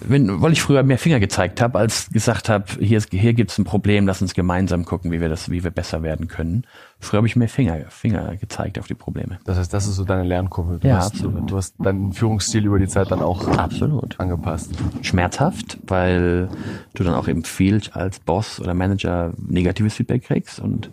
[0.00, 3.58] wenn, weil ich früher mehr Finger gezeigt habe, als gesagt habe, hier, hier gibt es
[3.58, 6.64] ein Problem, lass uns gemeinsam gucken, wie wir das, wie wir besser werden können.
[6.98, 9.38] Früher habe ich mehr Finger, Finger gezeigt auf die Probleme.
[9.44, 10.78] Das heißt, das ist so deine Lernkurve.
[10.78, 11.50] Du ja, hast, absolut.
[11.50, 14.18] Du hast deinen Führungsstil über die Zeit dann auch absolut.
[14.18, 14.72] angepasst.
[15.02, 16.48] Schmerzhaft, weil
[16.94, 20.90] du dann auch eben viel als Boss oder Manager negatives Feedback kriegst und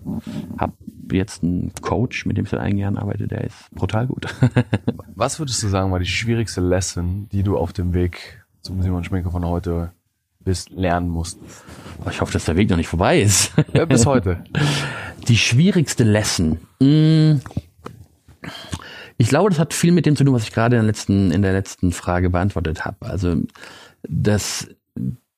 [0.58, 0.74] habe
[1.12, 4.28] jetzt einen Coach, mit dem ich seit einigen Jahren arbeite, der ist brutal gut.
[5.16, 9.04] Was würdest du sagen, war die schwierigste Lesson, die du auf dem Weg zum Simon
[9.04, 9.92] Schminker von heute
[10.44, 11.40] bis lernen musst?
[12.10, 13.52] Ich hoffe, dass der Weg noch nicht vorbei ist.
[13.74, 14.44] Ja, bis heute.
[15.28, 16.60] Die schwierigste Lesson.
[16.82, 17.42] Hm.
[19.18, 21.32] Ich glaube, das hat viel mit dem zu tun, was ich gerade in der letzten,
[21.32, 23.06] in der letzten Frage beantwortet habe.
[23.06, 23.38] Also,
[24.04, 24.68] dass,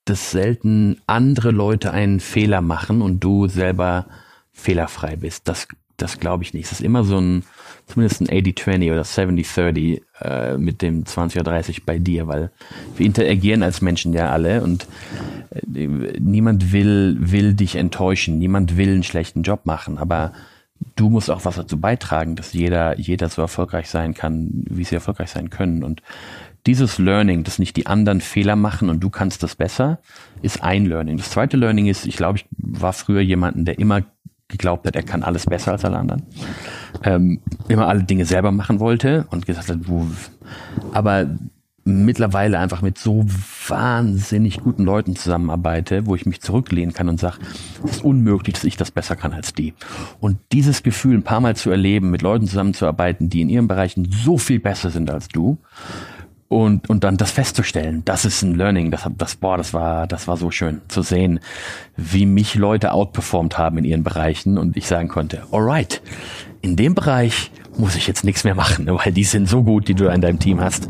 [0.05, 4.07] dass selten andere Leute einen Fehler machen und du selber
[4.53, 5.47] fehlerfrei bist.
[5.47, 6.65] Das, das glaube ich nicht.
[6.65, 7.43] Es ist immer so ein,
[7.87, 12.51] zumindest ein 80-20 oder 70-30 äh, mit dem 20 oder 30 bei dir, weil
[12.97, 14.87] wir interagieren als Menschen ja alle und
[15.51, 15.87] äh,
[16.19, 20.33] niemand will, will dich enttäuschen, niemand will einen schlechten Job machen, aber
[20.95, 24.95] du musst auch was dazu beitragen, dass jeder, jeder so erfolgreich sein kann, wie sie
[24.95, 25.83] erfolgreich sein können.
[25.83, 26.01] Und
[26.65, 29.99] dieses Learning, dass nicht die anderen Fehler machen und du kannst das besser,
[30.41, 31.17] ist ein Learning.
[31.17, 34.03] Das zweite Learning ist, ich glaube, ich war früher jemanden, der immer
[34.47, 36.23] geglaubt hat, er kann alles besser als alle anderen.
[37.03, 40.05] Ähm, immer alle Dinge selber machen wollte und gesagt hat, wo,
[40.93, 41.27] aber
[41.87, 43.25] mittlerweile einfach mit so
[43.67, 47.37] wahnsinnig guten Leuten zusammenarbeite, wo ich mich zurücklehnen kann und sage,
[47.83, 49.75] es ist unmöglich, dass ich das besser kann als die.
[50.19, 54.09] Und dieses Gefühl ein paar Mal zu erleben, mit Leuten zusammenzuarbeiten, die in ihren Bereichen
[54.11, 55.59] so viel besser sind als du,
[56.55, 60.27] und, und dann das festzustellen, das ist ein Learning, das, das, boah, das war, das
[60.27, 61.41] war so schön zu sehen,
[61.97, 66.01] wie mich Leute outperformt haben in ihren Bereichen und ich sagen konnte, alright,
[66.65, 69.93] in dem Bereich muss ich jetzt nichts mehr machen, weil die sind so gut, die
[69.93, 70.89] du in deinem Team hast.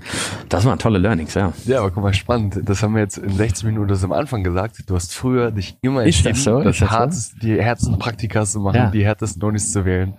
[0.49, 1.51] Das waren tolle Learnings, ja.
[1.65, 2.61] Ja, aber guck mal, spannend.
[2.63, 4.89] Das haben wir jetzt in 60 Minuten das am Anfang gesagt.
[4.89, 6.61] Du hast früher dich immer entschieden, das, so?
[6.61, 8.89] das, das Hartz, die härtesten Praktika zu machen, ja.
[8.89, 10.13] die härtesten Donis zu wählen.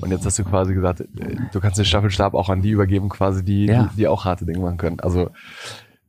[0.00, 1.06] Und jetzt hast du quasi gesagt, äh,
[1.52, 3.90] du kannst den Staffelstab auch an die übergeben, quasi die, ja.
[3.92, 5.00] die, die auch harte Dinge machen können.
[5.00, 5.30] Also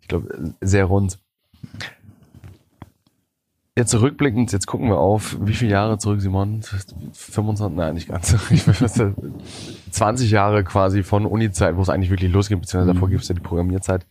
[0.02, 1.20] ich glaube, sehr rund.
[3.76, 6.62] Jetzt zurückblickend, jetzt gucken wir auf, wie viele Jahre zurück, Simon?
[7.14, 8.36] 25, nein, nicht ganz.
[8.52, 9.02] Ich weiß,
[9.90, 13.14] 20 Jahre quasi von Uni-Zeit, wo es eigentlich wirklich losgeht, beziehungsweise davor mhm.
[13.14, 14.06] gibt es ja die Programmierzeit.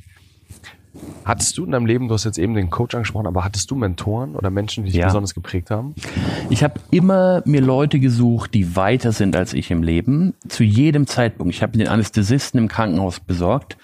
[1.25, 3.77] Hattest du in deinem Leben, du hast jetzt eben den Coach angesprochen, aber hattest du
[3.77, 5.07] Mentoren oder Menschen, die dich ja.
[5.07, 5.95] besonders geprägt haben?
[6.51, 11.07] Ich habe immer mir Leute gesucht, die weiter sind als ich im Leben, zu jedem
[11.07, 11.55] Zeitpunkt.
[11.55, 13.77] Ich habe den Anästhesisten im Krankenhaus besorgt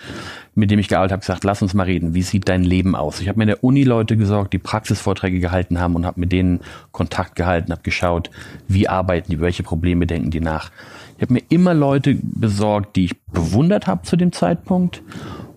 [0.59, 3.21] mit dem ich gearbeitet habe, gesagt, lass uns mal reden, wie sieht dein Leben aus?
[3.21, 6.33] Ich habe mir in der Uni Leute gesorgt, die Praxisvorträge gehalten haben und habe mit
[6.33, 8.31] denen Kontakt gehalten, habe geschaut,
[8.67, 10.73] wie arbeiten die, welche Probleme denken die nach.
[11.17, 15.01] Ich habe mir immer Leute besorgt, die ich bewundert habe zu dem Zeitpunkt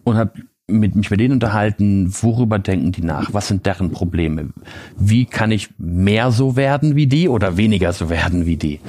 [0.03, 0.33] und habe
[0.67, 4.49] mit mich mit denen unterhalten, worüber denken die nach, was sind deren Probleme,
[4.97, 8.79] wie kann ich mehr so werden wie die oder weniger so werden wie die.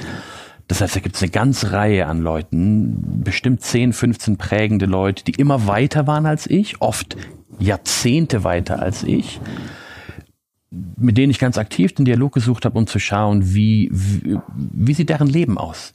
[0.67, 5.23] Das heißt, da gibt es eine ganze Reihe an Leuten, bestimmt 10, 15 prägende Leute,
[5.23, 7.17] die immer weiter waren als ich, oft
[7.59, 9.41] Jahrzehnte weiter als ich,
[10.71, 14.93] mit denen ich ganz aktiv den Dialog gesucht habe, um zu schauen, wie, wie, wie
[14.93, 15.93] sieht deren Leben aus?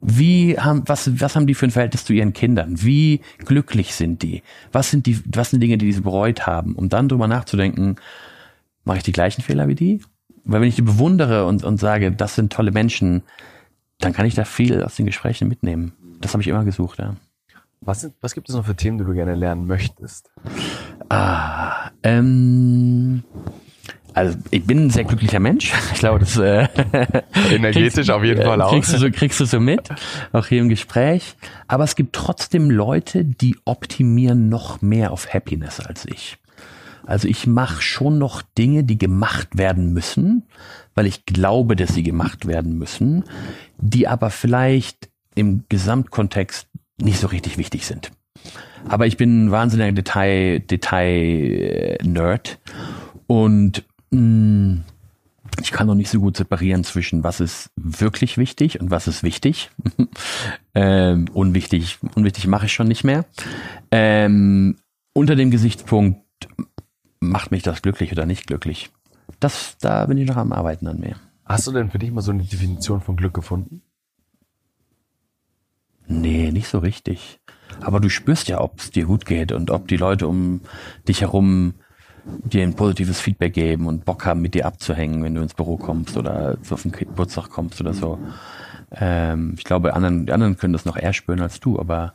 [0.00, 2.82] Wie haben, was, was haben die für ein Verhältnis zu ihren Kindern?
[2.82, 4.42] Wie glücklich sind die?
[4.70, 6.76] Was sind die, was sind Dinge, die sie bereut haben?
[6.76, 7.96] Um dann drüber nachzudenken,
[8.84, 10.00] mache ich die gleichen Fehler wie die?
[10.44, 13.22] Weil wenn ich die bewundere und, und sage, das sind tolle Menschen,
[13.98, 15.92] dann kann ich da viel aus den Gesprächen mitnehmen.
[16.20, 17.16] Das habe ich immer gesucht, ja.
[17.80, 20.30] Was, sind, was gibt es noch für Themen, die du gerne lernen möchtest?
[21.08, 23.22] Ah, ähm,
[24.14, 25.72] also ich bin ein sehr glücklicher Mensch.
[25.92, 26.68] Ich glaube, das äh,
[27.50, 28.70] energetisch auf jeden Fall auch.
[28.70, 29.88] Kriegst du, so, kriegst du so mit,
[30.32, 31.34] auch hier im Gespräch.
[31.66, 36.38] Aber es gibt trotzdem Leute, die optimieren noch mehr auf Happiness als ich.
[37.04, 40.44] Also ich mache schon noch Dinge, die gemacht werden müssen,
[40.94, 43.24] weil ich glaube, dass sie gemacht werden müssen,
[43.78, 46.68] die aber vielleicht im Gesamtkontext
[47.00, 48.10] nicht so richtig wichtig sind.
[48.88, 52.58] Aber ich bin ein wahnsinniger Detail, Detail-Nerd
[53.26, 59.06] und ich kann noch nicht so gut separieren zwischen was ist wirklich wichtig und was
[59.06, 59.70] ist wichtig.
[60.74, 63.24] ähm, unwichtig, unwichtig mache ich schon nicht mehr.
[63.90, 64.76] Ähm,
[65.12, 66.22] unter dem Gesichtspunkt
[67.20, 68.90] macht mich das glücklich oder nicht glücklich?
[69.40, 71.16] Das, da bin ich noch am Arbeiten an mir.
[71.44, 73.82] Hast du denn für dich mal so eine Definition von Glück gefunden?
[76.06, 77.40] Nee, nicht so richtig.
[77.80, 80.62] Aber du spürst ja, ob es dir gut geht und ob die Leute um
[81.06, 81.74] dich herum
[82.44, 85.76] dir ein positives Feedback geben und Bock haben, mit dir abzuhängen, wenn du ins Büro
[85.76, 88.18] kommst oder auf den Geburtstag kommst oder so.
[88.90, 92.14] Ähm, ich glaube, anderen, die anderen können das noch eher spüren als du, aber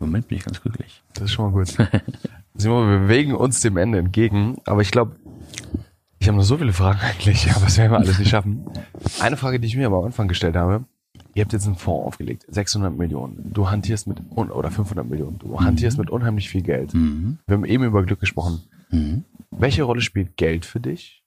[0.00, 1.02] im Moment bin ich ganz glücklich.
[1.14, 1.76] Das ist schon mal gut.
[2.54, 5.16] Simon, wir bewegen uns dem Ende entgegen, aber ich glaube,
[6.20, 8.64] ich habe noch so viele Fragen eigentlich, aber das werden wir alles nicht schaffen.
[9.20, 10.84] Eine Frage, die ich mir aber am Anfang gestellt habe,
[11.34, 13.52] ihr habt jetzt einen Fonds aufgelegt, 600 Millionen.
[13.52, 16.02] Du hantierst mit, oder 500 Millionen, du hantierst mhm.
[16.02, 16.94] mit unheimlich viel Geld.
[16.94, 17.38] Mhm.
[17.46, 18.62] Wir haben eben über Glück gesprochen.
[18.90, 19.24] Mhm.
[19.50, 21.22] Welche Rolle spielt Geld für dich?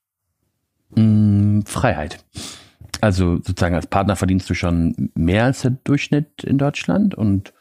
[0.95, 2.23] Mm, Freiheit.
[2.99, 7.53] Also sozusagen als Partner verdienst du schon mehr als der Durchschnitt in Deutschland und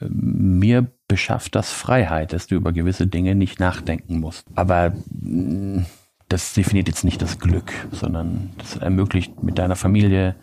[0.00, 4.46] mir beschafft das Freiheit, dass du über gewisse Dinge nicht nachdenken musst.
[4.54, 5.84] Aber mm,
[6.28, 10.34] das definiert jetzt nicht das Glück, sondern das ermöglicht mit deiner Familie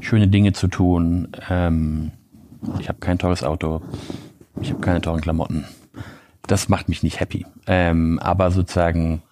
[0.00, 2.12] schöne Dinge zu tun, ähm,
[2.80, 3.82] ich habe kein teures Auto,
[4.60, 5.64] ich habe keine teuren Klamotten.
[6.46, 7.46] Das macht mich nicht happy.
[7.66, 9.22] Ähm, aber sozusagen,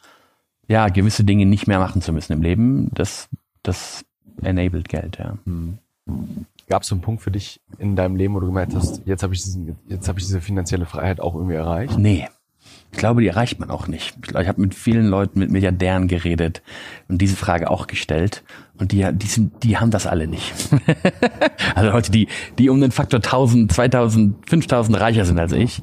[0.69, 3.29] ja, gewisse Dinge nicht mehr machen zu müssen im Leben, das,
[3.63, 4.05] das
[4.43, 5.39] enabled Geld, ja.
[5.45, 5.79] Hm.
[6.69, 9.23] Gab es so einen Punkt für dich in deinem Leben, wo du gemerkt hast, jetzt
[9.23, 11.99] habe ich, diesen, jetzt hab ich diese finanzielle Freiheit auch irgendwie erreicht?
[11.99, 12.27] Nee.
[12.93, 14.17] Ich glaube, die erreicht man auch nicht.
[14.25, 16.63] Ich, ich habe mit vielen Leuten, mit Milliardären geredet
[17.09, 18.45] und diese Frage auch gestellt.
[18.79, 20.53] Und die, die, sind, die haben das alle nicht.
[21.75, 22.29] also Leute, die,
[22.59, 25.83] die um den Faktor 1000, 2000, 5000 reicher sind als ich.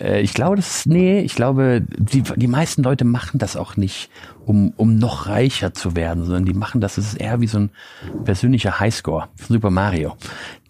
[0.00, 4.10] Äh, ich glaube, das, nee, ich glaube, die, die meisten Leute machen das auch nicht,
[4.46, 7.58] um, um noch reicher zu werden, sondern die machen das, das ist eher wie so
[7.58, 7.70] ein
[8.24, 10.16] persönlicher Highscore von Super Mario.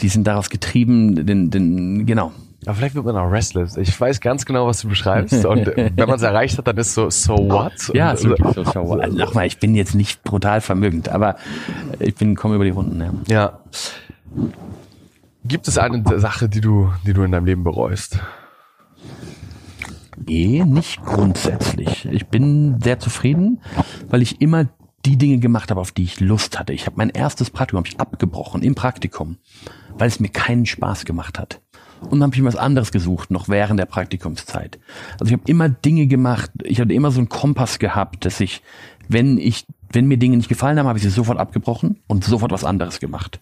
[0.00, 2.32] Die sind daraus getrieben, den, den, genau,
[2.66, 3.76] aber vielleicht wird man auch restless.
[3.76, 5.44] Ich weiß ganz genau, was du beschreibst.
[5.46, 7.72] Und wenn man es erreicht hat, dann ist so, so what?
[7.94, 9.00] Ja, so, so, so what.
[9.00, 11.36] Also nochmal, ich bin jetzt nicht brutal vermögend, aber
[12.00, 13.00] ich bin, komme über die Runden.
[13.00, 13.12] Ja.
[13.28, 13.60] ja.
[15.44, 18.18] Gibt es eine Sache, die du, die du in deinem Leben bereust?
[20.26, 22.06] Nee, nicht grundsätzlich.
[22.10, 23.60] Ich bin sehr zufrieden,
[24.08, 24.66] weil ich immer
[25.04, 26.72] die Dinge gemacht habe, auf die ich Lust hatte.
[26.72, 29.36] Ich habe mein erstes Praktikum ich abgebrochen im Praktikum,
[29.96, 31.60] weil es mir keinen Spaß gemacht hat
[32.00, 34.78] und dann habe ich mir was anderes gesucht, noch während der Praktikumszeit.
[35.20, 38.62] Also ich habe immer Dinge gemacht, ich hatte immer so einen Kompass gehabt, dass ich,
[39.08, 42.52] wenn ich, wenn mir Dinge nicht gefallen haben, habe ich sie sofort abgebrochen und sofort
[42.52, 43.40] was anderes gemacht.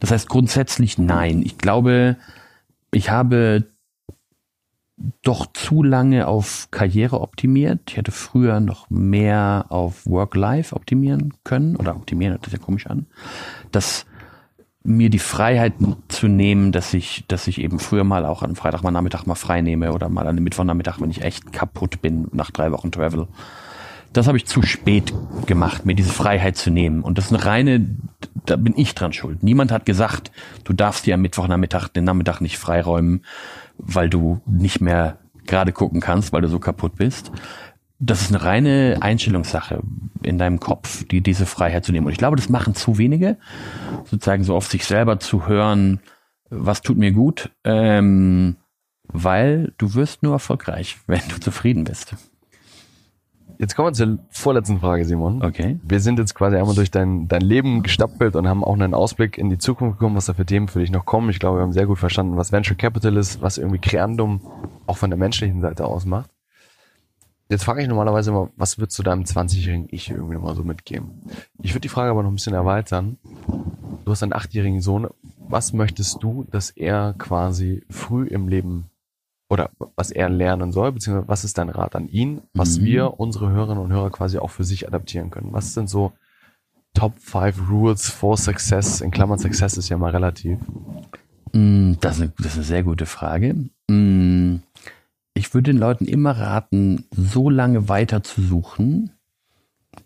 [0.00, 1.42] Das heißt grundsätzlich nein.
[1.42, 2.16] Ich glaube,
[2.92, 3.66] ich habe
[5.22, 7.80] doch zu lange auf Karriere optimiert.
[7.88, 12.86] Ich hätte früher noch mehr auf Work-Life optimieren können oder optimieren hört sich ja komisch
[12.86, 13.06] an.
[13.72, 14.06] Das
[14.82, 15.74] mir die Freiheit
[16.08, 19.34] zu nehmen, dass ich, dass ich eben früher mal auch an Freitag mal Nachmittag mal
[19.34, 22.90] frei nehme oder mal an dem Mittwochnachmittag, wenn ich echt kaputt bin nach drei Wochen
[22.90, 23.28] Travel.
[24.12, 25.12] Das habe ich zu spät
[25.46, 27.02] gemacht, mir diese Freiheit zu nehmen.
[27.02, 27.86] Und das ist eine reine,
[28.46, 29.42] da bin ich dran schuld.
[29.42, 30.32] Niemand hat gesagt,
[30.64, 33.24] du darfst dir am Mittwochnachmittag den Nachmittag nicht freiräumen,
[33.82, 37.32] weil du nicht mehr gerade gucken kannst, weil du so kaputt bist
[38.00, 39.82] das ist eine reine Einstellungssache
[40.22, 42.06] in deinem Kopf, die diese Freiheit zu nehmen.
[42.06, 43.36] Und ich glaube, das machen zu wenige,
[44.04, 46.00] sozusagen so auf sich selber zu hören,
[46.48, 48.56] was tut mir gut, ähm,
[49.04, 52.16] weil du wirst nur erfolgreich, wenn du zufrieden bist.
[53.60, 55.44] Jetzt kommen wir zur vorletzten Frage, Simon.
[55.44, 55.78] Okay.
[55.82, 59.36] Wir sind jetzt quasi einmal durch dein, dein Leben gestapelt und haben auch einen Ausblick
[59.36, 61.28] in die Zukunft bekommen, was da für Themen für dich noch kommen.
[61.28, 64.40] Ich glaube, wir haben sehr gut verstanden, was Venture Capital ist, was irgendwie Creandum
[64.86, 66.30] auch von der menschlichen Seite aus macht.
[67.50, 71.20] Jetzt frage ich normalerweise immer, was würdest du deinem 20-jährigen Ich irgendwie mal so mitgeben?
[71.60, 73.18] Ich würde die Frage aber noch ein bisschen erweitern.
[74.06, 75.06] Du hast einen achtjährigen Sohn.
[75.36, 78.86] Was möchtest du, dass er quasi früh im Leben
[79.50, 82.84] oder was er lernen soll, beziehungsweise was ist dein Rat an ihn, was mhm.
[82.84, 85.52] wir, unsere Hörerinnen und Hörer quasi auch für sich adaptieren können?
[85.52, 86.12] Was sind so
[86.94, 89.00] Top 5 Rules for Success?
[89.00, 90.58] In Klammern Success ist ja mal relativ.
[91.52, 93.56] Mm, das ist eine, das ist eine sehr gute Frage.
[93.88, 94.56] Mm,
[95.34, 99.10] ich würde den Leuten immer raten, so lange weiter zu suchen,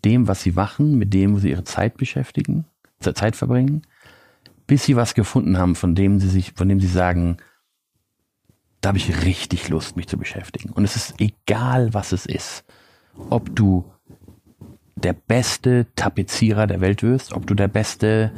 [0.03, 2.65] dem, was sie machen, mit dem, wo sie ihre Zeit beschäftigen,
[2.99, 3.83] Zeit verbringen,
[4.65, 7.37] bis sie was gefunden haben, von dem sie sich, von dem sie sagen,
[8.85, 10.69] da habe ich richtig Lust, mich zu beschäftigen.
[10.69, 12.65] Und es ist egal, was es ist.
[13.31, 13.91] Ob du
[14.95, 18.31] der beste Tapezierer der Welt wirst, ob du der beste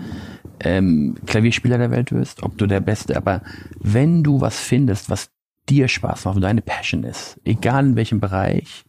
[0.61, 3.41] ähm, Klavierspieler der Welt wirst, ob du der beste, aber
[3.81, 5.31] wenn du was findest, was
[5.67, 8.85] dir Spaß macht, wo deine Passion ist, egal in welchem Bereich,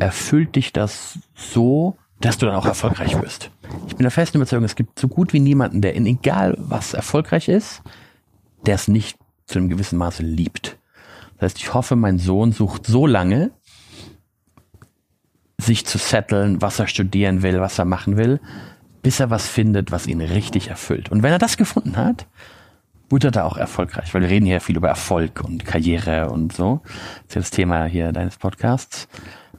[0.00, 3.52] erfüllt dich das so, dass du dann auch erfolgreich wirst.
[3.86, 6.92] Ich bin der festen Überzeugung, es gibt so gut wie niemanden, der in egal was
[6.92, 7.82] erfolgreich ist,
[8.66, 9.21] der es nicht
[9.52, 10.78] zu einem gewissen Maße liebt.
[11.38, 13.50] Das heißt, ich hoffe, mein Sohn sucht so lange,
[15.58, 18.40] sich zu setteln, was er studieren will, was er machen will,
[19.02, 21.10] bis er was findet, was ihn richtig erfüllt.
[21.10, 22.26] Und wenn er das gefunden hat,
[23.10, 26.80] wurde da auch erfolgreich, weil wir reden hier viel über Erfolg und Karriere und so.
[26.84, 29.06] Das ist ja das Thema hier deines Podcasts.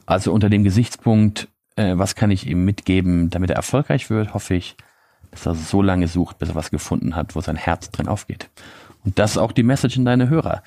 [0.06, 4.54] Also unter dem Gesichtspunkt, äh, was kann ich ihm mitgeben, damit er erfolgreich wird, hoffe
[4.54, 4.76] ich,
[5.30, 8.50] dass er so lange sucht, bis er was gefunden hat, wo sein Herz drin aufgeht.
[9.04, 10.62] Und das ist auch die Message in deine Hörer.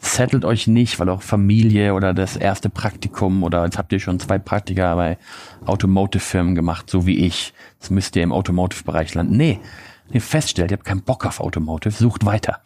[0.00, 4.20] Settelt euch nicht, weil auch Familie oder das erste Praktikum oder jetzt habt ihr schon
[4.20, 5.18] zwei Praktika bei
[5.64, 7.52] Automotive-Firmen gemacht, so wie ich.
[7.80, 9.36] Jetzt müsst ihr im Automotive-Bereich landen.
[9.36, 9.60] Nee,
[10.06, 12.60] wenn ihr feststellt, ihr habt keinen Bock auf Automotive, sucht weiter.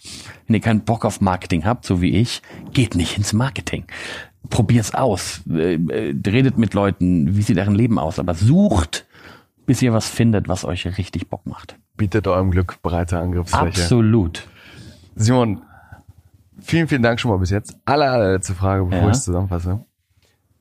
[0.46, 2.42] Wenn ihr keinen Bock auf Marketing habt, so wie ich,
[2.72, 3.84] geht nicht ins Marketing.
[4.48, 5.42] Probiert's aus.
[5.50, 9.06] Äh, äh, redet mit Leuten, wie sieht deren Leben aus, aber sucht,
[9.66, 11.76] bis ihr was findet, was euch richtig Bock macht.
[11.96, 13.82] Bietet eurem Glück breite Angriffsfläche.
[13.82, 14.48] Absolut.
[15.14, 15.62] Simon,
[16.60, 17.76] vielen, vielen Dank schon mal bis jetzt.
[17.84, 19.08] Aller, allerletzte Frage, bevor ja.
[19.08, 19.84] ich es zusammenfasse.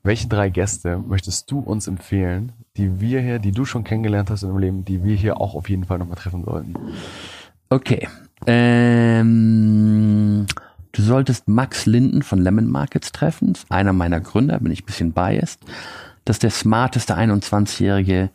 [0.02, 4.42] Welche drei Gäste möchtest du uns empfehlen, die wir hier, die du schon kennengelernt hast
[4.42, 6.74] in deinem Leben, die wir hier auch auf jeden Fall nochmal treffen sollten?
[7.68, 8.08] Okay.
[8.46, 9.26] Ähm,
[10.92, 13.52] du solltest Max Linden von Lemon Markets treffen.
[13.68, 15.60] Einer meiner Gründer, bin ich ein bisschen biased.
[16.24, 18.30] Das ist der smarteste 21-Jährige,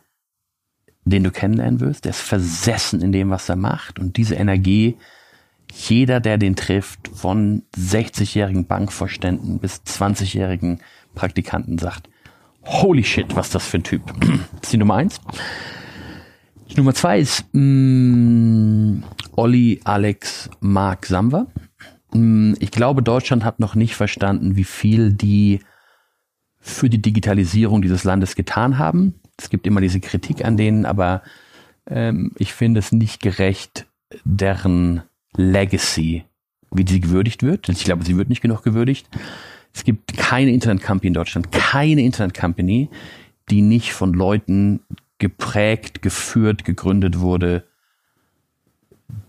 [1.04, 2.04] den du kennenlernen wirst.
[2.04, 3.98] Der ist versessen in dem, was er macht.
[3.98, 4.96] Und diese Energie,
[5.72, 10.80] jeder, der den trifft, von 60-jährigen Bankvorständen bis 20-jährigen
[11.14, 12.08] Praktikanten sagt,
[12.64, 14.02] holy shit, was das für ein Typ.
[14.20, 14.30] Das
[14.62, 15.20] ist die Nummer eins.
[16.70, 19.02] Die Nummer zwei ist mh,
[19.36, 21.46] Olli Alex Mark Samwer.
[22.12, 25.60] Mh, ich glaube, Deutschland hat noch nicht verstanden, wie viel die
[26.58, 29.14] für die Digitalisierung dieses Landes getan haben.
[29.38, 31.22] Es gibt immer diese Kritik an denen, aber
[31.88, 33.86] ähm, ich finde es nicht gerecht,
[34.24, 35.02] deren
[35.36, 36.24] Legacy,
[36.70, 37.68] wie sie gewürdigt wird.
[37.68, 39.08] Ich glaube, sie wird nicht genug gewürdigt.
[39.72, 42.88] Es gibt keine Internet-Company in Deutschland, keine Internet-Company,
[43.50, 44.80] die nicht von Leuten
[45.18, 47.64] geprägt, geführt, gegründet wurde,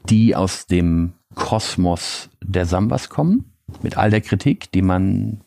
[0.10, 3.52] die aus dem Kosmos der Sambas kommen,
[3.84, 5.42] mit all der Kritik, die man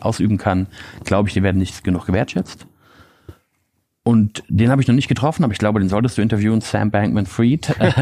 [0.00, 0.66] ausüben kann,
[1.04, 2.66] glaube ich, die werden nicht genug gewertschätzt.
[4.04, 6.90] Und den habe ich noch nicht getroffen, aber ich glaube, den solltest du interviewen, Sam
[6.90, 7.68] Bankman-Fried.
[7.80, 7.94] ich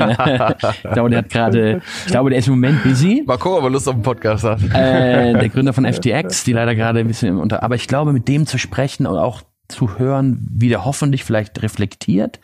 [0.92, 3.22] glaube, der hat gerade, ich glaube, der ist im Moment busy.
[3.26, 4.62] Mal gucken, ob er Lust auf einen Podcast hat.
[4.62, 8.28] Äh, der Gründer von FTX, die leider gerade ein bisschen unter, aber ich glaube, mit
[8.28, 12.40] dem zu sprechen und auch zu hören, wie der hoffentlich vielleicht reflektiert,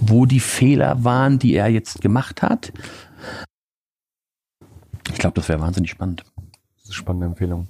[0.00, 2.72] wo die Fehler waren, die er jetzt gemacht hat.
[5.10, 6.24] Ich glaube, das wäre wahnsinnig spannend.
[6.74, 7.68] Das ist eine spannende Empfehlung.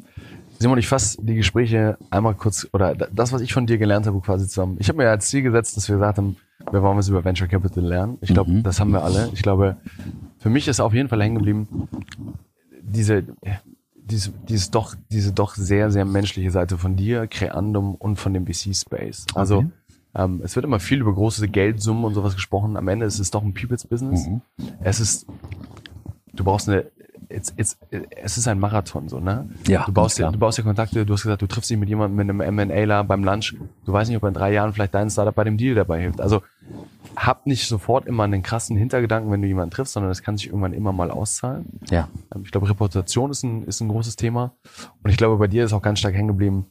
[0.58, 4.20] Simon, ich fasse die Gespräche einmal kurz, oder das, was ich von dir gelernt habe,
[4.20, 4.76] quasi zusammen.
[4.80, 6.36] Ich habe mir als Ziel gesetzt, dass wir gesagt haben,
[6.70, 8.18] wir wollen was über Venture Capital lernen.
[8.20, 8.62] Ich glaube, mhm.
[8.64, 9.30] das haben wir alle.
[9.32, 9.76] Ich glaube,
[10.38, 11.88] für mich ist auf jeden Fall hängen geblieben,
[12.82, 13.24] diese,
[13.94, 18.46] diese, dieses doch, diese doch sehr, sehr menschliche Seite von dir, Creandum und von dem
[18.46, 19.26] VC-Space.
[19.34, 19.68] Also, okay.
[20.16, 22.76] ähm, es wird immer viel über große Geldsummen und sowas gesprochen.
[22.76, 24.26] Am Ende ist es doch ein People's Business.
[24.26, 24.40] Mhm.
[24.80, 25.26] Es ist,
[26.32, 26.86] du brauchst eine
[27.28, 29.48] it's, it's, es ist ein Marathon, so, ne?
[29.66, 29.84] Ja.
[29.84, 32.16] Du baust, dir, du baust dir Kontakte, du hast gesagt, du triffst dich mit jemandem,
[32.16, 33.56] mit einem M&A-ler beim Lunch.
[33.84, 36.20] Du weißt nicht, ob in drei Jahren vielleicht dein Startup bei dem Deal dabei hilft.
[36.20, 36.42] Also,
[37.16, 40.48] hab nicht sofort immer einen krassen Hintergedanken, wenn du jemanden triffst, sondern das kann sich
[40.48, 41.66] irgendwann immer mal auszahlen.
[41.90, 42.08] Ja.
[42.34, 44.54] Ähm, ich glaube, Reputation ist ein, ist ein großes Thema.
[45.02, 46.66] Und ich glaube, bei dir ist auch ganz stark hängen geblieben,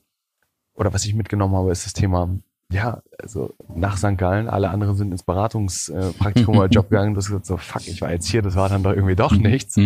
[0.73, 2.29] oder was ich mitgenommen habe, ist das Thema
[2.69, 4.17] ja, also nach St.
[4.17, 7.13] Gallen, alle anderen sind ins Beratungspraktikum oder Job gegangen.
[7.13, 9.31] Du hast gesagt, so fuck, ich war jetzt hier, das war dann doch irgendwie doch
[9.31, 9.43] mhm.
[9.43, 9.77] nichts.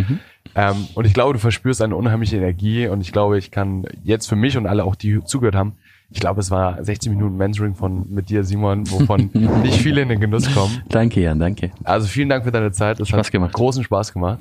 [0.56, 4.28] Ähm, und ich glaube, du verspürst eine unheimliche Energie und ich glaube, ich kann jetzt
[4.28, 5.74] für mich und alle auch, die zugehört haben,
[6.14, 9.30] ich glaube, es war 16 Minuten Mentoring von mit dir, Simon, wovon
[9.64, 10.82] nicht viele in den Genuss kommen.
[10.90, 11.72] Danke, Jan, danke.
[11.84, 13.00] Also vielen Dank für deine Zeit.
[13.00, 13.54] Das Spaß hat gemacht.
[13.54, 14.40] großen Spaß gemacht.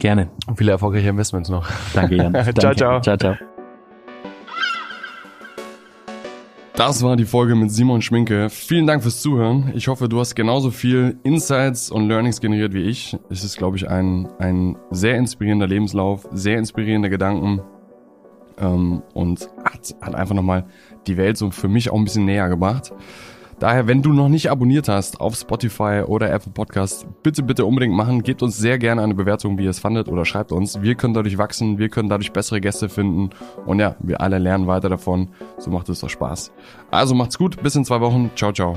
[0.00, 0.28] Gerne.
[0.46, 1.68] Und viele erfolgreiche Investments noch.
[1.94, 2.32] Danke, Jan.
[2.32, 2.76] ciao, danke.
[2.76, 3.00] ciao.
[3.00, 3.57] Ciao, ciao.
[6.78, 8.50] Das war die Folge mit Simon Schminke.
[8.50, 9.72] Vielen Dank fürs Zuhören.
[9.74, 13.18] Ich hoffe, du hast genauso viel Insights und Learnings generiert wie ich.
[13.28, 17.62] Es ist, glaube ich, ein, ein sehr inspirierender Lebenslauf, sehr inspirierende Gedanken
[18.58, 20.66] ähm, und hat, hat einfach nochmal
[21.08, 22.92] die Welt so für mich auch ein bisschen näher gebracht.
[23.58, 27.94] Daher, wenn du noch nicht abonniert hast auf Spotify oder Apple Podcast, bitte, bitte unbedingt
[27.94, 28.22] machen.
[28.22, 30.80] Gebt uns sehr gerne eine Bewertung, wie ihr es fandet oder schreibt uns.
[30.80, 33.30] Wir können dadurch wachsen, wir können dadurch bessere Gäste finden
[33.66, 35.30] und ja, wir alle lernen weiter davon.
[35.58, 36.52] So macht es doch Spaß.
[36.92, 38.30] Also macht's gut, bis in zwei Wochen.
[38.36, 38.76] Ciao, ciao.